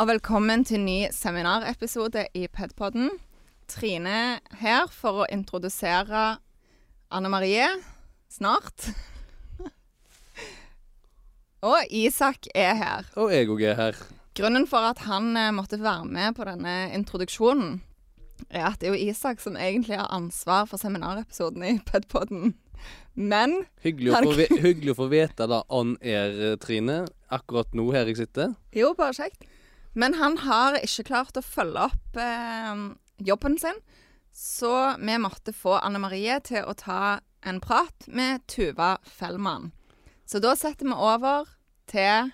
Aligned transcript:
og 0.00 0.06
velkommen 0.08 0.62
til 0.64 0.80
ny 0.80 1.10
seminarepisode 1.12 2.22
i 2.32 2.46
Pedpodden. 2.48 3.10
Trine 3.68 4.38
her 4.62 4.86
for 4.88 5.20
å 5.20 5.26
introdusere 5.28 6.38
Anne 7.12 7.28
Marie 7.28 7.66
snart. 8.32 8.86
og 11.68 11.92
Isak 11.92 12.48
er 12.54 12.80
her. 12.80 13.10
Og 13.20 13.34
jeg 13.34 13.50
òg 13.52 13.66
er 13.74 13.76
her. 13.82 14.00
Grunnen 14.40 14.64
for 14.70 14.88
at 14.88 15.04
han 15.04 15.34
eh, 15.36 15.52
måtte 15.52 15.82
være 15.84 16.08
med 16.08 16.38
på 16.38 16.48
denne 16.48 16.78
introduksjonen, 16.96 17.82
er 18.48 18.70
at 18.70 18.80
det 18.80 18.88
er 18.88 18.96
jo 18.96 19.12
Isak 19.12 19.44
som 19.44 19.60
egentlig 19.60 20.00
har 20.00 20.08
ansvar 20.16 20.64
for 20.72 20.80
seminarepisoden 20.80 21.68
i 21.74 21.76
Pedpodden. 21.84 22.54
Men 23.12 23.66
Hyggelig 23.84 24.16
å, 24.16 24.24
få, 24.24 24.50
hyggelig 24.64 24.96
å 24.96 25.00
få 25.04 25.12
vite 25.12 25.44
da 25.44 25.60
on 25.68 25.98
air, 26.00 26.56
Trine. 26.64 27.02
Akkurat 27.28 27.76
nå 27.76 27.90
her 27.92 28.08
jeg 28.08 28.22
sitter. 28.24 28.56
Jo, 28.72 28.94
bare 28.96 29.26
kjekt. 29.26 29.50
Men 29.94 30.14
han 30.20 30.36
har 30.44 30.78
ikke 30.80 31.04
klart 31.10 31.36
å 31.36 31.42
følge 31.42 31.88
opp 31.88 32.16
eh, 32.20 32.82
jobben 33.26 33.56
sin, 33.58 33.78
så 34.32 34.94
vi 35.02 35.16
måtte 35.18 35.52
få 35.56 35.78
Anne 35.82 35.98
Marie 36.02 36.36
til 36.46 36.62
å 36.70 36.74
ta 36.78 37.18
en 37.42 37.58
prat 37.60 38.06
med 38.06 38.44
Tuva 38.50 38.98
Fellmann. 39.02 39.72
Så 40.28 40.38
da 40.38 40.52
setter 40.54 40.86
vi 40.86 40.94
over 40.94 41.48
til 41.90 42.30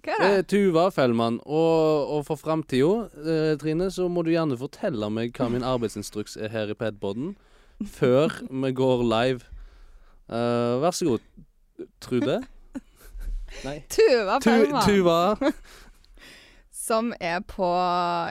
Hva 0.00 0.14
er 0.16 0.22
Eh, 0.24 0.36
det? 0.38 0.46
Tuva 0.48 0.86
Fellmann. 0.94 1.36
Og, 1.44 2.08
og 2.16 2.22
for 2.30 2.40
framtida, 2.40 3.10
eh, 3.20 3.56
Trine, 3.60 3.90
så 3.92 4.06
må 4.08 4.24
du 4.24 4.30
gjerne 4.32 4.56
fortelle 4.56 5.10
meg 5.12 5.34
hva 5.36 5.50
min 5.52 5.66
arbeidsinstruks 5.66 6.38
er 6.40 6.48
her 6.54 6.72
i 6.72 6.78
Padboden, 6.78 7.34
Før 7.84 8.32
vi 8.48 8.70
går 8.76 9.02
live. 9.08 9.44
Eh, 10.30 10.80
vær 10.80 10.92
så 10.96 11.04
god, 11.14 11.28
Trude. 12.00 12.38
Nei. 13.66 13.78
Tuva 13.92 14.38
Tu, 14.40 14.48
Fellmann, 14.48 14.88
Tuva. 14.88 15.52
Som 16.80 17.12
er 17.20 17.40
på 17.44 17.68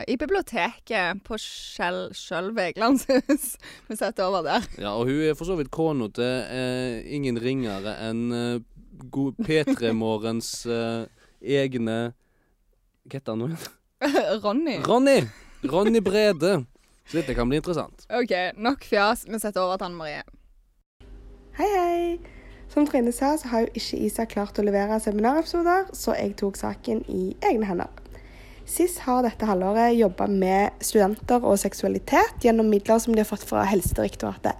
i 0.07 0.15
biblioteket 0.17 1.21
på 1.27 1.37
Skjell 1.41 2.07
Skjøll 2.17 2.49
Vegelandshus. 2.57 3.51
Vi 3.87 3.97
setter 3.97 4.25
over 4.25 4.45
der. 4.47 4.65
Ja, 4.81 4.95
og 4.95 5.05
hun 5.09 5.21
er 5.29 5.37
for 5.37 5.49
så 5.49 5.57
vidt 5.59 5.71
kona 5.73 6.09
til 6.15 6.25
eh, 6.49 7.05
ingen 7.13 7.37
ringere 7.41 7.93
enn 8.07 8.23
eh, 8.33 8.63
god 9.13 9.37
P3 9.45 9.93
Morgens 10.03 10.49
eh, 10.65 11.05
egne 11.39 11.99
Hva 13.05 13.19
heter 13.19 13.35
han 13.35 13.45
nå? 13.45 13.61
Ronny. 14.43 14.79
Ronny! 14.87 15.21
Ronny 15.69 16.01
Brede. 16.01 16.63
Så 17.09 17.19
dette 17.19 17.35
kan 17.35 17.49
bli 17.49 17.59
interessant. 17.59 18.05
OK, 18.13 18.33
nok 18.57 18.85
fjas. 18.85 19.25
Vi 19.27 19.39
setter 19.41 19.63
over 19.65 19.79
til 19.79 19.89
Anne 19.89 19.99
Marie. 19.99 20.25
Hei, 21.59 21.69
hei! 21.73 22.03
Som 22.69 22.85
Trine 22.87 23.11
sa, 23.11 23.33
så 23.37 23.49
har 23.49 23.65
jo 23.65 23.71
ikke 23.81 23.97
Isak 24.05 24.35
klart 24.35 24.59
å 24.61 24.63
levere 24.63 24.99
seminarepisoder, 25.01 25.89
så 25.97 26.13
jeg 26.15 26.37
tok 26.39 26.59
saken 26.59 27.01
i 27.09 27.31
egne 27.49 27.65
hender. 27.65 27.98
SIS 28.69 28.99
har 29.07 29.23
dette 29.25 29.47
halvåret 29.49 29.95
jobba 29.97 30.27
med 30.29 30.75
studenter 30.85 31.41
og 31.41 31.57
seksualitet 31.57 32.43
gjennom 32.45 32.69
midler 32.69 33.01
som 33.01 33.15
de 33.15 33.23
har 33.23 33.29
fått 33.29 33.47
fra 33.49 33.63
Helsedirektoratet. 33.65 34.53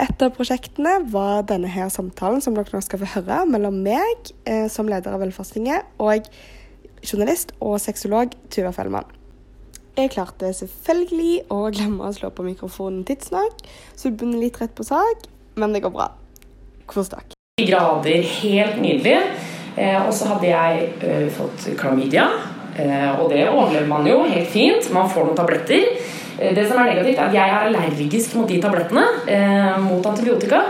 Et 0.00 0.24
av 0.24 0.32
prosjektene 0.32 0.94
var 1.12 1.44
denne 1.50 1.68
her 1.68 1.90
samtalen 1.92 2.40
som 2.40 2.56
dere 2.56 2.72
nå 2.72 2.80
skal 2.80 3.02
få 3.02 3.10
høre, 3.18 3.42
mellom 3.52 3.76
meg 3.84 4.32
eh, 4.48 4.64
som 4.72 4.88
leder 4.88 5.12
av 5.12 5.20
Velferdstinget 5.20 6.00
og 6.00 6.30
journalist 7.04 7.52
og 7.60 7.76
sexolog 7.82 8.32
Tuva 8.48 8.72
Fellmann. 8.72 9.10
Jeg 9.98 10.14
klarte 10.14 10.54
selvfølgelig 10.56 11.44
å 11.52 11.66
glemme 11.74 12.08
å 12.08 12.16
slå 12.16 12.32
på 12.32 12.46
mikrofonen 12.46 13.04
tidsnok, 13.04 13.60
så 13.92 14.08
det 14.08 14.16
begynner 14.16 14.46
litt 14.46 14.60
rett 14.62 14.72
på 14.72 14.86
sak, 14.88 15.28
men 15.60 15.76
det 15.76 15.84
går 15.84 15.92
bra. 15.92 16.08
Kos 16.88 17.12
dere. 17.12 17.36
grader 17.60 18.24
helt 18.40 18.80
nydelig. 18.80 19.18
Eh, 19.76 20.00
og 20.06 20.12
så 20.12 20.28
hadde 20.28 20.48
jeg 20.50 20.88
ø, 21.00 21.12
fått 21.32 21.70
klamydia, 21.80 22.26
eh, 22.28 22.51
og 23.20 23.28
det 23.32 23.44
overlever 23.50 23.88
man 23.90 24.06
jo 24.08 24.22
helt 24.24 24.48
fint. 24.48 24.88
Man 24.94 25.10
får 25.12 25.28
noen 25.28 25.38
tabletter. 25.38 25.96
Eh, 26.38 26.54
det 26.54 26.68
som 26.68 26.78
er 26.80 26.92
negativt, 26.92 27.18
er 27.18 27.28
at 27.28 27.36
jeg 27.36 27.50
er 27.50 27.66
allergisk 27.68 28.36
mot 28.38 28.48
de 28.48 28.60
tablettene, 28.62 29.04
eh, 29.28 29.74
mot 29.80 30.06
antibiotika. 30.06 30.62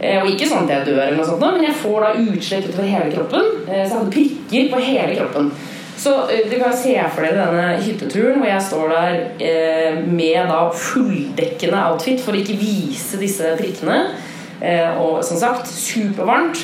Eh, 0.00 0.22
og 0.22 0.30
ikke 0.30 0.46
sånn 0.46 0.68
at 0.68 0.76
jeg 0.76 0.86
dør, 0.92 1.02
eller 1.06 1.18
noe 1.18 1.26
sånt, 1.26 1.42
men 1.42 1.66
jeg 1.66 1.74
får 1.74 1.98
da 2.04 2.12
utslett 2.22 2.68
utover 2.70 2.92
hele 2.92 3.10
kroppen. 3.16 3.50
Eh, 3.66 3.82
så 3.82 3.90
jeg 3.90 3.98
hadde 3.98 4.14
prikker 4.14 4.70
på 4.72 4.84
hele 4.86 5.18
kroppen. 5.18 5.50
Så 5.98 6.14
eh, 6.30 6.46
du 6.50 6.56
kan 6.60 6.76
se 6.76 6.94
for 7.10 7.26
dere 7.26 7.48
denne 7.48 7.82
hytteturen 7.82 8.38
hvor 8.38 8.46
jeg 8.46 8.66
står 8.68 8.94
der 8.94 9.16
eh, 9.42 10.00
med 10.06 10.46
da 10.46 10.68
fulldekkende 10.70 11.84
outfit 11.90 12.22
for 12.22 12.36
å 12.36 12.42
ikke 12.42 12.58
vise 12.60 13.18
disse 13.18 13.56
prikkene. 13.58 14.14
Eh, 14.62 14.94
og 15.02 15.24
som 15.26 15.38
sagt, 15.38 15.66
supervarmt. 15.66 16.62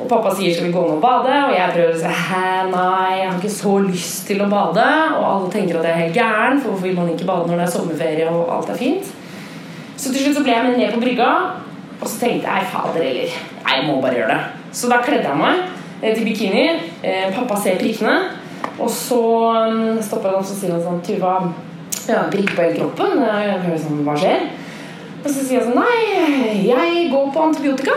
Og 0.00 0.08
pappa 0.08 0.32
sier 0.34 0.54
skal 0.54 0.68
vi 0.68 0.74
gå 0.74 0.82
ned 0.86 0.96
og 0.96 1.02
bade, 1.02 1.32
og 1.46 1.52
jeg 1.54 1.72
prøver 1.74 1.96
å 1.96 2.00
si 2.00 2.12
hæ, 2.28 2.46
nei, 2.72 3.08
jeg 3.18 3.26
har 3.28 3.36
ikke 3.38 3.52
så 3.54 3.74
lyst 3.84 4.22
til 4.28 4.40
å 4.42 4.48
bade. 4.50 4.86
Og 5.18 5.26
alle 5.28 5.50
tenker 5.52 5.78
at 5.78 5.88
jeg 5.88 5.92
er 5.92 6.00
helt 6.06 6.16
gæren, 6.16 6.62
for 6.62 6.72
hvorfor 6.72 6.88
vil 6.88 6.96
man 6.98 7.12
ikke 7.12 7.28
bade 7.28 7.50
når 7.50 7.60
det 7.60 7.66
er 7.66 7.74
sommerferie 7.74 8.30
og 8.30 8.54
alt 8.56 8.72
er 8.72 8.80
fint? 8.80 9.12
Så 9.96 10.10
til 10.10 10.24
slutt 10.24 10.40
så 10.40 10.44
ble 10.46 10.54
jeg 10.56 10.66
med 10.66 10.80
ned 10.80 10.94
på 10.94 11.02
brygga, 11.02 11.28
og 12.00 12.08
så 12.08 12.16
tenkte 12.24 12.50
jeg 12.50 12.70
fader 12.72 13.04
heller, 13.04 13.36
jeg 13.62 13.84
må 13.86 14.00
bare 14.02 14.18
gjøre 14.18 14.32
det. 14.38 14.62
Så 14.74 14.88
da 14.90 15.02
kledde 15.04 15.28
jeg 15.28 15.38
meg 15.38 15.60
eh, 16.00 16.14
til 16.16 16.24
bikini. 16.26 16.64
Eh, 17.04 17.28
pappa 17.36 17.58
ser 17.60 17.78
prikkene, 17.78 18.16
og 18.78 18.88
så 18.90 19.20
mm, 19.70 20.00
stopper 20.02 20.32
han 20.32 20.40
og 20.40 20.48
sier 20.48 20.72
han 20.72 20.82
sånn 20.82 21.04
Tuva, 21.06 21.36
jeg 22.02 22.16
har 22.16 22.32
prikk 22.32 22.56
på 22.56 22.64
hele 22.64 22.80
kroppen. 22.80 23.22
Jeg 23.22 23.62
hører 23.62 23.78
sånn, 23.84 24.02
hva 24.08 24.16
skjer? 24.18 24.48
Og 25.22 25.28
så 25.28 25.38
sier 25.38 25.60
jeg 25.60 25.68
sånn 25.68 25.78
Nei, 25.78 26.64
jeg 26.66 27.06
går 27.12 27.30
på 27.30 27.46
antibiotika. 27.46 27.94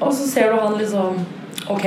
Og 0.00 0.10
så 0.12 0.26
ser 0.28 0.52
du 0.52 0.60
han 0.60 0.78
liksom 0.78 1.20
Ok. 1.70 1.86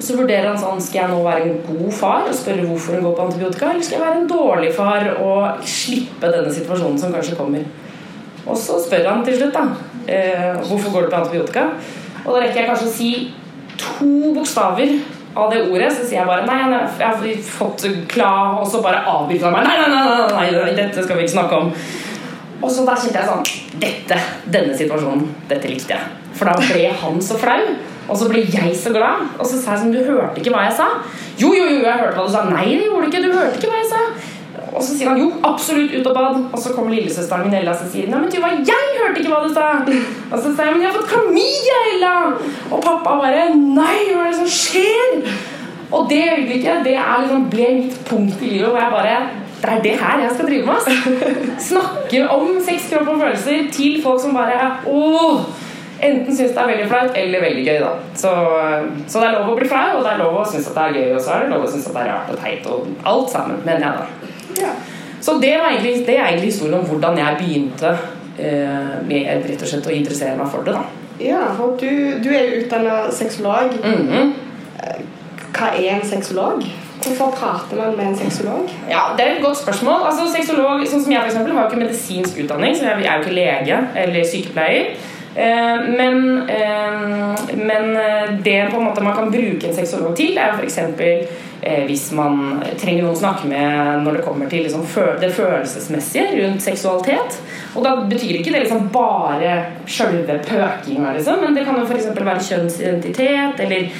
Så 0.00 0.16
vurderer 0.16 0.48
han 0.48 0.58
sånn 0.58 0.80
Skal 0.82 1.02
jeg 1.02 1.12
nå 1.12 1.20
være 1.22 1.44
en 1.46 1.60
god 1.66 1.92
far 1.94 2.26
og 2.26 2.34
spørre 2.36 2.64
hvorfor 2.66 2.96
hun 2.96 3.04
går 3.06 3.16
på 3.18 3.26
antibiotika, 3.28 3.70
eller 3.70 3.86
skal 3.86 3.98
jeg 3.98 4.06
være 4.06 4.22
en 4.22 4.30
dårlig 4.30 4.72
far 4.74 5.06
og 5.20 5.68
slippe 5.68 6.32
denne 6.32 6.52
situasjonen 6.54 6.98
som 6.98 7.12
kanskje 7.14 7.38
kommer? 7.38 7.66
Og 8.46 8.56
så 8.58 8.78
spør 8.80 9.10
han 9.10 9.24
til 9.26 9.36
slutt, 9.36 9.54
da. 9.54 9.66
Eh, 10.10 10.56
hvorfor 10.66 10.94
går 10.94 11.06
du 11.06 11.10
på 11.12 11.20
antibiotika? 11.20 11.66
Og 12.24 12.32
da 12.32 12.40
rekker 12.40 12.62
jeg 12.62 12.70
kanskje 12.70 12.88
å 12.88 12.94
si 12.94 13.10
to 13.80 14.32
bokstaver 14.36 14.96
av 15.36 15.52
det 15.52 15.60
ordet, 15.68 15.90
så 15.94 16.06
sier 16.06 16.22
jeg 16.22 16.28
bare 16.28 16.46
nei, 16.48 16.56
jeg 16.98 17.04
har 17.04 17.44
fått 17.46 17.84
kla, 18.10 18.32
og 18.58 18.66
så 18.68 18.80
bare 18.82 19.04
avbryter 19.06 19.46
han 19.46 19.58
meg. 19.58 19.68
Nei, 19.68 19.76
nei, 19.78 19.90
nei, 19.92 20.32
nei, 20.32 20.48
nei, 20.56 20.72
dette 20.80 21.04
skal 21.04 21.20
vi 21.20 21.28
ikke 21.28 21.36
snakke 21.36 21.60
om. 21.60 21.70
Og 22.60 22.72
så 22.72 22.84
da 22.88 22.96
kjente 22.98 23.20
jeg 23.22 23.28
sånn 23.30 23.78
Dette, 23.80 24.16
denne 24.52 24.74
situasjonen, 24.76 25.28
dette 25.48 25.70
likte 25.70 25.96
jeg. 25.96 26.19
For 26.38 26.48
da 26.48 26.56
ble 26.60 26.90
han 27.02 27.22
så 27.24 27.38
flau, 27.40 27.62
og 28.10 28.18
så 28.18 28.28
ble 28.30 28.42
jeg 28.50 28.74
så 28.78 28.92
glad. 28.94 29.26
Og 29.38 29.46
så 29.46 29.60
sa 29.60 29.76
jeg 29.76 29.84
sånn 29.84 29.94
Du 29.94 30.02
hørte 30.02 30.42
ikke 30.42 30.52
hva 30.54 30.66
jeg 30.68 30.76
sa? 30.80 30.90
Jo, 31.40 31.52
jo, 31.54 31.66
jo, 31.66 31.80
jeg 31.84 32.02
hørte 32.02 32.16
hva 32.18 32.26
du 32.26 32.34
sa. 32.34 32.44
Nei, 32.50 32.66
det 32.74 32.88
gjorde 32.88 33.06
du 33.06 33.10
ikke. 33.10 33.24
Du 33.26 33.34
hørte 33.36 33.60
ikke 33.60 33.72
hva 33.72 33.82
jeg 33.82 33.90
sa. 33.92 34.04
Og 34.70 34.82
så 34.84 34.94
sier 34.94 35.10
han 35.10 35.18
jo, 35.18 35.30
absolutt 35.46 35.94
ut 35.94 36.08
og 36.10 36.16
bad. 36.16 36.40
Og 36.50 36.62
så 36.62 36.74
kommer 36.74 36.94
lillesøsteren 36.94 37.48
min 37.48 37.58
Ella 37.60 37.74
og 37.74 37.90
sier 37.90 38.10
nei, 38.10 38.20
men 38.22 38.30
Tuva, 38.32 38.52
jeg 38.66 38.98
hørte 38.98 39.22
ikke 39.22 39.32
hva 39.32 39.40
du 39.46 39.54
sa. 39.54 39.70
Og 40.30 40.36
så 40.36 40.52
sier 40.52 40.68
jeg 40.68 40.76
men 40.76 40.84
jeg 40.84 40.90
har 40.90 40.98
fått 40.98 41.10
klamydia, 41.10 41.80
Ella. 41.94 42.14
Og 42.70 42.84
pappa 42.84 43.16
bare 43.22 43.48
nei, 43.56 43.96
hva 44.12 44.26
er 44.26 44.34
det 44.34 44.40
som 44.42 44.52
skjer? 44.54 45.20
Og 45.90 46.06
det 46.10 46.22
øyeblikket 46.22 46.84
det 46.86 46.96
er 47.02 47.24
liksom, 47.24 47.48
ble 47.50 47.70
mitt 47.80 47.96
punkt 48.06 48.42
i 48.46 48.52
livet 48.52 48.70
hvor 48.70 48.78
jeg 48.78 48.94
bare 48.94 49.20
det 49.60 49.68
er 49.68 49.80
det 49.84 49.96
her 50.00 50.20
jeg 50.22 50.30
skal 50.34 50.46
drive 50.48 50.66
med. 50.66 50.78
Snakke 51.70 52.20
om 52.32 52.54
sex, 52.64 52.86
kropp 52.88 53.10
og 53.12 53.18
følelser 53.20 53.66
til 53.74 53.98
folk 54.02 54.22
som 54.22 54.32
bare 54.32 54.70
åh, 54.88 55.42
enten 56.06 56.36
syns 56.36 56.54
det 56.54 56.62
er 56.62 56.70
veldig 56.72 56.86
flaut 56.90 57.18
eller 57.22 57.44
veldig 57.44 57.64
gøy. 57.66 57.80
da 57.82 57.90
så, 58.22 58.32
så 59.06 59.20
det 59.22 59.28
er 59.28 59.36
lov 59.38 59.52
å 59.52 59.58
bli 59.58 59.68
flau, 59.68 59.98
og 59.98 60.04
det 60.04 60.12
er 60.12 60.22
lov 60.22 60.38
å 60.40 60.46
synes 60.48 60.70
at 60.70 60.78
det 60.78 60.86
er 60.86 60.98
gøy, 61.00 61.10
og 61.16 61.20
så 61.24 61.34
er 61.34 61.44
det 61.44 61.52
lov 61.54 61.66
å 61.66 61.70
synes 61.74 61.90
at 61.90 61.96
det 61.98 62.04
er 62.04 62.12
rart 62.12 62.32
og 62.32 62.40
teit. 62.44 62.70
Og 62.70 63.10
alt 63.12 63.34
sammen, 63.34 63.60
mener 63.66 63.86
jeg 63.86 63.98
da. 64.00 64.32
Ja. 64.60 64.72
Så 65.20 65.36
det, 65.40 65.52
var 65.60 65.74
egentlig, 65.74 66.06
det 66.06 66.16
er 66.16 66.26
egentlig 66.26 66.52
historien 66.52 66.78
om 66.80 66.86
hvordan 66.88 67.18
jeg 67.20 67.40
begynte 67.40 67.90
eh, 68.40 68.94
med 69.06 69.48
rett 69.48 69.64
og 69.64 69.72
slett 69.72 69.90
å 69.90 69.96
interessere 69.96 70.36
meg 70.38 70.48
for 70.52 70.64
det. 70.64 70.76
da 70.78 70.84
Ja, 71.20 71.42
for 71.56 71.76
du, 71.80 71.90
du 72.24 72.30
er 72.32 72.46
jo 72.46 72.62
utdanna 72.62 73.02
sexolog. 73.12 73.76
Mhm. 73.84 74.32
Hva 75.50 75.74
er 75.76 75.98
en 75.98 76.06
sexolog? 76.08 76.64
Hvorfor 77.00 77.32
prater 77.36 77.76
man 77.76 77.96
med 77.96 78.06
en 78.06 78.16
sexolog? 78.16 78.68
Ja, 78.88 79.00
Det 79.16 79.26
er 79.26 79.36
et 79.36 79.44
godt 79.44 79.56
spørsmål. 79.56 80.04
Altså, 80.08 80.26
Sexolog, 80.32 80.84
sånn 80.88 81.02
som 81.04 81.12
jeg 81.12 81.22
for 81.22 81.30
eksempel, 81.30 81.54
har 81.56 81.64
jo 81.64 81.70
ikke 81.70 81.82
medisinsk 81.84 82.42
utdanning, 82.44 82.76
så 82.76 82.84
jeg 82.84 83.06
er 83.06 83.14
jo 83.16 83.24
ikke 83.24 83.36
lege 83.38 83.78
eller 84.02 84.28
sykepleier. 84.28 84.90
Eh, 85.34 85.84
men, 85.96 86.48
eh, 86.48 87.54
men 87.54 87.96
eh, 87.96 88.30
det 88.42 88.70
på 88.70 88.76
en 88.76 88.84
måte 88.84 89.02
man 89.02 89.16
kan 89.16 89.30
bruke 89.30 89.68
en 89.68 89.74
sexolog 89.74 90.16
til, 90.16 90.38
er 90.38 90.50
jo 90.50 90.66
f.eks. 90.66 91.46
Hvis 91.60 92.06
man 92.16 92.62
trenger 92.80 93.02
noen 93.04 93.12
å 93.12 93.18
snakke 93.20 93.44
med 93.50 93.98
når 94.06 94.14
det 94.16 94.22
kommer 94.24 94.48
til 94.48 94.62
liksom, 94.64 94.86
det 95.20 95.28
følelsesmessige 95.36 96.30
rundt 96.38 96.64
seksualitet. 96.64 97.36
Og 97.76 97.84
da 97.84 97.98
betyr 98.08 98.38
ikke 98.38 98.54
det 98.54 98.62
liksom 98.62 98.88
bare 98.94 99.58
sjølve 99.84 100.38
pøkinga, 100.46 101.12
liksom, 101.18 101.44
men 101.44 101.58
det 101.58 101.66
kan 101.68 101.76
jo 101.76 101.84
f.eks. 101.84 102.08
være 102.16 102.46
kjønnsidentitet 102.48 103.60
eller 103.60 103.92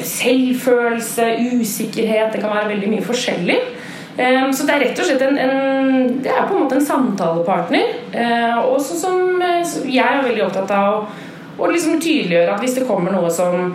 selvfølelse, 0.00 1.28
usikkerhet. 1.52 2.32
Det 2.32 2.40
kan 2.40 2.56
være 2.56 2.72
veldig 2.72 2.94
mye 2.94 3.04
forskjellig. 3.04 3.60
Eh, 4.16 4.50
Så 4.52 4.66
det 4.66 4.74
er 4.74 4.84
rett 4.84 5.00
og 5.02 5.08
slett 5.08 5.22
en, 5.26 5.38
en 5.38 6.20
Det 6.22 6.30
er 6.30 6.46
på 6.46 6.54
en 6.54 6.64
måte 6.64 6.76
en 6.78 6.86
samtalepartner. 6.86 7.96
Eh, 8.12 8.58
Og 8.62 8.78
sånn 8.80 9.00
som 9.00 9.42
eh, 9.42 9.64
jeg 9.90 10.04
er 10.04 10.22
veldig 10.28 10.44
opptatt 10.46 10.70
av 10.70 11.08
å, 11.58 11.66
liksom 11.70 12.00
tydeliggjøre 12.02 12.54
at 12.54 12.62
hvis 12.62 12.78
det 12.78 12.86
kommer 12.88 13.14
noe 13.14 13.30
som 13.30 13.74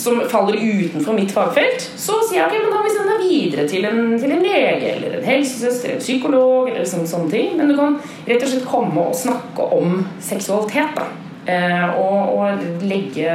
som 0.00 0.20
faller 0.30 0.54
utenfor 0.56 1.12
mitt 1.12 1.32
fagfelt, 1.34 1.82
så 1.98 2.14
sier 2.24 2.38
jeg 2.38 2.46
ok, 2.46 2.54
men 2.62 2.70
da 2.72 2.78
må 2.78 2.86
vi 2.86 2.92
sende 2.94 3.16
deg 3.18 3.24
videre 3.26 3.64
til 3.68 3.84
en, 3.84 3.98
til 4.22 4.30
en 4.32 4.44
lege 4.46 4.92
eller 4.94 5.16
en 5.18 5.26
helsesøster, 5.26 5.90
eller 5.90 5.98
en 5.98 6.04
psykolog 6.04 6.70
eller 6.70 6.86
sånne, 6.88 7.08
sånne 7.10 7.28
ting. 7.34 7.50
Men 7.58 7.68
du 7.68 7.74
kan 7.76 7.98
rett 8.28 8.46
og 8.46 8.48
slett 8.48 8.68
komme 8.70 9.02
og 9.10 9.18
snakke 9.18 9.66
om 9.76 9.98
seksualitet. 10.24 10.96
da. 10.96 11.04
Eh, 11.52 12.00
og, 12.00 12.38
og 12.38 12.64
legge 12.86 13.34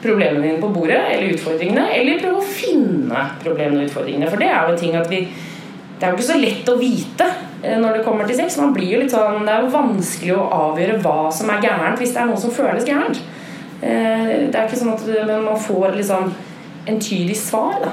problemene 0.00 0.46
dine 0.46 0.62
på 0.62 0.72
bordet, 0.72 1.02
eller 1.10 1.34
utfordringene, 1.34 1.84
eller 1.98 2.22
prøve 2.22 2.40
å 2.40 2.48
finne 2.48 3.26
problemene 3.44 3.82
og 3.82 3.90
utfordringene. 3.90 4.30
For 4.30 4.40
det 4.40 4.48
er 4.48 4.62
jo 4.62 4.76
en 4.78 4.80
ting 4.86 4.96
at 4.96 5.10
vi 5.12 5.24
Det 6.00 6.06
er 6.06 6.14
jo 6.14 6.16
ikke 6.16 6.30
så 6.30 6.38
lett 6.40 6.68
å 6.72 6.78
vite 6.80 7.26
eh, 7.60 7.76
når 7.76 7.98
det 7.98 8.04
kommer 8.06 8.28
til 8.28 8.38
sex. 8.38 8.56
Man 8.56 8.72
blir 8.72 8.94
jo 8.94 9.02
litt 9.02 9.12
sånn, 9.12 9.44
Det 9.44 9.52
er 9.52 9.66
jo 9.66 9.74
vanskelig 9.74 10.36
å 10.38 10.46
avgjøre 10.56 11.00
hva 11.04 11.18
som 11.34 11.52
er 11.52 11.60
gærent, 11.66 12.00
hvis 12.00 12.14
det 12.14 12.22
er 12.22 12.30
noe 12.30 12.40
som 12.40 12.54
føles 12.54 12.88
gærent. 12.88 13.20
Eh, 13.82 14.48
det 14.48 14.56
er 14.56 14.64
ikke 14.64 14.80
sånn 14.80 14.94
at 14.94 15.04
men 15.28 15.44
man 15.44 15.60
får 15.60 15.98
liksom 15.98 16.32
entydig 16.88 17.36
svar, 17.36 17.76
da. 17.84 17.92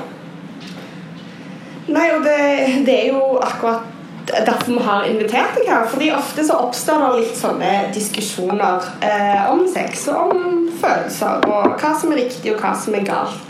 Nei, 1.88 2.08
og 2.16 2.24
det, 2.24 2.40
det 2.88 2.96
er 2.96 3.14
jo 3.14 3.38
akkurat 3.40 3.86
derfor 4.28 4.72
vi 4.74 4.80
har 4.84 5.06
invitert 5.08 5.56
deg 5.56 5.70
her. 5.72 5.86
Fordi 5.88 6.10
ofte 6.16 6.44
så 6.48 6.60
oppstår 6.66 7.04
det 7.04 7.12
litt 7.22 7.38
sånne 7.40 7.74
diskusjoner 7.96 8.88
eh, 9.04 9.44
om 9.52 9.64
sex 9.72 10.08
og 10.12 10.34
om 10.36 10.58
følelser 10.82 11.48
og 11.48 11.78
hva 11.80 11.94
som 12.00 12.12
er 12.12 12.24
riktig 12.26 12.54
og 12.54 12.64
hva 12.64 12.74
som 12.76 12.96
er 12.98 13.08
galt. 13.08 13.47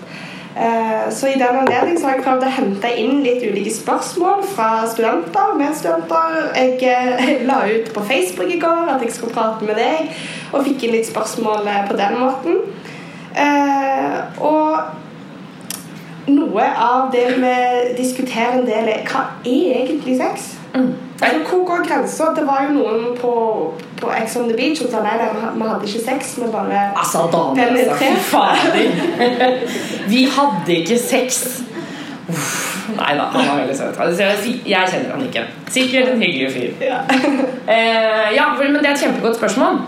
Eh, 0.61 1.13
så 1.13 1.27
i 1.27 1.33
den 1.33 1.55
anledning 1.55 1.99
har 2.01 2.15
jeg 2.15 2.23
prøvd 2.25 2.45
å 2.47 2.53
hente 2.55 2.89
inn 2.97 3.19
litt 3.21 3.43
ulike 3.45 3.69
spørsmål 3.75 4.41
fra 4.55 4.69
studenter 4.89 5.51
med 5.53 5.67
medstudenter. 5.67 6.37
Jeg, 6.55 6.79
eh, 6.81 7.43
la 7.45 7.59
ut 7.69 7.93
på 7.93 8.01
Facebook 8.01 8.49
i 8.49 8.59
går 8.59 8.89
at 8.95 9.01
jeg 9.05 9.13
skulle 9.13 9.33
prate 9.33 9.65
med 9.65 9.75
deg, 9.77 10.09
og 10.51 10.65
fikk 10.65 10.83
inn 10.87 10.95
litt 10.97 11.11
spørsmål 11.11 11.67
eh, 11.67 11.83
på 11.89 11.97
den 11.97 12.17
måten. 12.23 12.63
Og 14.41 14.79
noe 16.27 16.63
av 16.81 17.11
det 17.13 17.27
vi 17.37 17.53
diskuterer 18.01 18.57
en 18.57 18.65
del, 18.65 18.89
er 18.89 19.05
hva 19.05 19.27
er 19.45 19.83
egentlig 19.83 20.17
sex? 20.17 20.56
Mm. 20.77 20.93
Altså, 21.21 21.39
hvor 21.49 21.65
går 21.65 21.87
grensa? 21.87 22.23
Det 22.35 22.47
var 22.47 22.65
jo 22.67 22.73
noen 22.77 23.17
på, 23.21 23.33
på 24.01 24.11
Ex 24.21 24.35
on 24.37 24.49
the 24.49 24.57
Beach 24.57 24.81
som 24.81 24.91
sa 24.91 25.01
nei, 25.01 25.15
nei, 25.17 25.29
vi 25.55 25.69
hadde 25.69 25.89
ikke 25.89 26.03
sex, 26.05 26.35
vi 26.37 26.49
bare 26.53 26.83
Altså, 26.93 27.25
damer, 27.33 27.63
altså, 27.73 28.11
fader. 28.31 29.57
Vi 30.13 30.23
hadde 30.37 30.75
ikke 30.81 30.99
sex. 31.01 31.41
Uff, 32.29 32.87
nei 32.95 33.13
da, 33.17 33.27
han 33.33 33.49
var 33.49 33.61
veldig 33.61 33.75
søt. 33.75 33.99
Altså, 33.99 34.23
jeg, 34.23 34.87
kjenner 34.91 35.11
han 35.15 35.25
ikke. 35.25 35.43
Sikkert 35.71 36.13
en 36.13 36.21
hyggelig 36.21 36.53
fyr. 36.53 36.87
Ja. 36.87 37.03
Eh, 37.67 38.29
ja, 38.31 38.45
men 38.55 38.77
det 38.79 38.85
er 38.87 38.93
et 38.93 39.01
kjempegodt 39.01 39.35
spørsmål. 39.35 39.81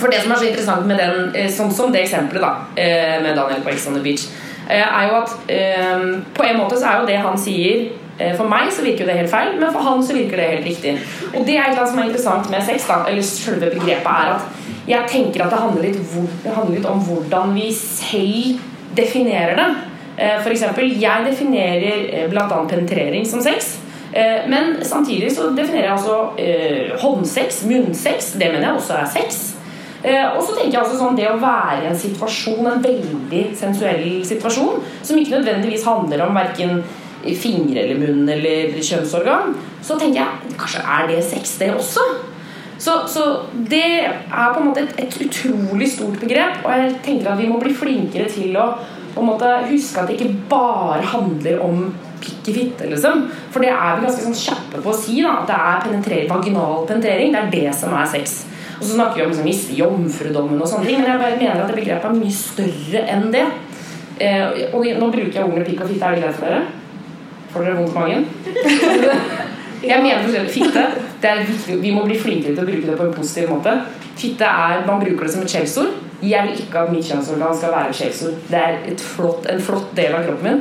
For 0.00 0.10
det 0.10 0.24
som 0.24 0.32
er 0.32 0.40
så 0.40 0.46
interessant 0.48 0.86
med 0.86 0.98
den, 0.98 1.28
eh, 1.38 1.46
sånn 1.52 1.70
som 1.70 1.92
det 1.94 2.00
eksempelet 2.02 2.42
da, 2.42 2.50
eh, 2.74 3.20
med 3.22 3.36
Daniel 3.38 3.62
på 3.62 3.70
Ex 3.70 3.86
on 3.86 3.94
the 3.94 4.02
Beach, 4.02 4.24
eh, 4.68 4.82
er 4.82 5.08
jo 5.08 5.20
at 5.20 5.30
eh, 5.46 6.02
på 6.34 6.42
en 6.48 6.58
måte 6.58 6.80
så 6.80 6.90
er 6.90 7.00
jo 7.00 7.06
det 7.06 7.20
han 7.22 7.38
sier 7.38 7.92
For 8.36 8.48
meg 8.50 8.72
så 8.74 8.84
virker 8.84 9.08
det 9.08 9.16
helt 9.16 9.32
feil, 9.32 9.54
men 9.60 9.72
for 9.72 9.84
han 9.86 10.02
så 10.04 10.16
virker 10.16 10.40
det 10.40 10.48
helt 10.50 10.66
riktig. 10.68 10.96
Og 11.34 11.44
det 11.46 11.56
er 11.56 11.70
eller 11.70 11.86
som 11.88 11.98
er 12.02 12.10
interessant 12.10 12.50
med 12.52 12.64
sex, 12.66 12.88
da, 12.88 12.98
eller 13.08 13.24
selve 13.26 13.70
begrepet, 13.72 14.10
er 14.10 14.34
at 14.34 14.88
jeg 14.90 15.08
tenker 15.12 15.44
at 15.44 15.54
det 15.54 15.60
handler 15.60 15.86
litt, 15.86 16.16
det 16.44 16.56
handler 16.56 16.76
litt 16.78 16.88
om 16.90 17.00
hvordan 17.06 17.54
vi 17.56 17.68
selv 17.76 18.60
definerer 18.96 19.56
det. 19.56 19.68
Eh, 20.16 20.40
For 20.42 20.50
eksempel, 20.52 20.90
jeg 21.00 21.28
definerer 21.28 22.02
bl.a. 22.10 22.26
blant 22.32 22.52
annet 22.56 22.74
penetrering 22.74 23.26
som 23.28 23.40
sex. 23.44 23.76
Eh, 24.12 24.48
Men 24.50 24.84
samtidig 24.84 25.30
så 25.36 25.50
definerer 25.54 25.88
jeg 25.88 25.96
altså 25.98 26.18
eh, 26.38 26.98
håndsex, 27.00 27.62
munnsex. 27.70 28.32
Det 28.32 28.50
mener 28.52 28.68
jeg 28.68 28.76
også 28.80 28.98
er 28.98 29.06
sex. 29.14 29.40
Eh, 30.02 30.26
og 30.36 30.42
så 30.42 30.56
tenker 30.56 30.72
jeg 30.72 30.80
altså 30.80 30.96
sånn 30.98 31.16
det 31.18 31.28
å 31.28 31.38
være 31.40 31.84
i 31.84 31.90
en 31.90 31.98
situasjon, 31.98 32.66
en 32.66 32.82
veldig 32.82 33.42
sensuell 33.58 34.24
situasjon, 34.24 34.80
som 35.02 35.18
ikke 35.20 35.38
nødvendigvis 35.38 35.84
handler 35.84 36.24
om 36.26 36.38
verken 36.40 36.82
fingre 37.40 37.84
eller 37.84 38.00
munn 38.00 38.28
eller 38.28 38.76
kjønnsorgan, 38.80 39.54
så 39.84 39.98
tenker 40.00 40.22
jeg 40.22 40.58
kanskje 40.60 40.84
er 40.96 41.08
det 41.10 41.22
sex, 41.26 41.56
det 41.60 41.72
også? 41.74 42.06
Så, 42.80 42.94
så 43.12 43.24
det 43.68 43.84
er 44.08 44.54
på 44.54 44.60
en 44.62 44.70
måte 44.70 44.86
et, 44.86 44.94
et 45.02 45.18
utrolig 45.26 45.90
stort 45.92 46.16
begrep, 46.22 46.62
og 46.64 46.72
jeg 46.72 46.94
tenker 47.04 47.32
at 47.32 47.40
vi 47.40 47.48
må 47.50 47.60
bli 47.60 47.74
flinkere 47.76 48.30
til 48.32 48.56
å 48.56 48.70
på 49.10 49.20
en 49.20 49.26
måte 49.26 49.48
huske 49.68 50.00
at 50.00 50.08
det 50.08 50.16
ikke 50.16 50.46
bare 50.48 51.02
handler 51.12 51.60
om 51.66 51.90
pikk 52.20 52.50
i 52.52 52.54
fitte, 52.54 52.88
liksom. 52.88 53.26
For 53.52 53.64
det 53.64 53.72
er 53.72 53.98
vi 53.98 54.06
ganske 54.06 54.24
sånn 54.24 54.38
kjappe 54.38 54.82
på 54.84 54.92
å 54.92 54.96
si, 54.96 55.18
da, 55.24 55.40
at 55.40 55.50
det 55.50 55.58
er 55.58 55.84
penetrer, 55.86 56.26
vaginal 56.30 56.86
penetrering. 56.88 57.34
Det 57.34 57.40
er 57.40 57.52
det 57.54 57.76
som 57.76 57.96
er 57.96 58.08
sex. 58.08 58.42
Og 58.78 58.84
så 58.86 58.94
snakker 58.94 59.20
vi 59.20 59.26
om 59.26 59.32
liksom, 59.34 59.76
jomfrudommen 59.76 60.60
og 60.60 60.68
sånne 60.68 60.88
ting, 60.88 61.00
men 61.00 61.10
jeg 61.10 61.22
bare 61.22 61.40
mener 61.40 61.64
at 61.64 61.72
det 61.72 61.80
begrepet 61.80 62.10
er 62.10 62.20
mye 62.20 62.36
større 62.36 63.02
enn 63.14 63.26
det. 63.34 63.46
Eh, 64.20 64.68
og 64.76 64.84
nå 65.00 65.08
bruker 65.12 65.40
jeg 65.40 65.48
ordene 65.48 65.66
pikk 65.68 65.82
og 65.84 65.90
fitte. 65.92 66.06
Er 66.06 66.16
det 66.16 66.24
greit 66.24 66.38
for 66.38 66.48
dere? 66.48 66.79
Får 67.52 67.66
dere 67.66 67.78
vondt 67.78 67.94
i 67.94 67.98
magen? 67.98 68.26
Jeg 69.90 70.02
mener 70.02 70.26
eksempel 70.26 70.50
fitte. 70.52 70.84
Det 71.22 71.30
er 71.30 71.46
viktig, 71.48 71.78
vi 71.80 71.92
må 71.94 72.04
bli 72.04 72.18
flinkere 72.20 72.52
til 72.52 72.64
å 72.64 72.68
bruke 72.68 72.86
det 72.90 72.98
på 72.98 73.06
en 73.06 73.14
positiv 73.16 73.48
måte. 73.54 73.72
Fitte 74.20 74.44
er, 74.44 74.84
Man 74.86 75.00
bruker 75.00 75.24
det 75.24 75.32
som 75.34 75.44
et 75.46 75.54
skjellsord. 75.54 75.96
Jeg 76.20 76.44
vil 76.46 76.60
ikke 76.60 76.82
at 76.82 76.92
mitt 76.92 77.06
kjønnsorgan 77.08 77.56
skal 77.56 77.72
være 77.72 77.96
skjellsord. 77.96 78.36
Det 78.50 78.60
er 78.60 79.00
flott, 79.00 79.48
en 79.48 79.62
flott 79.64 79.94
del 79.96 80.16
av 80.18 80.26
kroppen 80.28 80.50
min. 80.50 80.60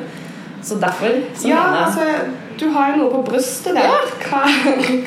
Så 0.63 0.79
derfor 0.79 1.19
så 1.35 1.47
ja, 1.47 1.59
mener 1.67 1.85
altså, 1.85 2.05
du 2.59 2.65
har 2.75 2.91
jo 2.91 3.03
noe 3.03 3.11
på 3.13 3.21
brystet 3.31 3.75
der. 3.75 4.09
Hva, 4.23 4.41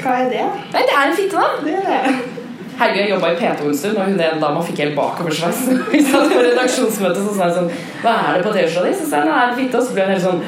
hva 0.01 0.15
er 0.21 0.31
det? 0.33 0.47
Nei, 0.73 0.85
det 0.89 0.95
er 0.97 1.09
en 1.09 1.17
fitte, 1.17 1.41
da! 1.41 1.65
Det 1.65 1.75
er 1.81 1.89
det. 1.89 2.42
Jeg 2.81 3.11
jobba 3.11 3.29
i 3.33 3.37
P2 3.39 3.67
en 3.69 3.77
stund, 3.77 3.97
og 4.01 4.07
hun 4.09 4.17
ene 4.21 4.41
dama 4.43 4.63
fikk 4.65 4.79
helt 4.83 4.97
bakoversveis. 4.97 5.61
Vi 5.93 6.01
satt 6.03 6.33
på 6.33 6.41
redaksjonsmøte, 6.43 7.21
så 7.23 7.35
sa 7.37 7.49
hun 7.51 7.55
sånn 7.59 7.71
Hva 8.03 8.15
er 8.31 8.39
det 8.39 8.47
på 8.47 8.55
T-skjorta 8.57 8.89
di? 8.89 8.95
Så 8.99 9.07
sa 9.11 9.21
jeg 9.21 9.29
nei, 9.29 9.37
det 9.39 9.53
er 9.53 9.59
fitte. 9.61 9.79
Og 9.79 9.87
så 9.87 9.95
ble 9.95 10.07
hun 10.07 10.15
helt 10.15 10.25
sånn 10.25 10.41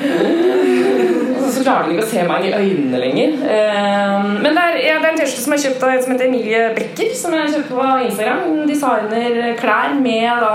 Og 1.45 1.51
så 1.53 1.63
klarer 1.67 1.85
hun 1.87 1.95
ikke 1.95 2.07
å 2.07 2.11
se 2.11 2.25
meg 2.31 2.47
i 2.49 2.53
øynene 2.57 3.01
lenger. 3.05 3.37
Eh, 3.55 4.27
Men 4.41 4.57
det 4.59 4.65
er, 4.65 4.81
ja, 4.89 4.97
det 5.03 5.09
er 5.09 5.13
en 5.13 5.21
T-skjorte 5.21 5.45
som 5.45 5.57
er 5.57 5.63
kjøpt 5.67 5.85
av 5.87 5.93
en 5.95 6.03
som 6.07 6.15
heter 6.15 6.31
Emilie 6.31 6.63
Becker, 6.79 7.15
som 7.21 7.37
jeg 7.37 7.53
kjøpte 7.55 7.79
på 7.79 7.89
Instagram. 8.09 8.43
Hun 8.49 8.71
designer 8.73 9.41
klær 9.61 9.95
med 10.01 10.45
da 10.47 10.55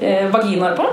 eh, 0.00 0.26
vaginaer 0.34 0.76
på. 0.78 0.90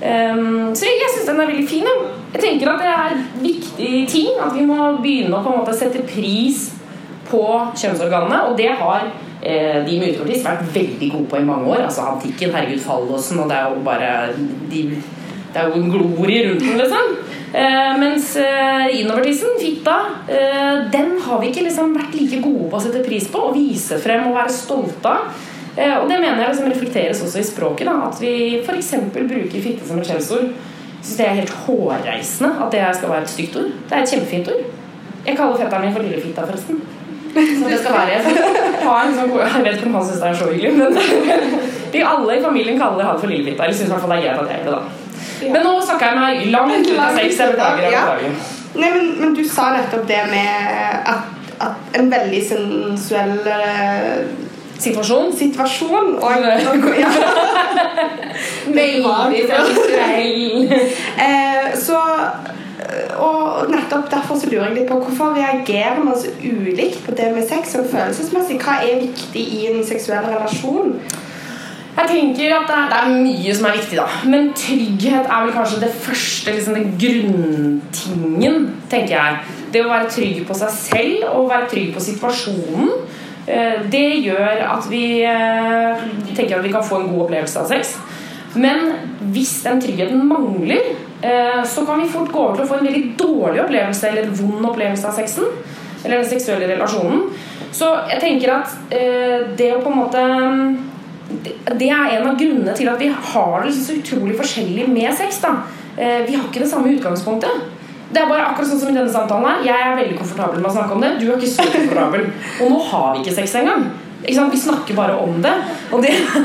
Eh, 0.00 0.42
Så 0.78 0.88
jeg 0.88 1.12
syns 1.14 1.28
den 1.28 1.44
er 1.44 1.52
veldig 1.52 1.68
fin. 1.68 1.92
Jeg 2.32 2.42
tenker 2.44 2.72
at 2.72 2.82
det 2.82 2.96
er 2.96 3.22
viktig 3.44 3.92
ting 4.10 4.34
at 4.42 4.52
vi 4.56 4.64
må 4.68 4.80
begynne 5.04 5.38
å 5.38 5.44
på 5.44 5.52
en 5.52 5.62
måte 5.62 5.76
sette 5.76 6.02
pris 6.08 6.66
på 7.30 7.44
kjønnsorganene, 7.76 8.42
og 8.48 8.58
det 8.58 8.70
har 8.80 9.06
eh, 9.42 9.78
de 9.86 10.00
med 10.00 10.14
utovertiss 10.14 10.46
vært 10.46 10.66
veldig 10.74 11.10
gode 11.14 11.30
på 11.30 11.40
i 11.40 11.46
mange 11.46 11.70
år. 11.74 11.86
Altså 11.86 12.06
antikken, 12.12 12.54
herregud, 12.54 12.82
fallosen, 12.84 13.42
og 13.42 13.50
det 13.50 13.58
er 13.58 13.72
jo 13.72 13.86
bare 13.86 14.12
de, 14.72 14.84
Det 15.48 15.60
er 15.62 15.68
jo 15.68 15.80
en 15.80 15.92
glorie 15.92 16.44
rundt 16.48 16.64
den, 16.66 16.80
liksom. 16.82 17.14
Eh, 17.52 17.92
mens 17.98 18.34
eh, 18.36 19.00
innovertissen, 19.00 19.54
fitta, 19.60 19.98
eh, 20.28 20.90
den 20.92 21.14
har 21.24 21.40
vi 21.40 21.48
ikke 21.48 21.64
liksom 21.64 21.94
vært 21.96 22.16
like 22.18 22.42
gode 22.44 22.66
på 22.68 22.76
å 22.76 22.82
sette 22.84 23.04
pris 23.06 23.28
på 23.32 23.46
og 23.46 23.54
vise 23.56 23.96
frem 24.02 24.28
og 24.28 24.36
være 24.36 24.52
stolte 24.52 25.14
av. 25.14 25.30
Eh, 25.78 25.94
og 25.94 26.08
det 26.10 26.18
mener 26.18 26.42
jeg 26.42 26.52
liksom 26.52 26.72
reflekteres 26.72 27.22
også 27.24 27.40
i 27.40 27.46
språket. 27.46 27.88
Da, 27.88 28.10
at 28.10 28.20
vi 28.20 28.58
f.eks. 28.60 28.92
bruker 29.14 29.64
fitte 29.64 29.86
som 29.88 30.00
et 30.00 30.10
skjellsord. 30.10 30.52
Syns 30.98 31.16
det 31.20 31.26
er 31.28 31.36
helt 31.38 31.54
hårreisende 31.64 32.50
at 32.64 32.74
det 32.74 32.84
skal 32.98 33.12
være 33.14 33.28
et 33.28 33.32
stygt 33.32 33.58
ord. 33.60 33.68
Det 33.86 33.96
er 33.96 34.02
et 34.02 34.12
kjempefint 34.12 34.50
ord. 34.52 34.64
Jeg 35.28 35.36
kaller 35.38 35.60
fetteren 35.60 35.86
min 35.86 35.94
for 35.94 36.04
Lillefitta, 36.04 36.46
forresten. 36.48 36.80
Så 37.34 37.68
det 37.68 37.78
skal 37.82 37.94
være 37.94 38.20
sånn, 38.24 38.38
Jeg 39.38 39.64
vet 39.64 39.76
ikke 39.76 39.90
om 39.90 39.98
han 39.98 40.06
syns 40.08 40.22
det 40.22 40.28
er 40.30 40.38
så 40.38 40.48
hyggelig, 40.52 40.72
men 40.78 40.90
de 41.92 42.04
alle 42.12 42.38
i 42.38 42.42
familien 42.44 42.80
kaller 42.80 43.04
han 43.08 43.20
for 43.20 43.30
Lillefitta. 43.30 43.64
Eller 43.66 43.76
syns 43.78 43.88
i 43.88 43.92
hvert 43.92 44.04
fall 44.04 44.14
det 44.14 44.18
er 44.18 44.26
greit 44.26 44.40
at 44.42 44.50
jeg 44.52 44.64
gjør 44.64 44.70
det, 44.70 44.78
da. 44.78 44.82
Men 45.54 45.62
nå 45.62 45.74
snakka 45.86 46.12
jeg 46.12 46.18
meg 46.18 46.46
langt 46.52 46.88
ut 46.88 46.98
av 46.98 47.18
sex. 47.18 47.38
Jeg 47.38 47.54
beklager. 47.54 47.82
Jeg 47.82 47.92
Ja. 47.92 48.04
Nei, 48.78 48.90
men, 48.94 49.06
men 49.20 49.34
du 49.34 49.42
sa 49.48 49.70
nettopp 49.74 50.04
det 50.08 50.20
med 50.30 50.50
at, 51.08 51.24
at 51.64 51.96
en 51.98 52.10
veldig 52.12 52.42
sensuell 52.44 53.38
eh, 53.48 54.28
Situasjon. 54.78 55.32
situasjon 55.34 56.12
og 56.22 56.30
ja. 57.02 57.08
Veldig 58.66 59.40
sensuell. 59.48 60.72
eh, 61.26 61.72
Så 61.74 61.98
og 63.20 63.70
nettopp 63.72 64.10
derfor 64.10 64.38
så 64.40 64.48
lurer 64.48 64.68
jeg 64.68 64.76
litt 64.78 64.90
på 64.90 64.98
hvorfor 65.02 65.36
reagerer 65.36 66.00
man 66.04 66.16
så 66.16 66.30
ulikt 66.40 67.02
på 67.04 67.14
det 67.18 67.30
med 67.34 67.48
sex 67.48 67.74
og 67.76 67.88
følelsesmessig? 67.92 68.60
Hva 68.62 68.78
er 68.86 69.02
viktig 69.02 69.42
i 69.58 69.66
en 69.72 69.82
seksuell 69.86 70.24
relasjon? 70.24 70.94
Jeg 71.98 72.06
tenker 72.12 72.52
at 72.54 72.68
det 72.68 72.74
er, 72.78 72.90
det 72.92 72.98
er 72.98 73.14
mye 73.24 73.54
som 73.58 73.66
er 73.66 73.78
viktig, 73.80 73.96
da. 73.98 74.04
Men 74.30 74.52
trygghet 74.54 75.26
er 75.26 75.44
vel 75.44 75.54
kanskje 75.56 75.80
det 75.82 75.90
første, 75.98 76.52
liksom 76.54 76.76
den 76.78 76.92
grunntingen, 77.02 78.68
tenker 78.90 79.16
jeg. 79.16 79.40
Det 79.74 79.82
å 79.82 79.90
være 79.90 80.12
trygg 80.14 80.44
på 80.46 80.56
seg 80.60 80.76
selv 80.76 81.24
og 81.32 81.50
være 81.50 81.66
trygg 81.72 81.90
på 81.96 82.04
situasjonen. 82.04 82.92
eh, 83.48 83.82
Det 83.90 84.06
gjør 84.28 84.62
at 84.68 84.86
vi 84.90 85.02
eh, 85.26 86.06
tenker 86.36 86.60
at 86.60 86.64
vi 86.64 86.72
kan 86.72 86.86
få 86.86 87.02
en 87.02 87.10
god 87.10 87.26
opplevelse 87.26 87.64
av 87.64 87.68
sex. 87.74 87.96
Men 88.54 88.92
hvis 89.34 89.58
den 89.66 89.82
tryggheten 89.82 90.22
mangler, 90.28 90.94
eh, 90.94 91.07
så 91.66 91.82
kan 91.86 91.98
vi 91.98 92.08
fort 92.08 92.28
gå 92.30 92.38
over 92.38 92.58
til 92.58 92.62
å 92.62 92.68
få 92.68 92.76
en 92.78 92.86
veldig 92.86 93.04
dårlig 93.18 93.62
opplevelse 93.64 94.10
eller 94.10 94.28
vond 94.38 94.68
opplevelse 94.68 95.08
av 95.08 95.16
sexen. 95.16 95.48
Eller 96.04 96.20
den 96.20 96.28
seksuelle 96.30 96.68
relasjonen. 96.70 97.24
Så 97.74 97.88
jeg 98.08 98.20
tenker 98.22 98.54
at 98.54 98.76
eh, 98.94 99.48
det 99.58 99.72
å 99.74 99.80
på 99.82 99.90
en 99.92 99.98
måte 99.98 100.22
det, 101.28 101.56
det 101.76 101.90
er 101.92 102.14
en 102.16 102.30
av 102.30 102.38
grunnene 102.40 102.74
til 102.76 102.88
at 102.88 103.02
vi 103.02 103.10
har 103.12 103.66
det 103.66 103.74
så 103.76 103.98
utrolig 103.98 104.36
forskjellig 104.38 104.86
med 104.88 105.12
sex. 105.16 105.42
da 105.44 105.58
eh, 105.96 106.22
Vi 106.28 106.36
har 106.36 106.46
ikke 106.46 106.62
det 106.64 106.70
samme 106.70 106.94
utgangspunktet. 106.94 107.66
Det 108.08 108.22
er 108.22 108.30
bare 108.30 108.46
akkurat 108.48 108.70
sånn 108.70 108.80
som 108.80 108.88
i 108.88 108.96
denne 108.96 109.12
samtalen 109.12 109.44
her 109.44 109.66
Jeg 109.66 109.84
er 109.84 109.98
veldig 109.98 110.16
komfortabel 110.16 110.62
med 110.62 110.70
å 110.70 110.76
snakke 110.78 110.96
om 110.96 111.02
det. 111.04 111.10
Du 111.20 111.26
er 111.28 111.36
ikke 111.36 111.50
så 111.52 111.66
komfortabel. 111.68 112.28
Og 112.64 112.72
nå 112.72 112.78
har 112.92 113.10
vi 113.12 113.24
ikke 113.24 113.36
sex 113.42 113.58
engang. 113.60 113.90
Vi 114.28 114.60
snakker 114.60 114.94
bare 114.94 115.16
om 115.16 115.40
det. 115.42 115.54
Og 115.92 116.02
det 116.04 116.12
er, 116.12 116.44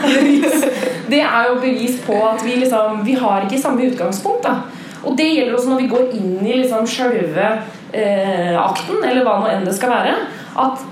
det 1.12 1.20
er 1.22 1.50
jo 1.50 1.60
bevis 1.62 2.00
på 2.06 2.16
at 2.28 2.46
vi 2.46 2.56
liksom 2.62 3.04
Vi 3.06 3.18
har 3.20 3.44
ikke 3.44 3.62
samme 3.62 3.90
utgangspunkt. 3.90 4.44
da 4.44 4.56
Og 5.04 5.18
det 5.18 5.28
gjelder 5.34 5.58
også 5.58 5.74
når 5.74 5.82
vi 5.82 5.92
går 5.92 6.16
inn 6.16 6.48
i 6.48 6.58
liksom 6.62 6.88
sjølve 6.88 7.50
eh, 7.92 8.56
akten, 8.60 9.04
eller 9.04 9.26
hva 9.26 9.40
nå 9.42 9.52
enn 9.52 9.68
det 9.68 9.76
skal 9.76 9.92
være. 9.92 10.16
At 10.64 10.84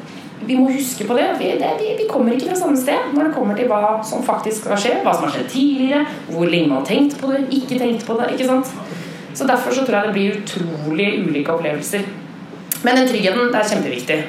vi 0.45 0.57
må 0.57 0.71
huske 0.73 1.05
på 1.07 1.15
det. 1.15 1.27
Vi, 1.39 1.51
det 1.61 1.71
vi, 1.79 1.93
vi, 1.99 2.07
kommer 2.09 2.35
ikke 2.35 2.49
fra 2.51 2.59
samme 2.63 2.79
sted 2.79 3.13
når 3.15 3.29
det 3.29 3.35
kommer 3.35 3.57
til 3.57 3.69
hva 3.71 4.01
som 4.05 4.25
faktisk 4.25 4.65
skal 4.65 4.79
skje. 4.83 4.95
Hva 5.05 5.13
som 5.15 5.27
har 5.27 5.35
skjedd 5.35 5.51
tidligere, 5.53 6.05
hvor 6.31 6.49
lenge 6.49 6.71
man 6.71 6.81
har 6.81 6.89
tenkt 6.89 7.19
på 7.21 7.31
det, 7.31 7.45
ikke 7.55 7.79
tenkt 7.79 8.07
på 8.07 8.17
det. 8.19 8.33
ikke 8.35 8.49
sant? 8.49 8.73
Så 9.33 9.47
Derfor 9.47 9.71
så 9.71 9.85
tror 9.85 9.97
jeg 9.97 10.07
det 10.07 10.15
blir 10.17 10.39
utrolig 10.41 11.09
ulike 11.23 11.53
opplevelser. 11.53 12.03
Men 12.83 12.97
den 12.97 13.07
tryggheten 13.07 13.53
er 13.55 13.69
kjempeviktig. 13.69 14.19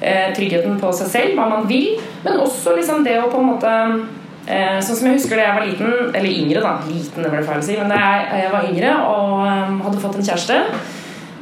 Eh, 0.00 0.30
tryggheten 0.32 0.78
på 0.80 0.90
seg 0.96 1.10
selv, 1.12 1.34
hva 1.36 1.44
man 1.50 1.66
vil, 1.68 1.98
men 2.24 2.38
også 2.40 2.72
liksom 2.72 3.02
det 3.04 3.18
å 3.20 3.26
på 3.28 3.36
en 3.36 3.50
måte 3.50 3.72
eh, 4.48 4.78
Sånn 4.80 4.96
som 4.96 5.08
jeg 5.10 5.18
husker 5.18 5.36
da 5.36 5.44
jeg 5.44 5.56
var 5.58 5.66
liten, 5.68 6.14
eller 6.16 6.30
yngre, 6.30 6.62
da. 6.64 6.72
Liten, 6.88 7.26
det 7.26 7.32
ble 7.34 7.42
feil 7.44 7.60
å 7.60 7.66
si. 7.66 7.76
Men 7.76 7.92
da 7.92 7.98
jeg, 8.00 8.22
jeg 8.40 8.54
var 8.54 8.70
yngre 8.70 8.94
og 9.10 9.84
hadde 9.84 10.00
fått 10.00 10.16
en 10.16 10.26
kjæreste 10.30 10.62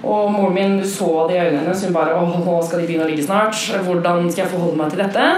og 0.03 0.31
moren 0.31 0.55
min 0.55 0.77
du 0.79 0.85
så 0.87 1.27
det 1.29 1.37
i 1.37 1.41
øynene 1.41 1.65
hennes. 1.65 1.85
Hun 1.85 1.95
bare 1.95 2.15
'Å, 2.15 2.45
nå 2.45 2.59
skal 2.65 2.81
de 2.81 2.87
begynne 2.87 3.07
å 3.07 3.11
ligge 3.11 3.27
snart. 3.27 3.57
Hvordan 3.85 4.31
skal 4.31 4.45
jeg 4.45 4.53
forholde 4.53 4.77
meg 4.77 4.91
til 4.91 5.03
dette?' 5.03 5.31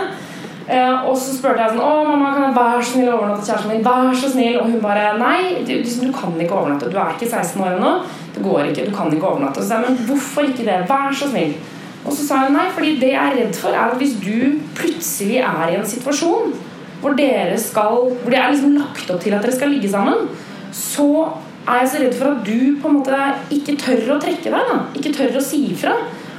Eh, 0.70 1.08
og 1.08 1.16
så 1.18 1.32
spurte 1.34 1.58
jeg 1.58 1.70
sånn 1.70 1.80
'Å, 1.82 2.06
mamma, 2.06 2.34
kan 2.34 2.42
jeg 2.44 2.54
være 2.54 2.82
så 2.84 2.92
snill 2.92 3.12
overnatte 3.12 3.46
kjæresten 3.46 3.70
min?' 3.72 3.84
Vær 3.84 4.14
så 4.14 4.28
snill. 4.30 4.60
Og 4.60 4.66
hun 4.70 4.80
bare 4.80 5.18
'Nei, 5.18 5.64
du, 5.66 5.72
du, 5.82 6.12
kan 6.12 6.40
ikke 6.40 6.54
overnatte. 6.54 6.90
Du 6.90 6.96
er 6.96 7.12
ikke 7.16 7.30
16 7.30 7.62
år 7.62 7.76
ennå. 7.76 7.92
Det 8.34 8.42
går 8.44 8.70
ikke. 8.70 8.86
Du 8.86 8.96
kan 8.96 9.12
ikke 9.12 9.26
overnatte.' 9.26 9.58
Og 9.58 9.64
så 9.64 9.68
sa 9.68 9.74
jeg 9.74 9.84
'Men 9.88 10.06
hvorfor 10.06 10.42
ikke 10.42 10.64
det? 10.64 10.88
Vær 10.88 11.12
så 11.12 11.28
snill.' 11.28 11.54
Og 12.04 12.14
så 12.16 12.24
sa 12.24 12.44
hun 12.46 12.56
nei, 12.56 12.66
fordi 12.72 12.96
det 13.00 13.12
jeg 13.12 13.20
er 13.20 13.36
redd 13.36 13.56
for, 13.60 13.76
er 13.76 13.92
at 13.92 14.00
hvis 14.00 14.16
du 14.22 14.60
plutselig 14.78 15.42
er 15.44 15.64
i 15.68 15.78
en 15.80 15.88
situasjon 15.88 16.54
hvor 17.00 17.14
dere 17.16 17.56
skal 17.56 18.10
Hvor 18.20 18.28
det 18.28 18.36
er 18.36 18.50
liksom 18.52 18.74
lagt 18.76 19.10
opp 19.12 19.22
til 19.22 19.32
at 19.32 19.44
dere 19.44 19.56
skal 19.56 19.70
ligge 19.72 19.88
sammen, 19.88 20.26
så 20.72 21.28
er 21.68 21.82
jeg 21.82 21.88
så 21.92 22.00
redd 22.02 22.16
for 22.18 22.32
at 22.32 22.42
du 22.46 22.80
på 22.80 22.88
en 22.88 22.98
måte 22.98 23.20
ikke 23.56 23.76
tør 23.80 24.16
å 24.16 24.18
trekke 24.20 24.52
deg. 24.52 24.72
da 24.72 24.76
Ikke 24.96 25.12
tør 25.16 25.38
å 25.40 25.44
si 25.44 25.62
ifra. 25.72 25.94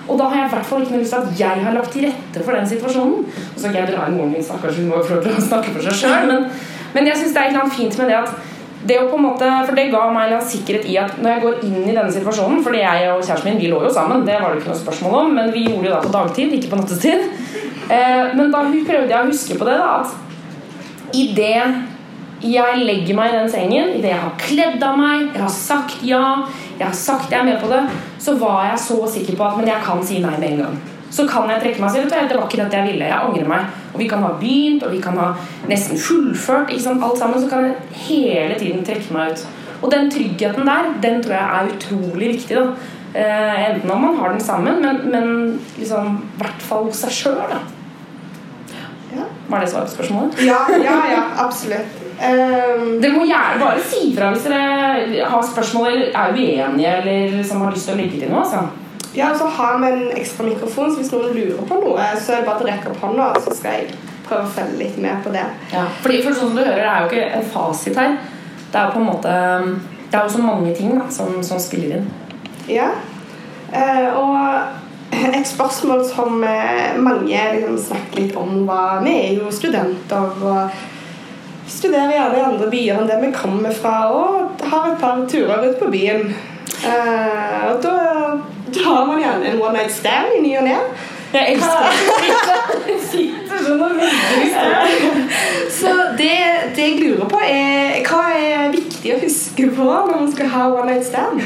Og 0.09 0.17
da 0.19 0.27
har 0.29 0.41
jeg 0.41 0.47
i 0.49 0.53
hvert 0.55 0.67
fall 0.67 0.83
ikke 0.83 0.95
noe 0.95 1.03
lyst 1.03 1.13
til 1.13 1.21
at 1.21 1.39
jeg 1.39 1.65
har 1.65 1.75
lagt 1.77 1.93
til 1.93 2.05
rette 2.07 2.43
for 2.45 2.57
den 2.57 2.69
situasjonen. 2.69 3.25
Og 3.25 3.57
så 3.57 3.69
kan 3.69 3.77
jeg 3.79 3.91
dra 3.91 4.07
inn 4.09 4.17
moren 4.17 4.33
min, 4.33 4.45
stakkars, 4.45 4.79
hun 4.81 4.89
må 4.89 5.01
få 5.05 5.17
lov 5.17 5.27
til 5.27 5.37
å 5.37 5.43
snakke 5.45 5.75
for 5.75 5.85
seg 5.87 5.99
sjøl. 6.01 6.31
Men, 6.31 6.47
men, 6.95 7.09
jeg 7.09 7.21
syns 7.21 7.35
det 7.37 7.43
er 7.43 7.59
et 7.61 7.77
fint 7.77 7.99
med 8.01 8.11
det 8.11 8.17
at 8.17 8.50
det 8.87 8.97
å 8.97 9.07
på 9.11 9.17
en 9.19 9.25
måte, 9.27 9.49
For 9.67 9.77
det 9.77 9.89
ga 9.93 10.07
meg 10.13 10.33
en 10.33 10.43
sikkerhet 10.53 10.87
i 10.89 10.97
at 11.01 11.19
når 11.21 11.35
jeg 11.35 11.43
går 11.45 11.59
inn 11.67 11.77
i 11.83 11.93
denne 11.93 12.09
situasjonen 12.13 12.63
fordi 12.65 12.81
jeg 12.81 13.11
og 13.11 13.21
kjæresten 13.21 13.51
min 13.51 13.61
vi 13.61 13.69
lå 13.71 13.83
jo 13.85 13.93
sammen, 13.93 14.25
det 14.25 14.39
var 14.41 14.51
det 14.51 14.61
ikke 14.61 14.71
noe 14.71 14.81
spørsmål 14.81 15.17
om, 15.19 15.35
men 15.37 15.53
vi 15.53 15.67
gjorde 15.67 15.87
det 15.87 15.93
da 15.93 16.01
på 16.05 16.13
dagtid, 16.15 16.55
ikke 16.57 16.73
på 16.73 16.81
nattestid. 16.81 17.27
Eh, 17.91 18.33
men 18.37 18.51
da 18.53 18.65
prøvde 18.65 19.11
jeg 19.11 19.19
å 19.19 19.29
huske 19.29 19.57
på 19.59 19.67
det, 19.67 19.77
da, 19.81 20.01
at 20.01 21.15
i 21.17 21.27
det 21.37 21.55
jeg 22.41 22.85
legger 22.87 23.17
meg 23.17 23.29
i 23.29 23.37
den 23.37 23.51
sengen, 23.53 23.91
idet 23.99 24.15
jeg 24.15 24.21
har 24.23 24.37
kledd 24.41 24.85
av 24.85 24.97
meg, 24.97 25.27
jeg 25.29 25.43
har 25.43 25.53
sagt 25.53 26.01
ja, 26.07 26.23
jeg 26.79 26.87
har 26.87 26.97
sagt 26.97 27.29
jeg 27.29 27.41
er 27.43 27.45
med 27.51 27.61
på 27.61 27.69
det, 27.69 27.83
så 28.21 28.33
var 28.41 28.71
jeg 28.71 28.81
så 28.87 28.97
sikker 29.13 29.37
på 29.37 29.45
at 29.45 29.59
men 29.59 29.69
jeg 29.69 29.85
kan 29.85 30.01
si 30.05 30.21
nei 30.23 30.33
med 30.39 30.55
en 30.55 30.63
gang. 30.63 30.79
Så 31.11 31.25
kan 31.27 31.49
jeg 31.51 31.59
trekke 31.59 31.81
meg 31.83 31.89
og 31.89 31.95
si 31.95 32.03
det 32.07 32.37
var 32.37 32.45
ikke 32.47 32.61
dette 32.61 32.77
jeg 32.79 32.87
ville. 32.87 33.09
Jeg 33.09 33.19
angrer 33.19 33.49
meg. 33.51 33.79
Og 33.91 33.99
vi 33.99 34.07
kan 34.07 34.23
ha 34.23 34.31
begynt, 34.39 34.85
og 34.87 34.93
vi 34.95 35.01
kan 35.03 35.17
ha 35.19 35.33
nesten 35.67 35.99
fullført 35.99 36.71
ikke 36.71 36.85
sant, 36.85 37.03
alt 37.03 37.19
sammen. 37.19 37.41
Så 37.41 37.49
kan 37.51 37.67
jeg 37.67 38.05
hele 38.07 38.55
tiden 38.59 38.85
trekke 38.87 39.15
meg 39.15 39.35
ut. 39.35 39.45
Og 39.81 39.91
den 39.91 40.11
tryggheten 40.13 40.67
der, 40.67 40.89
den 41.03 41.23
tror 41.23 41.35
jeg 41.35 41.59
er 41.59 41.75
utrolig 41.75 42.33
viktig. 42.35 42.57
da 42.57 42.65
eh, 43.19 43.69
Enten 43.71 43.91
om 43.91 44.01
man 44.01 44.15
har 44.21 44.31
den 44.31 44.43
sammen, 44.43 44.81
men, 44.81 45.01
men 45.11 45.59
liksom, 45.77 46.17
i 46.21 46.43
hvert 46.43 46.67
fall 46.69 46.87
hos 46.87 47.03
seg 47.03 47.17
sjøl. 47.17 47.57
Ja. 49.11 49.25
Var 49.49 49.59
det 49.59 49.69
svar 49.69 49.89
på 49.89 49.95
spørsmålet? 49.97 50.39
Ja, 50.47 50.61
ja, 50.71 50.95
ja 51.11 51.23
absolutt. 51.43 51.97
Um, 52.21 52.99
dere 53.01 53.15
må 53.15 53.25
gjerne 53.25 53.57
bare 53.57 53.81
si 53.81 54.11
fra 54.13 54.27
hvis 54.29 54.43
dere 54.45 55.25
har 55.25 55.41
spørsmål 55.41 55.87
eller 55.89 56.11
er 56.13 56.35
uenige 56.35 56.91
eller 56.99 57.31
liksom 57.39 57.63
har 57.65 57.73
lyst 57.73 57.89
til 57.89 57.95
å 57.95 57.97
legge 57.97 58.19
til 58.21 58.29
noe. 58.29 58.43
Altså. 58.45 58.90
Ja, 59.13 59.31
og 59.31 59.37
så 59.37 59.47
har 59.57 59.79
vi 59.81 59.91
en 59.91 60.11
ekstra 60.15 60.45
mikrofon, 60.47 60.91
så 60.91 61.01
hvis 61.01 61.11
noen 61.11 61.33
lurer 61.35 61.65
på 61.67 61.79
noe, 61.81 62.09
så 62.15 62.35
er 62.35 62.41
det 62.41 62.47
bare 62.47 62.63
å 62.63 62.67
rekke 62.69 62.91
opp 62.93 63.01
hånda, 63.03 63.29
så 63.43 63.55
skal 63.55 63.79
jeg 63.79 63.95
prøve 64.27 64.45
å 64.45 64.53
følge 64.55 64.77
litt 64.79 64.99
med 65.03 65.23
på 65.25 65.33
det. 65.33 65.43
Ja, 65.73 65.87
fordi 66.03 66.21
for 66.23 66.37
sånn 66.37 66.53
du 66.55 66.61
hører, 66.61 66.79
det 66.79 66.91
er 66.91 67.01
jo 67.01 67.09
ikke 67.09 67.39
en 67.39 67.49
fasit 67.55 67.99
her. 67.99 68.19
Det 68.71 68.79
er 68.79 68.87
jo 68.87 68.93
på 68.93 69.01
en 69.01 69.09
måte 69.09 69.31
Det 70.11 70.19
er 70.19 70.23
jo 70.23 70.31
så 70.31 70.43
mange 70.43 70.71
ting 70.75 70.93
da, 70.95 71.09
som, 71.11 71.33
som 71.43 71.59
spiller 71.59 71.97
inn. 71.97 72.07
Ja. 72.71 72.87
Eh, 73.71 74.15
og 74.15 74.79
et 75.11 75.47
spørsmål 75.47 76.05
som 76.07 76.39
uh, 76.43 76.95
mange 76.99 77.43
liksom, 77.55 77.77
snakker 77.79 78.19
litt 78.19 78.35
om, 78.39 78.65
var 78.67 79.03
Vi 79.03 79.11
er 79.11 79.37
jo 79.39 79.51
studenter. 79.51 80.31
og 80.39 80.87
studerer 81.71 82.11
gjerne 82.11 82.39
i 82.39 82.45
andre 82.45 82.69
byer 82.71 82.99
enn 82.99 83.09
det 83.09 83.19
vi 83.21 83.33
kommer 83.35 83.75
fra, 83.75 83.95
og 84.11 84.63
har 84.71 84.89
et 84.91 84.99
par 85.01 85.21
turer 85.31 85.69
ut 85.69 85.77
på 85.79 85.91
byen. 85.93 86.33
Eh, 86.81 87.61
og 87.69 87.77
da, 87.83 87.93
da 88.75 88.81
har 88.89 89.05
man 89.07 89.21
gjerne 89.21 89.45
en 89.51 89.61
one 89.61 89.77
night 89.77 89.93
stand 89.93 90.27
i 90.37 90.39
ny 90.43 90.51
og 90.59 90.65
ne. 90.67 90.77
Jeg 91.31 91.53
elsker 91.53 91.81
det. 91.87 91.93
Så 95.79 95.91
det, 96.17 96.37
det, 96.75 96.83
jeg 96.83 96.99
lurer 96.99 97.27
på, 97.31 97.39
er 97.39 98.03
hva 98.05 98.23
er 98.35 98.71
viktig 98.73 99.13
å 99.15 99.19
huske 99.21 99.69
på 99.75 99.83
når 99.87 100.11
man 100.11 100.31
skal 100.33 100.47
ha 100.51 100.63
one 100.73 100.91
night 100.91 101.05
stand? 101.07 101.41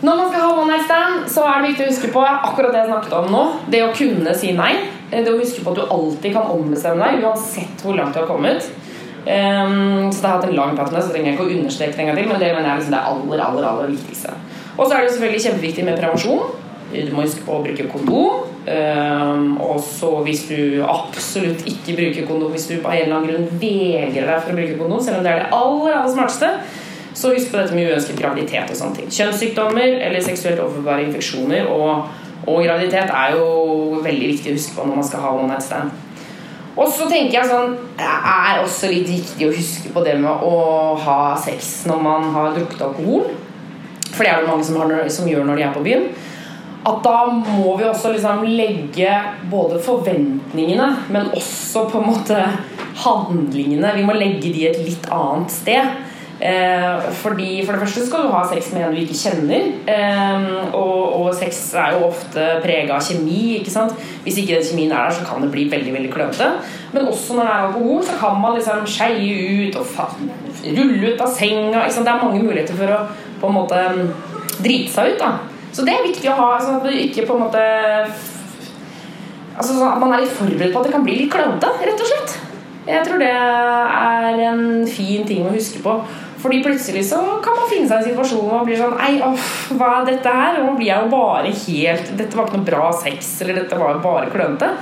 Når 0.00 0.16
man 0.16 0.30
skal 0.30 0.40
ha 0.44 0.50
one 0.54 0.70
night 0.70 0.84
stand, 0.86 1.28
så 1.28 1.44
er 1.44 1.60
det 1.60 1.68
viktig 1.72 1.84
å 1.84 1.90
huske 1.90 2.08
på 2.14 2.20
akkurat 2.24 2.72
det 2.72 2.80
jeg 2.84 2.90
snakket 2.92 3.12
om 3.18 3.26
nå. 3.34 3.42
Det 3.72 3.80
å 3.84 3.96
kunne 3.96 4.34
si 4.38 4.48
nei. 4.56 4.74
Det 5.10 5.28
å 5.28 5.40
huske 5.40 5.62
på 5.64 5.70
at 5.74 5.80
du 5.80 5.84
alltid 5.90 6.30
kan 6.36 6.52
ombestemme 6.54 7.02
deg, 7.02 7.24
uansett 7.26 7.76
hvor 7.84 7.94
langt 7.98 8.14
du 8.14 8.18
har 8.22 8.30
kommet. 8.30 8.60
Um, 9.20 10.08
så 10.08 10.18
det 10.22 10.28
har 10.28 10.36
hatt 10.38 10.48
en 10.48 10.56
lang 10.56 10.72
prat 10.78 10.88
om 10.88 10.94
det, 10.96 11.04
så 11.04 11.12
trenger 11.12 11.28
jeg 11.32 11.36
ikke 11.36 11.48
å 11.48 11.56
understreke 11.58 11.94
det 11.96 12.02
en 12.04 12.10
gang 12.12 12.20
til. 12.22 12.30
Men 12.30 12.40
det 12.40 12.54
mener 12.54 12.68
jeg 12.70 12.78
liksom 12.80 12.96
det 12.96 13.06
aller, 13.10 13.38
aller, 13.48 13.64
aller 13.72 13.88
viktigste. 13.92 14.30
Og 14.80 14.86
så 14.88 14.96
er 14.96 15.04
det 15.04 15.12
selvfølgelig 15.14 15.44
kjempeviktig 15.44 15.84
med 15.84 15.98
prevensjon. 16.00 16.54
Du 16.90 17.12
må 17.14 17.22
huske 17.22 17.44
på 17.46 17.58
å 17.58 17.62
bruke 17.62 17.88
kondom. 17.92 18.46
Um, 18.60 19.56
og 19.62 19.78
så 19.84 20.08
hvis 20.24 20.42
du 20.48 20.82
absolutt 20.84 21.62
ikke 21.68 21.96
bruker 21.98 22.26
kondom, 22.28 22.52
hvis 22.54 22.68
du 22.70 22.78
på 22.80 22.92
en 22.92 23.04
eller 23.04 23.16
annen 23.16 23.28
grunn 23.30 23.60
vegrer 23.60 24.26
deg 24.26 24.42
for 24.42 24.52
å 24.52 24.58
bruke 24.58 24.78
kondom, 24.78 25.02
selv 25.04 25.20
om 25.20 25.26
det 25.26 25.32
er 25.32 25.44
det 25.44 25.52
aller, 25.56 25.94
aller 25.94 26.12
smarteste, 26.12 26.50
så 27.20 27.32
husk 27.34 27.50
på 27.50 27.58
dette 27.58 27.76
med 27.76 27.90
uønsket 27.90 28.20
graviditet 28.20 28.72
og 28.72 28.78
sånne 28.78 29.00
ting. 29.00 29.08
Kjønnssykdommer 29.12 29.96
eller 30.06 30.24
seksuelt 30.24 30.62
overførbare 30.62 31.08
infeksjoner 31.08 31.68
og, 31.72 32.06
og 32.46 32.62
graviditet 32.64 33.10
er 33.10 33.36
jo 33.36 34.00
veldig 34.04 34.30
viktig 34.34 34.52
å 34.52 34.56
huske 34.58 34.76
på 34.78 34.86
når 34.86 35.00
man 35.00 35.08
skal 35.08 35.24
ha 35.26 35.34
one 35.34 35.50
night 35.50 35.66
stand. 35.66 35.92
Og 36.78 36.86
så 36.94 37.08
tenker 37.10 37.34
jeg 37.34 37.48
sånn 37.50 37.72
Det 37.98 38.06
er 38.06 38.60
også 38.62 38.88
litt 38.92 39.08
viktig 39.10 39.48
å 39.48 39.52
huske 39.52 39.90
på 39.92 40.04
det 40.06 40.14
med 40.22 40.44
å 40.46 40.54
ha 41.02 41.20
sex 41.42 41.80
når 41.90 42.04
man 42.04 42.28
har 42.36 42.54
drukket 42.56 42.84
alkohol. 42.86 43.32
For 44.10 44.26
det 44.26 44.32
er 44.32 44.42
det 44.42 44.50
mange 44.50 44.66
som, 44.66 44.80
har, 44.82 45.08
som 45.12 45.28
gjør 45.30 45.46
når 45.48 45.60
de 45.60 45.66
er 45.66 45.74
på 45.76 45.84
byen. 45.86 46.10
At 46.80 47.02
da 47.04 47.16
må 47.28 47.74
vi 47.76 47.84
også 47.84 48.12
liksom 48.14 48.44
legge 48.48 49.16
både 49.50 49.80
forventningene, 49.84 50.86
men 51.12 51.32
også 51.36 51.84
på 51.90 52.00
en 52.00 52.08
måte 52.08 52.38
handlingene 53.00 53.92
Vi 53.96 54.04
må 54.04 54.16
legge 54.16 54.52
de 54.52 54.64
et 54.68 54.80
litt 54.84 55.10
annet 55.12 55.52
sted. 55.52 55.98
Eh, 56.40 57.08
fordi 57.20 57.66
For 57.66 57.76
det 57.76 57.82
første 57.82 58.06
skal 58.06 58.22
du 58.24 58.32
ha 58.32 58.40
sex 58.48 58.70
med 58.72 58.86
en 58.86 58.94
du 58.96 59.02
ikke 59.02 59.18
kjenner. 59.18 59.66
Eh, 59.92 60.46
og, 60.72 61.20
og, 61.20 61.28
sex 61.36 61.74
er 61.76 61.98
jo 61.98 62.06
ofte 62.08 62.46
prega 62.64 62.96
av 62.96 63.04
kjemi. 63.04 63.58
ikke 63.58 63.74
sant? 63.74 63.96
Hvis 64.24 64.40
ikke 64.40 64.56
den 64.56 64.68
kjemien 64.70 64.94
er 64.94 65.10
der, 65.10 65.18
så 65.18 65.26
kan 65.28 65.44
det 65.44 65.52
bli 65.52 65.68
veldig 65.72 65.92
veldig 65.98 66.12
klønete. 66.14 66.48
Men 66.94 67.10
også 67.12 67.36
når 67.36 67.44
det 67.44 67.56
er 67.56 67.66
alkohol, 67.66 68.04
så 68.08 68.20
kan 68.22 68.40
man 68.40 68.56
liksom 68.56 68.86
skeie 68.88 69.66
ut 69.68 69.76
og 69.76 69.86
rulle 70.64 71.12
ut 71.12 71.20
av 71.20 71.34
senga. 71.36 71.84
Det 71.90 72.08
er 72.08 72.24
mange 72.24 72.40
muligheter 72.40 72.80
for 72.80 72.96
å 72.96 73.02
på 73.40 73.48
en 73.48 73.56
måte 73.56 73.80
drite 74.60 74.92
seg 74.92 75.14
ut. 75.14 75.22
da 75.22 75.32
Så 75.72 75.86
det 75.86 75.96
er 75.96 76.06
viktig 76.06 76.30
å 76.30 76.38
ha, 76.38 76.52
sånn 76.60 76.80
at 76.80 76.86
du 76.88 76.94
ikke 76.94 77.26
på 77.28 77.38
en 77.38 77.46
måte 77.46 77.64
Altså 79.60 79.74
sånn 79.74 79.90
at 79.90 80.00
man 80.00 80.14
er 80.14 80.22
litt 80.22 80.32
forberedt 80.32 80.72
på 80.72 80.80
at 80.80 80.86
det 80.88 80.94
kan 80.94 81.02
bli 81.04 81.18
litt 81.18 81.32
klønete, 81.32 81.68
rett 81.84 82.00
og 82.00 82.08
slett. 82.08 82.36
Jeg 82.86 83.04
tror 83.04 83.20
det 83.20 83.28
er 83.28 84.38
en 84.46 84.62
fin 84.88 85.26
ting 85.28 85.44
å 85.44 85.52
huske 85.52 85.82
på. 85.84 85.96
Fordi 86.40 86.62
plutselig 86.64 87.02
så 87.10 87.18
kan 87.44 87.58
man 87.58 87.68
finne 87.68 87.88
seg 87.90 87.98
i 87.98 88.00
en 88.00 88.08
situasjon 88.14 88.46
hvor 88.46 88.62
man 88.62 88.64
blir 88.64 88.80
sånn 88.80 88.96
Ei, 89.04 89.18
off, 89.26 89.50
hva 89.76 89.90
er 89.98 90.08
dette 90.08 90.32
her? 90.32 90.62
Og 90.62 90.70
nå 90.70 90.78
blir 90.78 90.94
jo 90.94 91.10
bare 91.12 91.52
helt 91.52 92.14
Dette 92.16 92.38
var 92.38 92.48
ikke 92.48 92.62
noe 92.62 92.68
bra 92.70 92.88
sex, 93.02 93.34
eller 93.44 93.60
dette 93.60 93.80
var 93.82 93.98
jo 93.98 94.02
bare 94.06 94.32
klønete. 94.32 94.72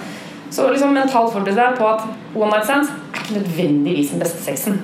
Så 0.54 0.70
liksom 0.70 0.94
mentalt 0.94 1.34
forberedt 1.34 1.58
deg 1.58 1.80
på 1.80 1.90
at 1.90 2.06
one 2.36 2.52
night 2.52 2.68
stands 2.68 2.94
er 2.94 3.24
ikke 3.24 3.40
nødvendigvis 3.40 4.14
den 4.14 4.22
beste 4.22 4.44
sexen. 4.46 4.78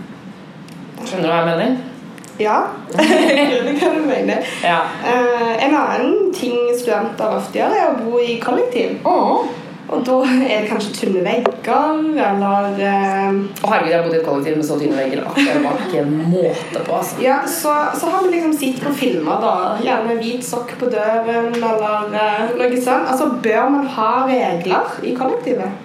Skjønner 1.04 1.28
du 1.28 1.30
hva 1.30 1.42
jeg 1.44 1.50
mener? 1.52 1.93
Ja, 2.42 2.60
skjønner 2.94 3.76
hva 3.78 3.90
du 3.94 4.06
mener. 4.08 4.54
Ja. 4.64 4.80
Uh, 5.04 5.52
en 5.62 5.76
annen 5.78 6.32
ting 6.34 6.72
studenter 6.74 7.38
ofte 7.38 7.60
gjør, 7.60 7.76
er 7.78 7.92
å 7.92 8.00
bo 8.00 8.22
i 8.22 8.38
kollektiv. 8.42 8.98
Oh. 9.06 9.46
Og 9.92 10.00
da 10.06 10.14
er 10.24 10.62
det 10.64 10.70
kanskje 10.70 10.94
tynne 10.96 11.20
vegger, 11.26 11.98
eller 12.24 12.78
eh, 12.80 13.34
Å 13.36 13.68
herregud, 13.68 13.90
jeg 13.90 13.98
har 13.98 14.06
bodd 14.06 14.14
i 14.14 14.20
et 14.22 14.24
kollektiv 14.24 14.56
med 14.56 14.64
så 14.66 14.78
tynne 14.80 14.96
vegger 14.96 15.20
det 15.36 15.58
var 15.60 15.82
ikke 15.84 16.04
måte 16.08 16.84
på. 16.86 16.96
altså. 16.98 17.20
Ja, 17.22 17.36
så, 17.44 17.74
så 18.00 18.08
har 18.14 18.24
vi 18.24 18.32
liksom 18.32 18.54
sett 18.56 18.80
på 18.80 18.94
filmer, 18.96 19.44
da. 19.44 19.54
Gjerne 19.84 20.16
hvit 20.22 20.46
sokk 20.46 20.72
på 20.80 20.88
døren, 20.92 21.52
eller 21.60 22.16
eh, 22.16 22.54
noe 22.56 22.80
sånt. 22.80 23.10
Altså, 23.12 23.28
bør 23.44 23.74
man 23.76 23.90
ha 23.98 24.12
regler 24.30 24.96
i 25.04 25.12
kollektivet? 25.18 25.83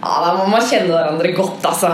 Ja, 0.00 0.20
Da 0.24 0.34
må 0.38 0.46
man 0.48 0.64
kjenne 0.64 0.94
hverandre 0.94 1.32
godt, 1.36 1.64
altså. 1.68 1.92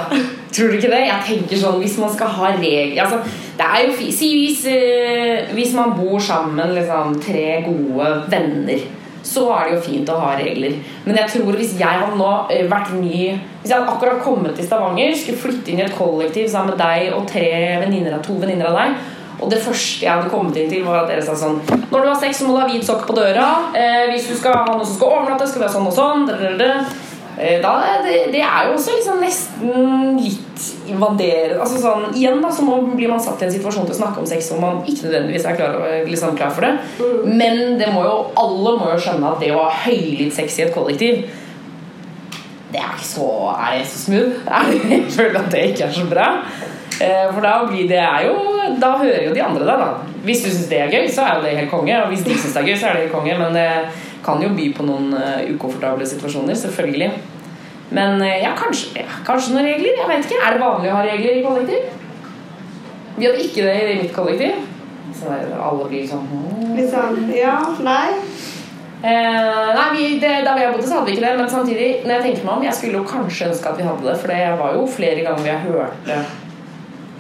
Tror 0.55 0.71
du 0.71 0.77
ikke 0.79 0.93
det? 0.93 1.03
Jeg 1.09 1.25
tenker 1.27 1.61
sånn, 1.61 1.81
Hvis 1.83 1.99
man 2.01 2.13
skal 2.15 2.31
ha 2.37 2.53
regler 2.57 3.03
altså, 3.05 3.19
det 3.57 3.67
er 3.67 3.87
jo 3.87 4.13
Si 4.13 4.29
hvis, 4.37 4.63
eh, 4.71 5.51
hvis 5.57 5.75
man 5.77 5.97
bor 5.97 6.21
sammen, 6.21 6.75
liksom, 6.77 7.17
tre 7.25 7.63
gode 7.65 8.13
venner, 8.31 8.85
så 9.27 9.49
er 9.57 9.65
det 9.67 9.75
jo 9.75 9.85
fint 9.89 10.11
å 10.13 10.19
ha 10.21 10.35
regler. 10.39 10.77
Men 11.05 11.19
jeg 11.19 11.33
tror 11.33 11.57
hvis 11.59 11.75
jeg 11.81 12.03
hadde 12.03 12.19
nå 12.21 12.31
eh, 12.53 12.69
vært 12.71 12.93
ny 12.95 13.33
Hvis 13.35 13.73
jeg 13.73 13.75
hadde 13.75 13.91
akkurat 13.97 14.23
kommet 14.23 14.55
til 14.55 14.69
Stavanger, 14.69 15.17
skulle 15.17 15.43
flytte 15.43 15.73
inn 15.73 15.83
i 15.83 15.87
et 15.89 15.99
kollektiv 15.99 16.49
sammen 16.53 16.77
med 16.77 16.83
deg 16.85 17.17
og 17.17 17.27
tre 17.31 17.49
venninner 17.83 18.21
to 18.23 18.39
venninner 18.41 18.71
av 18.71 18.83
deg 18.85 19.13
og 19.37 19.51
det 19.53 19.59
første 19.61 20.05
jeg 20.05 20.09
hadde 20.09 20.31
kommet 20.33 20.57
inn 20.57 20.71
til, 20.71 20.85
var 20.87 21.03
at 21.03 21.11
dere 21.11 21.25
sa 21.25 21.35
sånn 21.37 21.59
Når 21.91 21.93
du 21.93 22.09
har 22.09 22.21
sex, 22.21 22.39
så 22.41 22.47
må 22.47 22.55
du 22.55 22.63
ha 22.63 22.69
hvit 22.71 22.87
sokk 22.87 23.03
på 23.09 23.17
døra. 23.17 23.49
Eh, 23.77 24.07
hvis 24.13 24.31
du 24.31 24.37
skal 24.39 24.57
ha 24.57 24.63
noe 24.71 24.87
som 24.87 24.97
skal 24.97 25.13
overnatte, 25.19 25.49
skal 25.51 25.61
vi 25.61 25.67
ha 25.67 25.75
sånn 25.75 25.91
og 25.91 25.97
sånn. 25.97 26.25
drrrr. 26.31 26.63
Eh, 26.65 26.95
Da, 27.37 27.73
det, 28.01 28.15
det 28.33 28.41
er 28.41 28.69
jo 28.69 28.77
også 28.79 28.95
liksom 28.97 29.19
nesten 29.21 30.21
litt 30.23 30.63
invaderende 30.89 31.59
altså 31.61 31.77
sånn, 31.83 32.07
Igjen 32.17 32.39
da, 32.41 32.49
så 32.49 32.65
må, 32.65 32.79
blir 32.95 33.11
man 33.13 33.21
satt 33.21 33.43
i 33.43 33.49
en 33.49 33.53
situasjon 33.53 33.85
til 33.85 33.93
å 33.93 33.99
snakke 33.99 34.23
om 34.23 34.29
sex 34.31 34.49
hvor 34.49 34.63
man 34.63 34.79
ikke 34.89 35.05
nødvendigvis 35.05 35.45
er 35.51 35.59
klar, 35.59 35.77
liksom, 36.09 36.33
klar 36.39 36.55
for 36.57 36.65
det. 36.65 36.71
Men 37.29 37.77
det 37.77 37.91
må 37.93 38.07
jo, 38.07 38.15
alle 38.41 38.73
må 38.81 38.89
jo 38.95 39.03
skjønne 39.05 39.35
at 39.35 39.45
det 39.45 39.53
å 39.53 39.67
ha 39.67 39.83
høylytt 39.85 40.33
sex 40.39 40.57
i 40.57 40.65
et 40.65 40.73
kollektiv 40.77 41.27
det 42.73 42.81
er 42.83 42.97
ikke 42.97 43.07
så 43.07 43.27
Er 43.55 43.77
det 43.79 43.85
så 43.89 43.99
smooth? 43.99 44.41
Jeg 44.91 45.05
føler 45.15 45.39
at 45.39 45.53
det 45.53 45.63
ikke 45.71 45.87
er 45.87 45.93
så 45.95 46.07
bra. 46.11 46.27
Eh, 47.01 47.29
For 47.31 47.45
da 47.45 47.53
blir 47.69 47.87
det 47.89 48.01
er 48.03 48.27
jo 48.27 48.35
Da 48.81 48.97
hører 48.99 49.29
jo 49.29 49.35
de 49.37 49.45
andre 49.45 49.69
deg, 49.69 49.85
da. 49.85 50.17
Hvis 50.27 50.43
du 50.43 50.49
syns 50.51 50.67
det 50.73 50.81
er 50.83 50.91
gøy, 50.91 51.07
så 51.13 51.23
er 51.23 51.37
jo 51.37 51.45
det 51.45 51.55
helt 51.61 51.71
konge. 51.71 51.95
Og 52.03 52.11
hvis 52.11 52.25
de 52.27 52.35
syns 52.35 52.57
det 52.57 52.63
er 52.65 52.69
gøy, 52.73 52.77
så 52.81 52.89
er 52.89 52.97
det 52.97 53.05
helt 53.05 53.15
konge. 53.15 53.37
Men 53.39 53.55
det 53.55 53.69
kan 54.27 54.43
jo 54.43 54.53
by 54.57 54.69
på 54.75 54.87
noen 54.87 55.15
eh, 55.17 55.49
ukomfortable 55.55 56.07
situasjoner, 56.09 56.59
selvfølgelig. 56.59 57.11
Men 57.97 58.23
eh, 58.23 58.43
ja, 58.43 58.53
kanskje, 58.59 59.05
ja, 59.05 59.21
kanskje 59.27 59.55
noen 59.55 59.69
regler. 59.71 59.95
Jeg 60.01 60.11
vet 60.11 60.27
ikke. 60.27 60.41
Er 60.43 60.57
det 60.57 60.65
vanlig 60.65 60.91
å 60.91 60.97
ha 60.99 61.05
regler 61.07 61.39
i 61.39 61.45
kollektiv? 61.47 61.93
Vi 63.17 63.29
hadde 63.29 63.45
ikke 63.47 63.65
det 63.65 63.77
i 63.95 64.01
mitt 64.03 64.17
kollektiv. 64.17 64.65
Så 65.17 65.31
alle 65.33 65.87
blir 65.89 66.05
sånn. 66.11 66.27
Litt 66.77 66.91
sånn 66.93 67.31
Ja, 67.33 67.57
nei. 67.87 68.11
Eh, 69.07 69.71
nei, 69.77 69.87
vi, 69.93 70.09
det, 70.21 70.33
Da 70.45 70.57
vi 70.57 70.67
bodde, 70.67 70.87
så 70.89 70.99
hadde 70.99 71.11
vi 71.11 71.17
ikke 71.17 71.29
det. 71.29 71.37
Men 71.39 71.53
samtidig, 71.53 71.89
når 72.05 72.17
jeg 72.17 72.27
tenker 72.27 72.49
meg 72.49 72.57
om, 72.57 72.67
jeg 72.67 72.79
skulle 72.81 73.01
jo 73.01 73.07
kanskje 73.09 73.53
ønske 73.53 73.71
at 73.71 73.81
vi 73.81 73.87
hadde 73.87 74.09
det. 74.11 74.19
For 74.23 74.35
det 74.35 74.43
var 74.61 74.77
jo 74.77 74.91
flere 74.99 75.25
ganger 75.29 75.49
jeg 75.53 75.65
hørte 75.69 76.21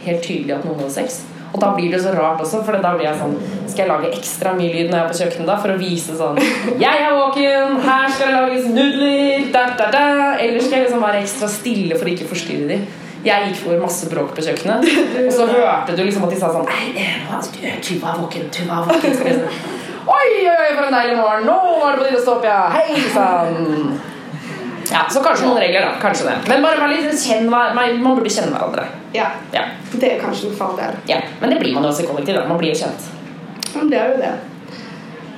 helt 0.06 0.22
tydelig 0.22 0.54
at 0.54 0.66
noen 0.66 0.82
hadde 0.82 0.94
sex. 0.94 1.22
Og 1.56 1.62
da 1.62 1.70
blir 1.72 1.88
det 1.94 2.02
så 2.04 2.12
rart 2.12 2.40
også, 2.44 2.60
for 2.66 2.76
da 2.84 2.90
blir 2.98 3.06
jeg 3.08 3.16
sånn 3.16 3.36
Skal 3.64 3.86
jeg 3.86 3.88
lage 3.88 4.10
ekstra 4.18 4.52
mye 4.58 4.74
lyd 4.74 4.90
når 4.90 4.98
jeg 4.98 5.04
er 5.06 5.08
på 5.08 5.18
kjøkkenet 5.22 5.48
da 5.48 5.56
for 5.62 5.72
å 5.72 5.76
vise 5.80 6.16
sånn 6.18 6.40
Jeg 6.82 7.04
er 7.06 7.14
våken, 7.16 7.78
her 7.86 8.12
skal 8.12 8.28
det 8.28 8.34
lages 8.36 8.66
nudler, 8.76 9.46
da, 9.54 9.62
da, 9.78 9.86
da. 9.94 10.04
Eller 10.36 10.60
skal 10.60 10.82
jeg 10.82 10.86
liksom 10.90 11.04
være 11.06 11.22
ekstra 11.24 11.48
stille 11.50 11.96
for 11.96 12.08
å 12.08 12.12
ikke 12.12 12.28
forstyrre 12.28 12.68
dem? 12.74 12.84
Jeg 13.26 13.48
gikk 13.48 13.62
for 13.64 13.80
masse 13.82 14.06
bråk 14.12 14.36
på 14.36 14.44
kjøkkenet, 14.44 14.84
og 15.24 15.32
så 15.34 15.46
hørte 15.50 15.96
du 15.96 16.02
liksom 16.04 16.28
at 16.28 16.34
de 16.34 16.38
sa 16.38 16.52
sånn 16.54 16.68
Tuva 17.88 18.12
er 18.12 18.20
våken, 18.20 18.44
Tuva 18.54 18.82
er 18.82 18.92
våken. 18.92 19.40
Oi, 20.06 20.28
oi, 20.44 20.52
oi, 20.52 20.68
for 20.76 20.84
en 20.86 20.94
deilig 20.94 21.16
morgen! 21.18 21.48
Nå 21.48 21.56
var 21.80 21.96
det 21.96 22.04
på 22.04 22.10
tide 22.12 22.20
å 22.20 22.22
stå 22.22 22.36
opp, 22.36 22.46
ja! 22.46 22.60
Hei 22.76 23.00
sann! 23.10 23.96
Ja, 24.90 25.04
så 25.10 25.20
kanskje 25.24 25.46
noen 25.48 25.58
regler, 25.60 25.80
da. 25.86 25.94
Kanskje 26.02 26.24
det. 26.28 26.34
Men 26.48 26.62
bare 26.62 26.78
bare 26.78 26.94
litt 26.94 27.18
kjenn, 27.22 27.48
hver- 27.50 27.74
man 27.74 28.16
burde 28.16 28.30
kjenne 28.30 28.52
hverandre. 28.54 28.84
Ja, 29.14 29.30
Ja. 29.52 29.62
det 29.92 30.12
er 30.12 30.20
kanskje 30.20 30.50
en 30.50 30.56
fordel. 30.56 30.94
ja. 31.08 31.20
Men 31.40 31.50
det 31.50 31.58
blir 31.60 31.74
man 31.74 31.82
jo 31.82 31.88
også 31.90 32.02
i 32.04 32.06
kollektiv. 32.06 32.34
da. 32.34 32.44
Man 32.48 32.58
blir 32.58 32.74
jo 32.74 32.84
kjent. 32.84 33.08
Man 33.74 33.90
det 33.90 33.98
er 33.98 34.08
jo 34.12 34.16
det. 34.16 34.34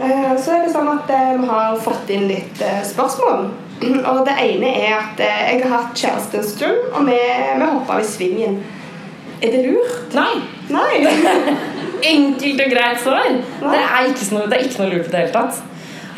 Eh, 0.01 0.37
Så 0.39 0.53
er 0.53 0.65
det 0.67 0.73
sånn 0.75 0.89
at 0.99 1.11
eh, 1.11 1.37
vi 1.41 1.47
har 1.47 1.77
fått 1.79 2.11
inn 2.11 2.29
litt 2.29 2.61
eh, 2.63 2.83
spørsmål. 2.85 3.49
Og 4.11 4.25
det 4.27 4.35
ene 4.43 4.67
er 4.89 4.95
at 4.99 5.19
jeg 5.19 5.63
har 5.63 5.71
hatt 5.83 5.95
kjæreste 5.95 6.39
en 6.39 6.45
stund, 6.45 6.79
og 6.95 7.07
vi, 7.07 7.19
vi 7.59 7.65
hoppa 7.65 8.01
i 8.01 8.05
svingen. 8.05 8.61
Er 9.41 9.51
det 9.55 9.67
lurt? 9.71 10.15
Nei. 10.15 10.43
Nei. 10.69 11.07
Enkelt 12.13 12.61
og 12.65 12.71
greit 12.73 13.01
svar. 13.03 13.29
Det 13.61 13.81
er 13.83 14.09
ikke 14.11 14.33
noe, 14.35 14.47
det 14.51 14.59
er 14.59 14.65
ikke 14.69 14.83
noe 14.83 14.91
lurt 14.93 15.07
i 15.07 15.11
det 15.11 15.21
hele 15.21 15.33
tatt. 15.35 15.61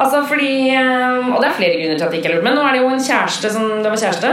Altså 0.01 0.23
fordi, 0.25 0.71
eh, 0.73 1.29
Og 1.29 1.39
det 1.43 1.49
er 1.51 1.57
flere 1.59 1.77
grunner 1.77 1.99
til 1.99 2.07
at 2.07 2.11
det 2.11 2.19
ikke 2.21 2.31
er 2.31 2.35
lurt. 2.37 2.45
Men 2.47 2.57
nå 2.57 2.65
er 2.65 2.73
det 2.73 2.83
jo 2.83 2.89
en 2.89 3.07
kjæreste 3.09 3.53
som 3.53 3.69
det 3.85 3.93
var 3.93 4.01
kjæreste. 4.01 4.31